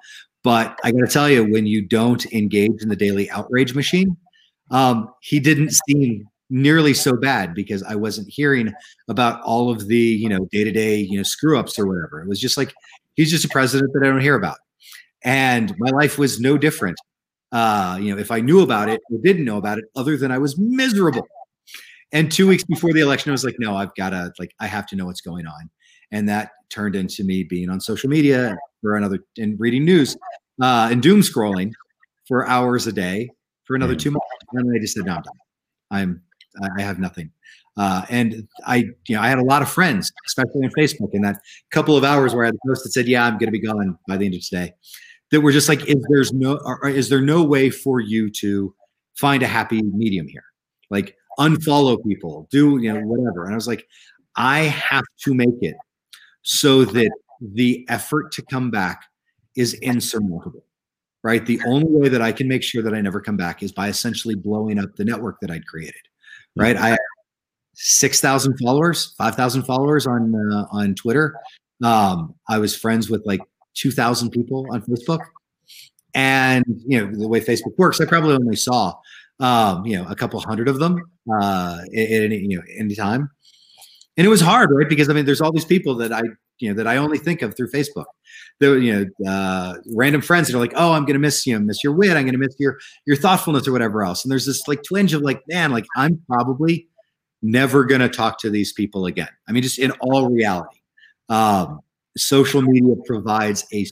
But 0.44 0.80
I 0.84 0.92
got 0.92 1.02
to 1.02 1.08
tell 1.08 1.30
you, 1.30 1.46
when 1.46 1.66
you 1.66 1.82
don't 1.82 2.26
engage 2.32 2.82
in 2.82 2.90
the 2.90 2.96
daily 2.96 3.30
outrage 3.30 3.76
machine, 3.76 4.16
um, 4.72 5.10
he 5.22 5.40
didn't 5.40 5.72
seem 5.88 6.28
nearly 6.50 6.94
so 6.94 7.16
bad 7.16 7.54
because 7.54 7.84
I 7.84 7.96
wasn't 7.96 8.28
hearing 8.30 8.74
about 9.08 9.42
all 9.42 9.70
of 9.70 9.88
the 9.88 9.98
you 9.98 10.30
know 10.30 10.46
day 10.52 10.64
to 10.64 10.72
day 10.72 10.98
you 10.98 11.18
know 11.18 11.24
screw 11.24 11.58
ups 11.60 11.78
or 11.78 11.86
whatever. 11.88 12.22
It 12.22 12.28
was 12.28 12.40
just 12.40 12.58
like 12.58 12.74
he's 13.16 13.32
just 13.32 13.46
a 13.46 13.50
president 13.50 13.94
that 13.94 14.04
I 14.04 14.08
don't 14.08 14.22
hear 14.22 14.36
about, 14.36 14.58
and 15.24 15.74
my 15.78 15.90
life 15.92 16.18
was 16.18 16.40
no 16.40 16.58
different. 16.58 16.98
Uh, 17.52 17.98
you 18.00 18.14
know, 18.14 18.22
if 18.22 18.32
I 18.32 18.42
knew 18.42 18.62
about 18.62 18.90
it 18.90 19.02
or 19.12 19.18
didn't 19.24 19.44
know 19.46 19.58
about 19.58 19.80
it, 19.80 19.86
other 19.96 20.18
than 20.18 20.32
I 20.32 20.38
was 20.38 20.58
miserable. 20.58 21.28
And 22.12 22.32
two 22.32 22.48
weeks 22.48 22.64
before 22.64 22.92
the 22.92 23.02
election, 23.02 23.30
I 23.30 23.34
was 23.34 23.44
like, 23.44 23.58
no, 23.60 23.76
I've 23.76 23.94
got 23.96 24.10
to 24.12 24.34
like 24.40 24.54
I 24.60 24.68
have 24.68 24.88
to 24.88 24.96
know 24.96 25.06
what's 25.06 25.22
going 25.22 25.46
on, 25.46 25.70
and 26.12 26.28
that 26.30 26.52
turned 26.70 26.96
into 26.96 27.24
me 27.24 27.44
being 27.44 27.70
on 27.70 27.80
social 27.80 28.10
media 28.10 28.56
for 28.82 28.96
another 28.96 29.20
and 29.38 29.60
reading 29.60 29.86
news 29.86 30.18
uh, 30.62 30.90
and 30.92 31.02
doom 31.02 31.22
scrolling 31.22 31.72
for 32.28 32.48
hours 32.48 32.88
a 32.88 32.92
day 32.92 33.30
for 33.66 33.76
another 33.76 33.96
two 33.96 34.12
months. 34.12 34.26
And 34.54 34.76
I 34.76 34.80
just 34.80 34.96
said, 34.96 35.06
no, 35.06 35.16
I'm 35.16 35.22
done. 35.22 35.34
I'm 35.92 36.22
I 36.78 36.82
have 36.82 37.00
nothing. 37.00 37.32
Uh, 37.78 38.04
and 38.10 38.48
I, 38.66 38.88
you 39.08 39.16
know, 39.16 39.22
I 39.22 39.30
had 39.30 39.38
a 39.38 39.44
lot 39.44 39.62
of 39.62 39.70
friends, 39.70 40.12
especially 40.26 40.64
on 40.64 40.72
Facebook, 40.78 41.10
in 41.14 41.22
that 41.22 41.40
couple 41.72 41.96
of 41.96 42.04
hours 42.04 42.34
where 42.34 42.44
I 42.44 42.48
had 42.48 42.56
a 42.56 42.68
post 42.68 42.84
that 42.84 42.92
said, 42.92 43.08
"Yeah, 43.08 43.26
I'm 43.26 43.38
going 43.38 43.48
to 43.48 43.52
be 43.52 43.62
gone 43.62 43.98
by 44.08 44.18
the 44.18 44.26
end 44.26 44.36
of 44.36 44.42
today," 44.42 44.74
that 45.32 45.42
were 45.42 45.52
just 45.52 45.70
like, 45.70 45.88
"Is 45.88 45.96
there's 46.10 46.34
no, 46.34 46.60
or 46.66 46.90
is 46.90 47.08
there 47.08 47.22
no 47.22 47.44
way 47.44 47.70
for 47.70 48.02
you 48.02 48.30
to 48.32 48.74
find 49.16 49.44
a 49.44 49.48
happy 49.48 49.82
medium 49.82 50.28
here? 50.28 50.44
Like 50.90 51.16
unfollow 51.40 52.04
people, 52.06 52.48
do 52.52 52.78
you 52.78 52.94
know 52.94 53.02
whatever?" 53.02 53.46
And 53.46 53.54
I 53.54 53.56
was 53.56 53.68
like, 53.68 53.88
I 54.36 54.60
have 54.60 55.06
to 55.24 55.34
make 55.34 55.58
it 55.62 55.76
so 56.44 56.86
that 56.86 57.12
the 57.42 57.86
effort 57.90 58.32
to 58.34 58.42
come 58.44 58.70
back 58.72 59.04
is 59.56 59.74
insurmountable 59.76 60.64
right? 61.22 61.46
The 61.46 61.60
only 61.68 61.92
way 61.92 62.08
that 62.08 62.22
I 62.22 62.32
can 62.32 62.48
make 62.48 62.64
sure 62.64 62.82
that 62.82 62.94
I 62.94 63.02
never 63.02 63.20
come 63.20 63.36
back 63.36 63.62
is 63.62 63.74
by 63.74 63.90
essentially 63.90 64.36
blowing 64.36 64.80
up 64.80 64.96
the 64.96 65.04
network 65.04 65.42
that 65.42 65.52
I'd 65.52 65.68
created 65.68 66.00
right? 66.56 66.76
I 66.76 66.90
have 66.90 67.00
six 67.74 68.22
thousand 68.22 68.58
followers, 68.58 69.14
five 69.18 69.36
thousand 69.36 69.64
followers 69.64 70.08
on 70.08 70.36
uh, 70.36 70.66
on 70.72 70.96
Twitter. 70.96 71.36
Um, 71.84 72.36
I 72.48 72.60
was 72.60 72.76
friends 72.76 73.10
with 73.10 73.26
like 73.26 73.42
two 73.74 73.92
thousand 73.92 74.32
people 74.32 74.68
on 74.72 74.82
Facebook, 74.82 75.22
and 76.14 76.66
you 76.86 77.00
know 77.00 77.12
the 77.16 77.28
way 77.28 77.40
Facebook 77.40 77.78
works, 77.78 78.02
I 78.02 78.06
probably 78.06 78.36
only 78.36 78.56
saw 78.56 78.96
um, 79.40 79.86
you 79.86 79.98
know 79.98 80.08
a 80.10 80.16
couple 80.16 80.40
hundred 80.40 80.68
of 80.68 80.80
them 80.80 81.02
uh, 81.42 81.80
at 81.96 82.12
any 82.12 82.38
you 82.38 82.58
know 82.58 82.64
any 82.78 82.96
time, 82.96 83.30
and 84.18 84.26
it 84.26 84.30
was 84.30 84.42
hard, 84.42 84.70
right? 84.72 84.90
Because 84.90 85.10
I 85.10 85.14
mean, 85.14 85.26
there's 85.26 85.42
all 85.42 85.52
these 85.52 85.66
people 85.66 85.96
that 85.96 86.12
I 86.12 86.22
you 86.60 86.70
know 86.70 86.76
that 86.76 86.88
I 86.88 86.98
only 86.98 87.18
think 87.18 87.42
of 87.42 87.56
through 87.56 87.72
Facebook. 87.72 88.06
There, 88.60 88.78
you 88.78 89.08
know, 89.20 89.32
uh, 89.32 89.76
random 89.96 90.22
friends 90.22 90.48
that 90.48 90.56
are 90.56 90.60
like, 90.60 90.74
"Oh, 90.76 90.92
I'm 90.92 91.06
gonna 91.06 91.20
miss 91.20 91.48
you, 91.48 91.60
miss 91.60 91.84
your 91.84 91.94
wit, 91.94 92.18
I'm 92.18 92.26
gonna 92.26 92.38
miss 92.38 92.56
your 92.60 92.78
your 93.06 93.16
thoughtfulness 93.16 93.68
or 93.68 93.72
whatever 93.72 94.04
else." 94.04 94.24
And 94.24 94.32
there's 94.32 94.46
this 94.46 94.68
like 94.68 94.84
twinge 94.84 95.14
of 95.14 95.22
like, 95.22 95.42
man, 95.48 95.72
like 95.72 95.86
I'm 95.96 96.22
probably 96.28 96.88
never 97.42 97.86
gonna 97.86 98.10
talk 98.10 98.40
to 98.40 98.50
these 98.50 98.74
people 98.74 99.06
again. 99.06 99.30
I 99.48 99.54
mean, 99.54 99.64
just 99.64 99.80
in 99.80 99.92
all 100.02 100.30
reality, 100.30 100.80
um, 101.30 101.80
social 102.18 102.62
media 102.62 102.96
provides 103.06 103.66
a 103.74 103.86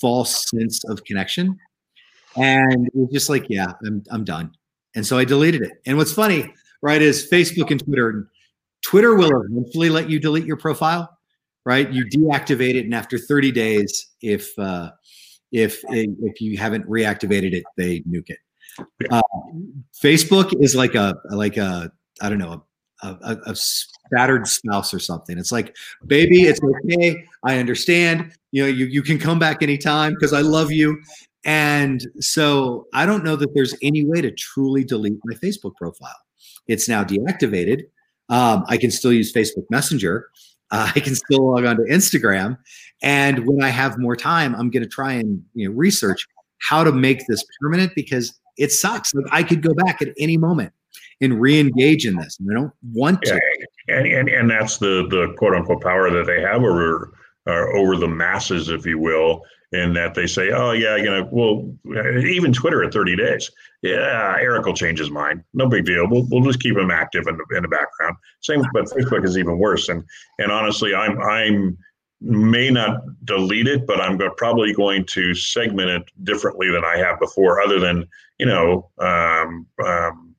false 0.00 0.48
sense 0.50 0.84
of 0.84 1.04
connection, 1.04 1.58
and 2.36 2.88
it's 2.94 3.12
just 3.12 3.28
like, 3.28 3.46
yeah, 3.48 3.72
I'm 3.84 4.02
I'm 4.10 4.24
done. 4.24 4.52
And 4.94 5.06
so 5.06 5.18
I 5.18 5.24
deleted 5.24 5.62
it. 5.62 5.72
And 5.86 5.96
what's 5.96 6.12
funny, 6.12 6.52
right, 6.82 7.00
is 7.00 7.28
Facebook 7.30 7.70
and 7.70 7.82
Twitter. 7.82 8.28
Twitter 8.84 9.14
will 9.14 9.30
eventually 9.42 9.90
let 9.90 10.08
you 10.08 10.18
delete 10.18 10.46
your 10.46 10.56
profile 10.56 11.16
right? 11.64 11.90
You 11.92 12.04
deactivate 12.04 12.74
it, 12.74 12.84
and 12.84 12.94
after 12.94 13.18
30 13.18 13.52
days, 13.52 14.08
if 14.22 14.58
uh, 14.58 14.90
if 15.52 15.82
if 15.88 16.40
you 16.40 16.58
haven't 16.58 16.86
reactivated 16.88 17.52
it, 17.52 17.64
they 17.76 18.00
nuke 18.00 18.30
it. 18.30 18.38
Uh, 19.10 19.22
Facebook 20.02 20.52
is 20.60 20.74
like 20.74 20.94
a 20.94 21.14
like 21.30 21.56
a 21.56 21.90
I 22.20 22.28
don't 22.28 22.38
know 22.38 22.64
a, 23.02 23.08
a, 23.08 23.36
a 23.46 23.56
battered 24.10 24.46
spouse 24.46 24.92
or 24.92 24.98
something. 24.98 25.38
It's 25.38 25.52
like, 25.52 25.74
baby, 26.06 26.42
it's 26.42 26.60
okay. 26.62 27.24
I 27.44 27.58
understand. 27.58 28.32
You 28.52 28.62
know, 28.62 28.68
you 28.68 28.86
you 28.86 29.02
can 29.02 29.18
come 29.18 29.38
back 29.38 29.62
anytime 29.62 30.14
because 30.14 30.32
I 30.32 30.40
love 30.40 30.70
you. 30.70 31.00
And 31.44 32.06
so 32.20 32.86
I 32.92 33.06
don't 33.06 33.24
know 33.24 33.36
that 33.36 33.54
there's 33.54 33.74
any 33.82 34.04
way 34.04 34.20
to 34.20 34.30
truly 34.30 34.84
delete 34.84 35.18
my 35.24 35.34
Facebook 35.34 35.74
profile. 35.76 36.16
It's 36.66 36.88
now 36.88 37.02
deactivated. 37.02 37.84
Um, 38.28 38.64
I 38.68 38.76
can 38.76 38.90
still 38.90 39.12
use 39.12 39.32
Facebook 39.32 39.64
Messenger, 39.70 40.28
uh, 40.70 40.90
I 40.94 41.00
can 41.00 41.14
still 41.14 41.52
log 41.52 41.64
on 41.64 41.76
to 41.76 41.82
Instagram. 41.82 42.58
And 43.02 43.46
when 43.46 43.62
I 43.62 43.68
have 43.68 43.98
more 43.98 44.16
time, 44.16 44.54
I'm 44.54 44.70
going 44.70 44.82
to 44.82 44.88
try 44.88 45.12
and 45.12 45.42
you 45.54 45.68
know 45.68 45.74
research 45.74 46.26
how 46.58 46.84
to 46.84 46.92
make 46.92 47.26
this 47.26 47.44
permanent 47.60 47.94
because 47.94 48.38
it 48.58 48.70
sucks. 48.72 49.12
Like 49.14 49.26
I 49.32 49.42
could 49.42 49.62
go 49.62 49.74
back 49.74 50.02
at 50.02 50.08
any 50.18 50.36
moment 50.36 50.72
and 51.22 51.40
re-engage 51.40 52.06
in 52.06 52.16
this, 52.16 52.38
and 52.38 52.50
I 52.50 52.54
don't 52.54 52.72
want 52.92 53.22
to. 53.22 53.40
Yeah, 53.88 53.98
and, 53.98 54.06
and 54.06 54.28
and 54.28 54.50
that's 54.50 54.78
the 54.78 55.06
the 55.08 55.34
quote 55.38 55.54
unquote 55.54 55.82
power 55.82 56.10
that 56.10 56.26
they 56.26 56.40
have 56.40 56.62
over 56.62 57.12
uh, 57.46 57.66
over 57.74 57.96
the 57.96 58.08
masses, 58.08 58.68
if 58.68 58.84
you 58.86 58.98
will, 58.98 59.42
in 59.72 59.92
that 59.94 60.14
they 60.14 60.26
say, 60.26 60.50
oh 60.50 60.72
yeah, 60.72 60.96
you 60.96 61.04
know, 61.04 61.28
well, 61.30 61.70
even 62.24 62.52
Twitter 62.52 62.82
at 62.82 62.92
30 62.92 63.16
days, 63.16 63.50
yeah, 63.82 64.36
Eric 64.40 64.66
will 64.66 64.74
change 64.74 64.98
his 64.98 65.10
mind. 65.10 65.44
No 65.54 65.68
big 65.68 65.84
deal. 65.84 66.08
We'll, 66.08 66.26
we'll 66.30 66.42
just 66.42 66.60
keep 66.60 66.76
him 66.76 66.90
active 66.90 67.26
in 67.28 67.36
the, 67.36 67.56
in 67.56 67.62
the 67.62 67.68
background. 67.68 68.16
Same, 68.40 68.62
but 68.72 68.86
Facebook 68.86 69.24
is 69.24 69.38
even 69.38 69.58
worse. 69.58 69.88
And 69.88 70.04
and 70.38 70.50
honestly, 70.50 70.94
I'm 70.94 71.20
I'm 71.20 71.78
may 72.20 72.68
not 72.70 73.00
delete 73.24 73.66
it, 73.66 73.86
but 73.86 74.00
I'm 74.00 74.18
probably 74.36 74.74
going 74.74 75.06
to 75.06 75.34
segment 75.34 75.88
it 75.88 76.02
differently 76.24 76.70
than 76.70 76.84
I 76.84 76.98
have 76.98 77.18
before, 77.18 77.60
other 77.60 77.80
than 77.80 78.06
you 78.38 78.46
know 78.46 78.90
um, 78.98 79.66
um, 79.84 80.34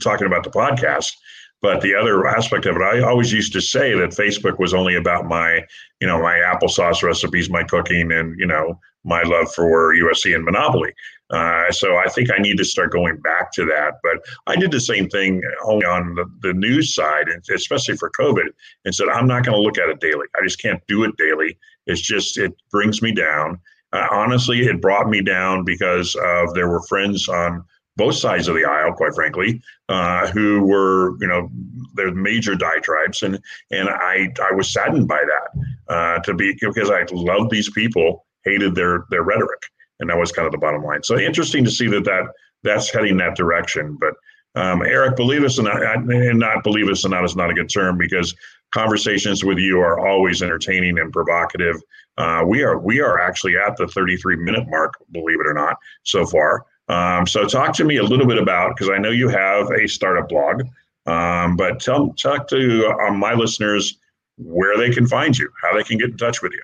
talking 0.00 0.26
about 0.26 0.44
the 0.44 0.50
podcast. 0.50 1.12
But 1.60 1.80
the 1.80 1.94
other 1.94 2.26
aspect 2.26 2.66
of 2.66 2.76
it, 2.76 2.82
I 2.82 3.00
always 3.00 3.32
used 3.32 3.52
to 3.54 3.60
say 3.60 3.92
that 3.94 4.10
Facebook 4.10 4.58
was 4.58 4.74
only 4.74 4.94
about 4.94 5.26
my, 5.26 5.64
you 6.00 6.06
know, 6.06 6.22
my 6.22 6.34
applesauce 6.34 7.02
recipes, 7.02 7.50
my 7.50 7.64
cooking, 7.64 8.12
and 8.12 8.38
you 8.38 8.46
know, 8.46 8.78
my 9.04 9.22
love 9.22 9.52
for 9.54 9.94
USC 9.94 10.34
and 10.34 10.44
Monopoly. 10.44 10.92
Uh, 11.30 11.70
so 11.70 11.96
I 11.96 12.08
think 12.08 12.30
I 12.30 12.40
need 12.40 12.56
to 12.58 12.64
start 12.64 12.92
going 12.92 13.18
back 13.18 13.52
to 13.52 13.64
that. 13.66 13.94
But 14.02 14.18
I 14.46 14.56
did 14.56 14.70
the 14.70 14.80
same 14.80 15.08
thing 15.08 15.42
only 15.64 15.84
on 15.84 16.14
the, 16.14 16.24
the 16.40 16.54
news 16.54 16.94
side, 16.94 17.28
and 17.28 17.42
especially 17.54 17.96
for 17.96 18.10
COVID, 18.10 18.48
and 18.84 18.94
said 18.94 19.08
I'm 19.08 19.26
not 19.26 19.44
going 19.44 19.56
to 19.56 19.62
look 19.62 19.78
at 19.78 19.88
it 19.88 20.00
daily. 20.00 20.26
I 20.36 20.44
just 20.44 20.62
can't 20.62 20.82
do 20.86 21.04
it 21.04 21.16
daily. 21.16 21.58
It's 21.86 22.00
just 22.00 22.38
it 22.38 22.54
brings 22.70 23.02
me 23.02 23.12
down. 23.12 23.58
Uh, 23.92 24.06
honestly, 24.10 24.60
it 24.60 24.82
brought 24.82 25.08
me 25.08 25.22
down 25.22 25.64
because 25.64 26.14
of 26.22 26.54
there 26.54 26.68
were 26.68 26.82
friends 26.82 27.28
on 27.28 27.64
both 27.98 28.14
sides 28.14 28.46
of 28.46 28.54
the 28.54 28.64
aisle, 28.64 28.92
quite 28.92 29.12
frankly, 29.12 29.60
uh, 29.88 30.28
who 30.28 30.62
were, 30.62 31.16
you 31.20 31.26
know, 31.26 31.50
they're 31.94 32.14
major 32.14 32.54
diatribes, 32.54 33.22
and 33.22 33.38
and 33.70 33.88
I 33.90 34.32
I 34.40 34.52
was 34.54 34.72
saddened 34.72 35.08
by 35.08 35.22
that 35.22 35.92
uh, 35.92 36.18
to 36.20 36.32
be 36.32 36.56
because 36.58 36.90
I 36.90 37.04
loved 37.10 37.50
these 37.50 37.70
people, 37.70 38.24
hated 38.44 38.74
their 38.74 39.04
their 39.10 39.24
rhetoric, 39.24 39.60
and 40.00 40.08
that 40.08 40.16
was 40.16 40.32
kind 40.32 40.46
of 40.46 40.52
the 40.52 40.58
bottom 40.58 40.82
line. 40.82 41.02
So 41.02 41.18
interesting 41.18 41.64
to 41.64 41.70
see 41.70 41.88
that 41.88 42.04
that 42.04 42.24
that's 42.62 42.90
heading 42.90 43.16
that 43.18 43.36
direction. 43.36 43.98
But 44.00 44.14
um, 44.54 44.82
Eric, 44.82 45.16
believe 45.16 45.42
us 45.42 45.58
and 45.58 45.66
not, 45.66 45.82
and 45.82 46.38
not 46.38 46.64
believe 46.64 46.88
us 46.88 47.04
and 47.04 47.12
not 47.12 47.24
is 47.24 47.36
not 47.36 47.50
a 47.50 47.54
good 47.54 47.68
term 47.68 47.98
because 47.98 48.34
conversations 48.70 49.44
with 49.44 49.58
you 49.58 49.80
are 49.80 50.06
always 50.06 50.42
entertaining 50.42 50.98
and 50.98 51.12
provocative. 51.12 51.76
Uh, 52.16 52.44
we 52.46 52.62
are 52.62 52.78
we 52.78 53.00
are 53.00 53.18
actually 53.18 53.56
at 53.56 53.76
the 53.76 53.88
33 53.88 54.36
minute 54.36 54.68
mark, 54.68 54.94
believe 55.10 55.40
it 55.40 55.46
or 55.46 55.54
not, 55.54 55.76
so 56.04 56.24
far. 56.24 56.64
Um, 56.88 57.26
so 57.26 57.46
talk 57.46 57.74
to 57.74 57.84
me 57.84 57.98
a 57.98 58.02
little 58.02 58.26
bit 58.26 58.38
about 58.38 58.76
because 58.76 58.90
I 58.90 58.98
know 58.98 59.10
you 59.10 59.28
have 59.28 59.70
a 59.70 59.86
startup 59.86 60.28
blog, 60.28 60.62
um, 61.06 61.56
but 61.56 61.80
tell 61.80 62.10
talk 62.14 62.48
to 62.48 62.86
uh, 62.88 63.12
my 63.12 63.34
listeners 63.34 63.98
where 64.38 64.78
they 64.78 64.90
can 64.90 65.06
find 65.06 65.36
you, 65.36 65.50
how 65.62 65.76
they 65.76 65.84
can 65.84 65.98
get 65.98 66.10
in 66.10 66.16
touch 66.16 66.40
with 66.42 66.52
you. 66.52 66.62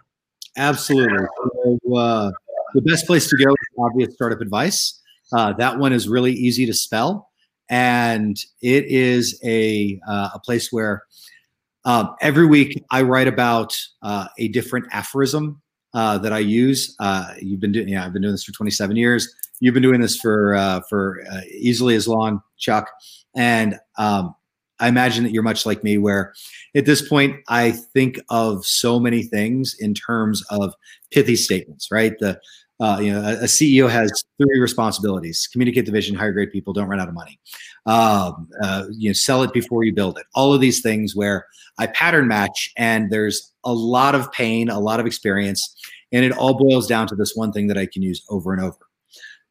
Absolutely. 0.56 1.26
So, 1.64 1.96
uh, 1.96 2.30
the 2.74 2.82
best 2.82 3.06
place 3.06 3.28
to 3.28 3.36
go 3.36 3.50
is 3.50 3.78
obvious 3.78 4.14
startup 4.14 4.40
advice. 4.40 5.00
Uh, 5.32 5.52
that 5.54 5.78
one 5.78 5.92
is 5.92 6.08
really 6.08 6.32
easy 6.32 6.64
to 6.66 6.74
spell, 6.74 7.30
and 7.68 8.36
it 8.62 8.84
is 8.86 9.38
a 9.44 10.00
uh, 10.08 10.30
a 10.34 10.38
place 10.38 10.72
where 10.72 11.02
um, 11.84 12.14
every 12.22 12.46
week 12.46 12.82
I 12.90 13.02
write 13.02 13.28
about 13.28 13.76
uh, 14.02 14.28
a 14.38 14.48
different 14.48 14.86
aphorism 14.90 15.60
uh, 15.92 16.16
that 16.18 16.32
I 16.32 16.38
use. 16.38 16.96
you've 17.40 17.60
been 17.60 17.72
doing, 17.72 17.88
yeah, 17.88 18.06
I've 18.06 18.12
been 18.12 18.22
doing 18.22 18.32
this 18.32 18.44
for 18.44 18.52
27 18.52 18.96
years 18.96 19.34
you've 19.60 19.74
been 19.74 19.82
doing 19.82 20.00
this 20.00 20.16
for 20.16 20.54
uh, 20.54 20.80
for 20.88 21.22
uh, 21.30 21.40
easily 21.50 21.94
as 21.94 22.08
long, 22.08 22.40
Chuck, 22.58 22.88
and 23.34 23.78
um, 23.98 24.34
I 24.80 24.88
imagine 24.88 25.24
that 25.24 25.32
you're 25.32 25.42
much 25.42 25.66
like 25.66 25.84
me, 25.84 25.98
where 25.98 26.34
at 26.74 26.86
this 26.86 27.06
point 27.08 27.36
I 27.48 27.70
think 27.72 28.18
of 28.28 28.64
so 28.66 28.98
many 28.98 29.22
things 29.22 29.74
in 29.78 29.94
terms 29.94 30.44
of 30.50 30.74
pithy 31.10 31.36
statements, 31.36 31.90
right? 31.90 32.12
The 32.18 32.40
uh, 32.80 32.98
you 33.00 33.12
know, 33.12 33.20
a, 33.20 33.44
CEO 33.44 33.88
has 33.88 34.24
three 34.36 34.60
responsibilities: 34.60 35.48
communicate 35.52 35.86
the 35.86 35.92
vision, 35.92 36.16
hire 36.16 36.32
great 36.32 36.52
people, 36.52 36.72
don't 36.72 36.88
run 36.88 37.00
out 37.00 37.08
of 37.08 37.14
money. 37.14 37.38
Um, 37.86 38.48
uh, 38.62 38.86
you 38.90 39.08
know, 39.08 39.12
sell 39.12 39.42
it 39.42 39.52
before 39.52 39.84
you 39.84 39.94
build 39.94 40.18
it. 40.18 40.26
All 40.34 40.52
of 40.52 40.60
these 40.60 40.82
things 40.82 41.14
where 41.14 41.46
I 41.78 41.86
pattern 41.86 42.26
match, 42.26 42.72
and 42.76 43.10
there's 43.10 43.52
a 43.64 43.72
lot 43.72 44.14
of 44.14 44.30
pain, 44.32 44.68
a 44.68 44.80
lot 44.80 45.00
of 45.00 45.06
experience, 45.06 45.76
And 46.12 46.24
it 46.24 46.32
all 46.32 46.54
boils 46.54 46.86
down 46.86 47.06
to 47.08 47.16
this 47.16 47.34
one 47.34 47.52
thing 47.52 47.68
that 47.68 47.78
I 47.78 47.86
can 47.86 48.02
use 48.02 48.24
over 48.28 48.52
and 48.52 48.62
over. 48.62 48.78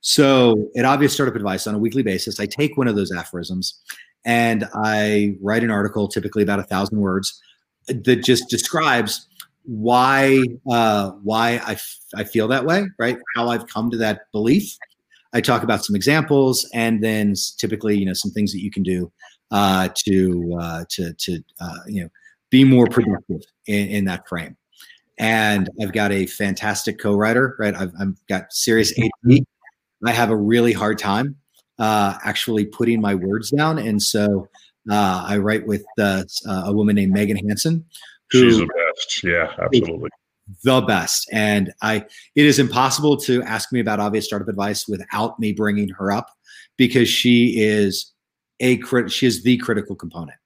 So 0.03 0.69
at 0.75 0.83
Obvious 0.83 1.13
Startup 1.13 1.35
Advice 1.35 1.65
on 1.65 1.75
a 1.75 1.79
weekly 1.79 2.03
basis, 2.03 2.37
I 2.37 2.45
take 2.45 2.77
one 2.77 2.89
of 2.89 2.95
those 2.95 3.11
aphorisms 3.11 3.79
and 4.25 4.67
I 4.73 5.37
write 5.41 5.63
an 5.63 5.71
article, 5.71 6.09
typically 6.09 6.43
about 6.43 6.59
a 6.59 6.63
thousand 6.63 6.99
words, 6.99 7.41
that 7.87 8.17
just 8.17 8.49
describes 8.49 9.27
why 9.63 10.43
uh, 10.69 11.11
why 11.23 11.61
I, 11.65 11.73
f- 11.73 11.99
I 12.15 12.25
feel 12.25 12.49
that 12.49 12.65
way, 12.65 12.83
right? 12.99 13.17
How 13.35 13.47
I've 13.47 13.65
come 13.67 13.89
to 13.91 13.97
that 13.97 14.29
belief. 14.33 14.77
I 15.31 15.39
talk 15.39 15.63
about 15.63 15.85
some 15.85 15.95
examples, 15.95 16.69
and 16.73 17.01
then 17.01 17.33
typically, 17.57 17.97
you 17.97 18.05
know, 18.05 18.13
some 18.13 18.31
things 18.31 18.51
that 18.51 18.61
you 18.61 18.71
can 18.71 18.83
do 18.83 19.09
uh, 19.51 19.87
to 20.05 20.57
uh, 20.59 20.85
to 20.89 21.13
to 21.13 21.43
uh, 21.61 21.77
you 21.87 22.03
know 22.03 22.09
be 22.49 22.65
more 22.65 22.87
productive 22.87 23.41
in, 23.67 23.87
in, 23.87 24.05
that 24.05 24.27
frame. 24.27 24.57
And 25.17 25.69
I've 25.81 25.93
got 25.93 26.11
a 26.11 26.25
fantastic 26.27 26.99
co-writer, 26.99 27.55
right? 27.57 27.73
I've, 27.73 27.91
I've 27.99 28.15
got 28.27 28.53
serious 28.53 28.93
ADD. 29.25 29.45
I 30.05 30.11
have 30.11 30.29
a 30.29 30.35
really 30.35 30.73
hard 30.73 30.99
time 30.99 31.35
uh, 31.79 32.15
actually 32.23 32.65
putting 32.65 33.01
my 33.01 33.15
words 33.15 33.51
down, 33.51 33.79
and 33.79 34.01
so 34.01 34.47
uh, 34.89 35.25
I 35.27 35.37
write 35.37 35.65
with 35.65 35.85
uh, 35.99 36.23
a 36.47 36.73
woman 36.73 36.95
named 36.95 37.13
Megan 37.13 37.37
Hanson. 37.47 37.85
She's 38.31 38.57
the 38.57 38.65
best. 38.65 39.23
Yeah, 39.23 39.53
absolutely. 39.59 40.09
The 40.63 40.81
best. 40.81 41.29
And 41.31 41.73
I 41.81 42.05
it 42.35 42.45
is 42.45 42.59
impossible 42.59 43.17
to 43.17 43.41
ask 43.43 43.71
me 43.71 43.79
about 43.79 43.99
obvious 43.99 44.25
startup 44.25 44.47
advice 44.47 44.87
without 44.87 45.39
me 45.39 45.53
bringing 45.53 45.89
her 45.89 46.11
up 46.11 46.29
because 46.77 47.07
she 47.07 47.61
is 47.61 48.11
a 48.59 48.77
crit 48.77 49.11
she 49.11 49.25
is 49.27 49.43
the 49.43 49.57
critical 49.57 49.95
component. 49.95 50.37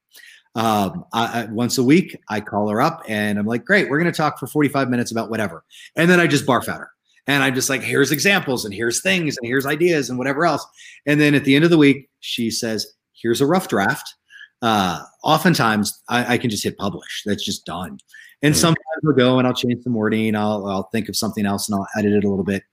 Um, 0.56 1.06
I, 1.14 1.44
I, 1.44 1.46
once 1.46 1.78
a 1.78 1.84
week, 1.84 2.20
I 2.30 2.42
call 2.42 2.68
her 2.70 2.82
up 2.82 3.04
and 3.08 3.38
I'm 3.38 3.46
like, 3.46 3.64
great, 3.64 3.90
we're 3.90 4.00
going 4.00 4.12
to 4.12 4.18
talk 4.18 4.40
for 4.40 4.48
45 4.48 4.90
minutes 4.90 5.12
about 5.12 5.30
whatever. 5.30 5.64
And 5.96 6.10
then 6.10 6.20
I 6.20 6.26
just 6.26 6.48
barf 6.48 6.68
at 6.68 6.80
her. 6.80 6.90
And 7.28 7.44
I'm 7.44 7.54
just 7.54 7.70
like, 7.70 7.82
here's 7.82 8.12
examples 8.12 8.64
and 8.64 8.74
here's 8.74 9.02
things 9.02 9.38
and 9.38 9.48
here's 9.48 9.66
ideas 9.66 10.10
and 10.10 10.18
whatever 10.18 10.46
else. 10.46 10.66
And 11.06 11.20
then 11.20 11.36
at 11.36 11.44
the 11.44 11.56
end 11.56 11.66
of 11.66 11.72
the 11.72 11.78
week, 11.78 12.10
she 12.22 12.50
says, 12.50 12.88
here's 13.14 13.42
a 13.42 13.46
rough 13.46 13.68
draft 13.68 14.16
uh, 14.62 15.04
oftentimes 15.24 16.02
I, 16.10 16.34
I, 16.34 16.38
can 16.38 16.50
just 16.50 16.64
hit 16.64 16.78
publish. 16.78 17.24
That's 17.26 17.44
just 17.44 17.66
done. 17.66 18.00
And 18.42 18.54
mm-hmm. 18.54 18.60
sometimes 18.60 18.86
I'll 19.06 19.14
go 19.14 19.38
and 19.38 19.48
I'll 19.48 19.54
change 19.54 19.84
some 19.84 19.94
wording. 19.94 20.36
I'll, 20.36 20.66
I'll 20.66 20.90
think 20.92 21.10
of 21.10 21.16
something 21.16 21.46
else 21.46 21.70
and 21.70 21.76
I'll 21.76 21.88
edit 21.98 22.14
it 22.14 22.24
a 22.24 22.30
little 22.30 22.46
bit. 22.46 22.64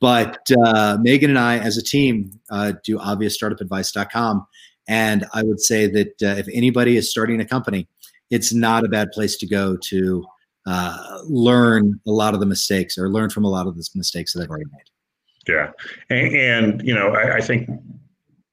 But 0.00 0.40
uh, 0.64 0.98
Megan 1.00 1.30
and 1.30 1.38
I, 1.38 1.58
as 1.58 1.76
a 1.76 1.82
team, 1.82 2.40
uh, 2.50 2.72
do 2.82 2.98
obviousstartupadvice.com. 2.98 4.46
And 4.88 5.26
I 5.34 5.42
would 5.42 5.60
say 5.60 5.86
that 5.86 6.22
uh, 6.22 6.38
if 6.38 6.48
anybody 6.52 6.96
is 6.96 7.10
starting 7.10 7.40
a 7.40 7.44
company, 7.44 7.86
it's 8.30 8.52
not 8.52 8.84
a 8.84 8.88
bad 8.88 9.12
place 9.12 9.36
to 9.36 9.46
go 9.46 9.76
to 9.76 10.24
uh, 10.66 11.20
learn 11.24 12.00
a 12.06 12.10
lot 12.10 12.34
of 12.34 12.40
the 12.40 12.46
mistakes 12.46 12.98
or 12.98 13.08
learn 13.08 13.30
from 13.30 13.44
a 13.44 13.48
lot 13.48 13.66
of 13.66 13.76
the 13.76 13.88
mistakes 13.94 14.32
that 14.32 14.42
I've 14.42 14.50
already 14.50 14.66
made. 14.66 15.52
Yeah. 15.52 15.70
And, 16.10 16.36
and 16.36 16.86
you 16.86 16.94
know, 16.94 17.08
I, 17.08 17.36
I 17.36 17.40
think 17.40 17.68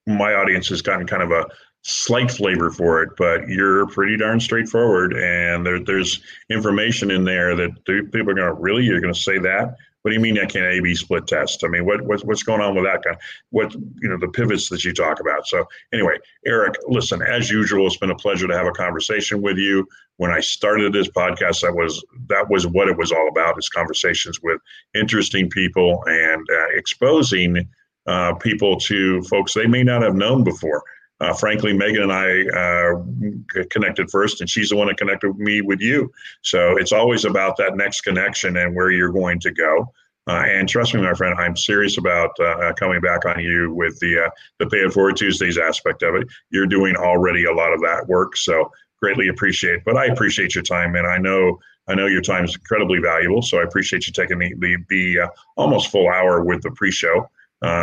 my 0.05 0.34
audience 0.34 0.70
has 0.70 0.82
gotten 0.82 1.05
kind 1.05 1.22
of 1.22 1.32
a 1.32 1.45
slight 1.84 2.32
flavor 2.32 2.72
for 2.72 3.03
it, 3.03 3.10
but 3.18 3.47
you're 3.47 3.88
pretty 3.88 4.18
darn 4.18 4.39
straightforward. 4.39 5.14
And 5.14 5.66
there, 5.66 5.84
there's 5.84 6.22
information 6.49 7.12
in 7.12 7.24
there 7.24 7.55
that 7.55 7.86
people 7.86 8.30
are 8.30 8.34
going 8.34 8.47
to 8.47 8.53
really, 8.53 8.84
you're 8.84 9.01
going 9.01 9.14
to 9.14 9.20
say 9.20 9.38
that. 9.39 9.76
What 10.08 10.12
do 10.12 10.16
you 10.16 10.22
mean 10.22 10.39
I 10.39 10.45
can't 10.45 10.64
A/B 10.64 10.95
split 10.95 11.28
test? 11.28 11.66
I 11.66 11.68
mean, 11.68 11.86
what, 11.86 12.01
what 12.01 12.24
what's 12.24 12.41
going 12.41 12.62
on 12.62 12.74
with 12.76 12.86
that 12.86 13.03
kind? 13.03 13.18
What 13.49 13.74
you 13.74 14.08
know 14.08 14.18
the 14.18 14.30
pivots 14.30 14.70
that 14.70 14.86
you 14.86 14.93
talk 14.93 15.20
about. 15.20 15.45
So 15.45 15.66
anyway, 15.91 16.14
Eric, 16.45 16.76
listen, 16.88 17.22
as 17.22 17.49
usual, 17.49 17.88
it's 17.88 17.97
been 17.97 18.12
a 18.12 18.16
pleasure 18.16 18.47
to 18.47 18.58
have 18.58 18.68
a 18.68 18.72
conversation 18.72 19.41
with 19.41 19.58
you. 19.58 19.86
When 20.16 20.32
I 20.32 20.39
started 20.39 20.93
this 20.93 21.10
podcast, 21.10 21.60
that 21.60 21.76
was 21.76 22.05
that 22.28 22.49
was 22.49 22.66
what 22.66 22.88
it 22.88 22.97
was 22.97 23.12
all 23.12 23.28
about: 23.28 23.60
is 23.60 23.68
conversations 23.68 24.41
with 24.41 24.62
interesting 24.95 25.49
people 25.49 26.01
and 26.08 26.47
uh, 26.49 26.68
exposing 26.78 27.68
uh, 28.05 28.34
people 28.36 28.78
to 28.78 29.22
folks 29.24 29.53
they 29.53 29.68
may 29.68 29.84
not 29.84 30.03
have 30.03 30.16
known 30.16 30.41
before 30.41 30.86
uh, 31.20 31.34
frankly, 31.34 31.74
Megan 31.74 32.03
and 32.03 32.13
I 32.13 32.43
uh, 32.49 33.63
connected 33.70 34.09
first, 34.11 34.41
and 34.41 34.49
she's 34.49 34.70
the 34.70 34.76
one 34.76 34.88
that 34.88 34.97
connected 34.97 35.36
me 35.38 35.61
with 35.61 35.82
you. 35.82 36.11
So 36.43 36.78
it's 36.78 36.91
always 36.91 37.26
about 37.26 37.57
that 37.57 37.76
next 37.76 38.01
connection 38.01 38.57
and 38.57 38.76
where 38.76 38.91
you're 38.91 39.11
going 39.11 39.39
to 39.41 39.51
go. 39.51 39.91
Uh, 40.28 40.43
and 40.45 40.68
trust 40.68 40.93
me, 40.93 41.01
my 41.01 41.13
friend, 41.13 41.36
I'm 41.39 41.55
serious 41.55 41.97
about 41.97 42.32
uh, 42.39 42.43
uh, 42.43 42.74
coming 42.74 42.99
back 42.99 43.26
on 43.26 43.39
you 43.39 43.74
with 43.74 43.97
the 43.99 44.26
uh, 44.26 44.30
the 44.59 44.68
Pay 44.68 44.80
It 44.80 44.93
Forward 44.93 45.15
Tuesdays 45.15 45.57
aspect 45.57 46.03
of 46.03 46.15
it. 46.15 46.28
You're 46.51 46.68
doing 46.68 46.95
already 46.97 47.45
a 47.45 47.53
lot 47.53 47.74
of 47.74 47.80
that 47.82 48.05
work, 48.07 48.36
so 48.36 48.70
greatly 49.01 49.30
appreciate. 49.30 49.86
But 49.86 49.95
I 49.95 50.07
appreciate 50.07 50.53
your 50.53 50.65
time, 50.65 50.95
and 50.95 51.07
I 51.07 51.18
know 51.18 51.57
I 51.88 51.95
know 51.95 52.07
your 52.07 52.22
time 52.22 52.43
is 52.43 52.53
incredibly 52.53 52.99
valuable. 52.99 53.41
So 53.41 53.59
I 53.59 53.63
appreciate 53.63 54.05
you 54.05 54.13
taking 54.13 54.38
the 54.38 54.53
the, 54.59 54.78
the 54.89 55.30
almost 55.55 55.91
full 55.91 56.09
hour 56.09 56.43
with 56.43 56.61
the 56.61 56.72
pre-show, 56.72 57.30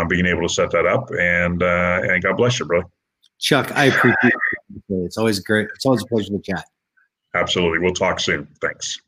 being 0.08 0.26
able 0.26 0.42
to 0.42 0.52
set 0.52 0.70
that 0.72 0.84
up, 0.84 1.10
and 1.18 1.62
and 1.62 2.22
God 2.22 2.36
bless 2.36 2.60
you, 2.60 2.66
brother. 2.66 2.86
Chuck, 3.38 3.72
I 3.74 3.86
appreciate 3.86 4.16
it. 4.24 4.34
It's 4.88 5.18
always 5.18 5.40
great. 5.40 5.68
It's 5.74 5.84
always 5.84 6.02
a 6.02 6.06
pleasure 6.06 6.30
to 6.30 6.40
chat. 6.40 6.64
Absolutely. 7.34 7.78
We'll 7.80 7.94
talk 7.94 8.20
soon. 8.20 8.46
Thanks. 8.60 8.98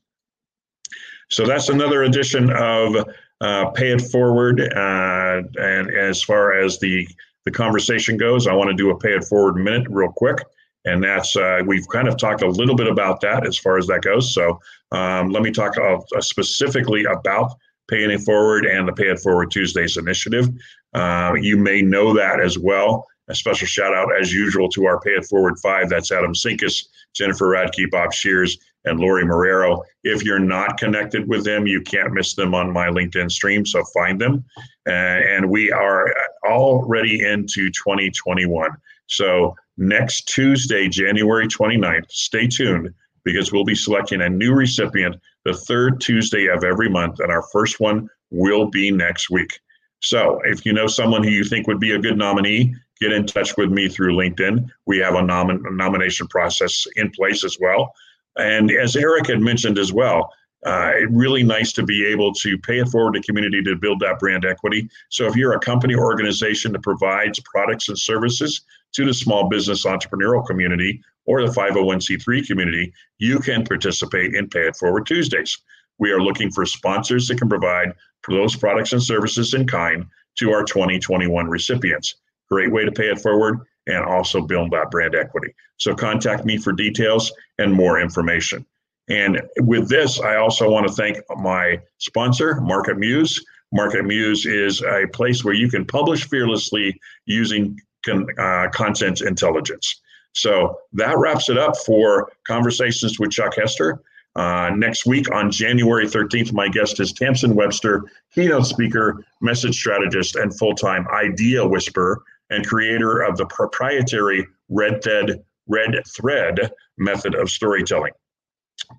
So 1.31 1.47
that's 1.47 1.69
another 1.69 2.05
edition 2.05 2.51
of 2.51 3.09
uh, 3.41 3.71
Pay 3.71 3.93
It 3.93 4.01
Forward. 4.01 4.61
Uh, 4.61 5.43
and 5.61 5.91
as 5.95 6.23
far 6.23 6.53
as 6.53 6.79
the 6.79 7.07
the 7.45 7.51
conversation 7.53 8.17
goes, 8.17 8.49
I 8.49 8.53
want 8.53 8.71
to 8.71 8.75
do 8.75 8.91
a 8.91 8.99
Pay 8.99 9.15
It 9.15 9.25
Forward 9.25 9.57
minute 9.57 9.87
real 9.89 10.11
quick. 10.11 10.39
And 10.85 11.03
that's 11.03 11.37
uh, 11.37 11.63
we've 11.67 11.87
kind 11.89 12.09
of 12.09 12.17
talked 12.17 12.43
a 12.43 12.49
little 12.49 12.77
bit 12.77 12.89
about 12.89 13.21
that 13.21 13.47
as 13.47 13.59
far 13.59 13.79
as 13.79 13.87
that 13.87 14.03
goes. 14.03 14.33
So 14.35 14.61
um, 14.93 15.31
let 15.31 15.43
me 15.43 15.51
talk 15.51 15.77
uh, 15.79 15.99
specifically 16.21 17.05
about 17.05 17.53
Paying 17.89 18.11
It 18.11 18.21
Forward 18.21 18.67
and 18.67 18.87
the 18.87 18.93
Pay 18.93 19.09
It 19.09 19.21
Forward 19.21 19.51
Tuesdays 19.51 19.97
initiative. 19.97 20.49
Uh, 20.95 21.35
you 21.41 21.57
may 21.57 21.83
know 21.83 22.15
that 22.15 22.41
as 22.41 22.59
well. 22.59 23.07
A 23.29 23.35
special 23.35 23.67
shout 23.67 23.95
out, 23.95 24.09
as 24.21 24.33
usual, 24.33 24.69
to 24.71 24.87
our 24.87 25.01
Pay 25.01 25.11
It 25.11 25.27
Forward 25.27 25.59
five. 25.59 25.89
That's 25.89 26.13
Adam 26.13 26.33
Sinkus, 26.33 26.87
Jennifer 27.15 27.47
Radke, 27.47 27.91
Bob 27.91 28.13
Shears, 28.13 28.59
and 28.85 29.01
Lori 29.01 29.25
Marrero. 29.25 29.83
If 30.05 30.23
you're 30.23 30.39
not 30.39 30.79
connected 30.79 31.29
with 31.29 31.45
them, 31.45 31.67
you 31.67 31.81
can't 31.81 32.13
miss 32.13 32.35
them 32.35 32.55
on 32.55 32.73
my 32.73 32.87
LinkedIn 32.87 33.31
stream, 33.31 33.67
so 33.67 33.83
find 33.93 34.21
them. 34.21 34.45
Uh, 34.89 34.93
and 34.93 35.51
we 35.51 35.73
are 35.73 36.15
already 36.47 37.25
into 37.25 37.69
2021. 37.71 38.71
So 39.09 39.57
next 39.77 40.29
Tuesday, 40.29 40.89
January 40.89 41.49
29th, 41.49 42.11
stay 42.11 42.47
tuned 42.47 42.95
because 43.25 43.53
we'll 43.53 43.65
be 43.65 43.75
selecting 43.75 44.21
a 44.21 44.29
new 44.29 44.55
recipient 44.55 45.17
the 45.45 45.55
third 45.55 46.01
Tuesday 46.01 46.49
of 46.49 46.65
every 46.65 46.89
month, 46.89 47.21
and 47.21 47.31
our 47.31 47.43
first 47.53 47.79
one 47.79 48.09
will 48.31 48.67
be 48.69 48.91
next 48.91 49.31
week. 49.31 49.61
So 50.01 50.41
if 50.45 50.67
you 50.67 50.73
know 50.73 50.89
someone 50.89 51.23
who 51.23 51.31
you 51.31 51.45
think 51.45 51.69
would 51.69 51.79
be 51.79 51.93
a 51.93 51.99
good 51.99 52.19
nominee, 52.19 52.75
get 53.01 53.13
in 53.13 53.27
touch 53.27 53.57
with 53.57 53.71
me 53.71 53.89
through 53.89 54.15
LinkedIn. 54.15 54.69
We 54.87 54.99
have 54.99 55.15
a, 55.15 55.23
nom- 55.23 55.51
a 55.51 55.71
nomination 55.71 56.27
process 56.29 56.87
in 56.97 57.11
place 57.11 57.45
as 57.45 57.59
well. 57.61 57.93
And 58.37 58.71
as 58.71 58.97
Eric 58.97 59.29
had 59.29 59.41
mentioned 59.41 59.79
as 59.79 59.93
well, 59.93 60.33
uh, 60.65 60.93
really 61.11 61.43
nice 61.43 61.73
to 61.73 61.83
be 61.83 62.05
able 62.07 62.33
to 62.33 62.59
pay 62.59 62.81
it 62.81 62.89
forward 62.89 63.15
to 63.15 63.21
community 63.23 63.63
to 63.63 63.77
build 63.77 64.01
that 64.01 64.19
brand 64.19 64.45
equity. 64.45 64.89
So 65.11 65.27
if 65.27 65.37
you're 65.37 65.53
a 65.53 65.61
company 65.61 65.95
or 65.95 66.05
organization 66.05 66.73
that 66.73 66.83
provides 66.83 67.39
products 67.41 67.89
and 67.89 67.99
services 67.99 68.63
to 68.93 69.05
the 69.05 69.15
small 69.15 69.49
business 69.49 69.85
entrepreneurial 69.85 70.45
community 70.45 71.03
or 71.27 71.47
the 71.47 71.53
501c3 71.53 72.47
community, 72.47 72.93
you 73.19 73.39
can 73.39 73.65
participate 73.65 74.35
in 74.35 74.49
Pay 74.49 74.69
It 74.69 74.77
Forward 74.77 75.07
Tuesdays. 75.07 75.59
We 75.99 76.11
are 76.11 76.21
looking 76.21 76.51
for 76.51 76.67
sponsors 76.67 77.29
that 77.29 77.39
can 77.39 77.49
provide 77.49 77.93
those 78.29 78.57
products 78.57 78.93
and 78.93 79.03
services 79.03 79.55
in 79.55 79.67
kind 79.67 80.07
to 80.39 80.53
our 80.53 80.65
2021 80.65 81.49
recipients. 81.49 82.17
Great 82.51 82.71
way 82.71 82.85
to 82.85 82.93
pay 82.93 83.09
it 83.11 83.21
forward 83.21 83.61
and 83.87 84.05
also 84.05 84.41
build 84.41 84.71
that 84.73 84.91
brand 84.91 85.15
equity. 85.15 85.55
So 85.77 85.95
contact 85.95 86.45
me 86.45 86.59
for 86.59 86.73
details 86.73 87.33
and 87.59 87.73
more 87.73 88.01
information. 88.01 88.67
And 89.09 89.41
with 89.61 89.89
this, 89.89 90.21
I 90.21 90.37
also 90.37 90.69
want 90.69 90.87
to 90.89 90.93
thank 90.93 91.19
my 91.37 91.81
sponsor, 91.99 92.61
Market 92.61 92.99
Muse. 92.99 93.45
Market 93.73 94.05
Muse 94.05 94.47
is 94.47 94.83
a 94.83 95.07
place 95.13 95.45
where 95.45 95.55
you 95.55 95.69
can 95.69 95.85
publish 95.85 96.29
fearlessly 96.29 96.99
using 97.27 97.79
con, 98.05 98.27
uh, 98.39 98.69
content 98.73 99.21
intelligence. 99.21 100.01
So 100.33 100.79
that 100.93 101.17
wraps 101.19 101.49
it 101.49 101.57
up 101.57 101.77
for 101.79 102.33
Conversations 102.47 103.19
with 103.19 103.31
Chuck 103.31 103.55
Hester. 103.57 104.01
Uh, 104.35 104.71
next 104.77 105.07
week 105.07 105.33
on 105.33 105.51
January 105.51 106.07
13th, 106.07 106.53
my 106.53 106.69
guest 106.69 107.01
is 107.01 107.13
Tamsen 107.13 107.55
Webster, 107.55 108.05
keynote 108.35 108.67
speaker, 108.67 109.25
message 109.41 109.75
strategist, 109.77 110.37
and 110.37 110.57
full 110.59 110.75
time 110.75 111.07
idea 111.09 111.67
whisperer 111.67 112.23
and 112.51 112.67
creator 112.67 113.23
of 113.23 113.37
the 113.37 113.47
proprietary 113.47 114.47
Red 114.69 115.03
Thread, 115.03 115.43
Red 115.67 116.03
Thread 116.17 116.71
method 116.99 117.35
of 117.35 117.51
storytelling. 117.51 118.13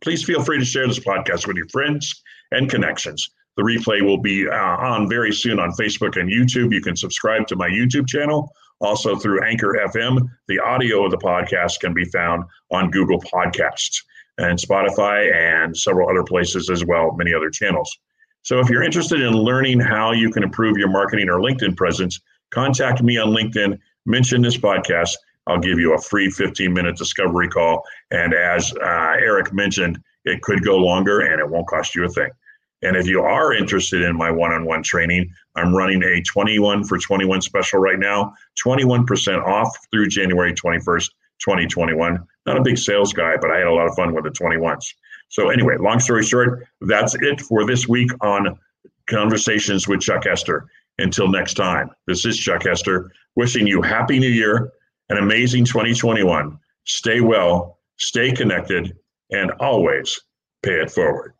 Please 0.01 0.23
feel 0.23 0.43
free 0.43 0.59
to 0.59 0.65
share 0.65 0.87
this 0.87 0.99
podcast 0.99 1.47
with 1.47 1.57
your 1.57 1.67
friends 1.69 2.23
and 2.51 2.69
connections. 2.69 3.29
The 3.55 3.63
replay 3.63 4.01
will 4.01 4.19
be 4.19 4.47
uh, 4.47 4.53
on 4.53 5.09
very 5.09 5.33
soon 5.33 5.59
on 5.59 5.71
Facebook 5.71 6.19
and 6.19 6.29
YouTube. 6.29 6.73
You 6.73 6.81
can 6.81 6.95
subscribe 6.95 7.47
to 7.47 7.55
my 7.55 7.67
YouTube 7.67 8.07
channel. 8.07 8.51
Also 8.79 9.15
through 9.15 9.43
Anchor 9.43 9.75
FM, 9.87 10.29
the 10.47 10.59
audio 10.59 11.03
of 11.03 11.11
the 11.11 11.17
podcast 11.17 11.79
can 11.79 11.93
be 11.93 12.05
found 12.05 12.43
on 12.71 12.91
Google 12.91 13.19
Podcasts 13.21 14.03
and 14.37 14.59
Spotify 14.59 15.33
and 15.33 15.75
several 15.75 16.09
other 16.09 16.23
places 16.23 16.69
as 16.69 16.85
well, 16.85 17.13
many 17.13 17.33
other 17.33 17.49
channels. 17.49 17.97
So 18.43 18.59
if 18.59 18.69
you're 18.69 18.83
interested 18.83 19.19
in 19.19 19.33
learning 19.33 19.79
how 19.79 20.11
you 20.11 20.29
can 20.29 20.43
improve 20.43 20.77
your 20.77 20.89
marketing 20.89 21.27
or 21.27 21.39
LinkedIn 21.39 21.75
presence, 21.75 22.21
contact 22.51 23.01
me 23.01 23.17
on 23.17 23.29
LinkedIn, 23.29 23.79
mention 24.05 24.41
this 24.41 24.57
podcast. 24.57 25.15
I'll 25.47 25.59
give 25.59 25.79
you 25.79 25.95
a 25.95 26.01
free 26.01 26.29
15 26.29 26.73
minute 26.73 26.97
discovery 26.97 27.47
call. 27.47 27.83
And 28.11 28.33
as 28.33 28.73
uh, 28.73 29.15
Eric 29.19 29.53
mentioned, 29.53 29.99
it 30.25 30.41
could 30.41 30.63
go 30.63 30.77
longer 30.77 31.21
and 31.21 31.39
it 31.39 31.49
won't 31.49 31.67
cost 31.67 31.95
you 31.95 32.05
a 32.05 32.09
thing. 32.09 32.29
And 32.83 32.95
if 32.95 33.07
you 33.07 33.21
are 33.21 33.53
interested 33.53 34.03
in 34.03 34.15
my 34.15 34.29
one 34.29 34.51
on 34.51 34.65
one 34.65 34.83
training, 34.83 35.31
I'm 35.55 35.75
running 35.75 36.03
a 36.03 36.21
21 36.21 36.83
for 36.83 36.97
21 36.99 37.41
special 37.41 37.79
right 37.79 37.97
now, 37.97 38.33
21% 38.63 39.43
off 39.43 39.75
through 39.89 40.09
January 40.09 40.53
21st, 40.53 41.09
2021. 41.39 42.19
Not 42.45 42.57
a 42.57 42.61
big 42.61 42.77
sales 42.77 43.13
guy, 43.13 43.35
but 43.37 43.49
I 43.49 43.57
had 43.57 43.67
a 43.67 43.73
lot 43.73 43.87
of 43.87 43.95
fun 43.95 44.13
with 44.13 44.25
the 44.25 44.29
21s. 44.29 44.93
So, 45.29 45.49
anyway, 45.49 45.75
long 45.77 45.99
story 45.99 46.23
short, 46.23 46.67
that's 46.81 47.15
it 47.15 47.41
for 47.41 47.65
this 47.65 47.87
week 47.87 48.11
on 48.21 48.57
Conversations 49.07 49.87
with 49.87 50.01
Chuck 50.01 50.25
Hester. 50.25 50.67
Until 50.99 51.27
next 51.27 51.53
time, 51.53 51.89
this 52.07 52.25
is 52.25 52.37
Chuck 52.37 52.63
Hester 52.63 53.11
wishing 53.35 53.67
you 53.67 53.81
Happy 53.81 54.19
New 54.19 54.29
Year, 54.29 54.71
an 55.09 55.17
amazing 55.17 55.63
2021. 55.63 56.57
Stay 56.85 57.21
well, 57.21 57.79
stay 57.97 58.31
connected, 58.31 58.97
and 59.31 59.51
always 59.59 60.19
pay 60.63 60.81
it 60.81 60.89
forward. 60.89 61.33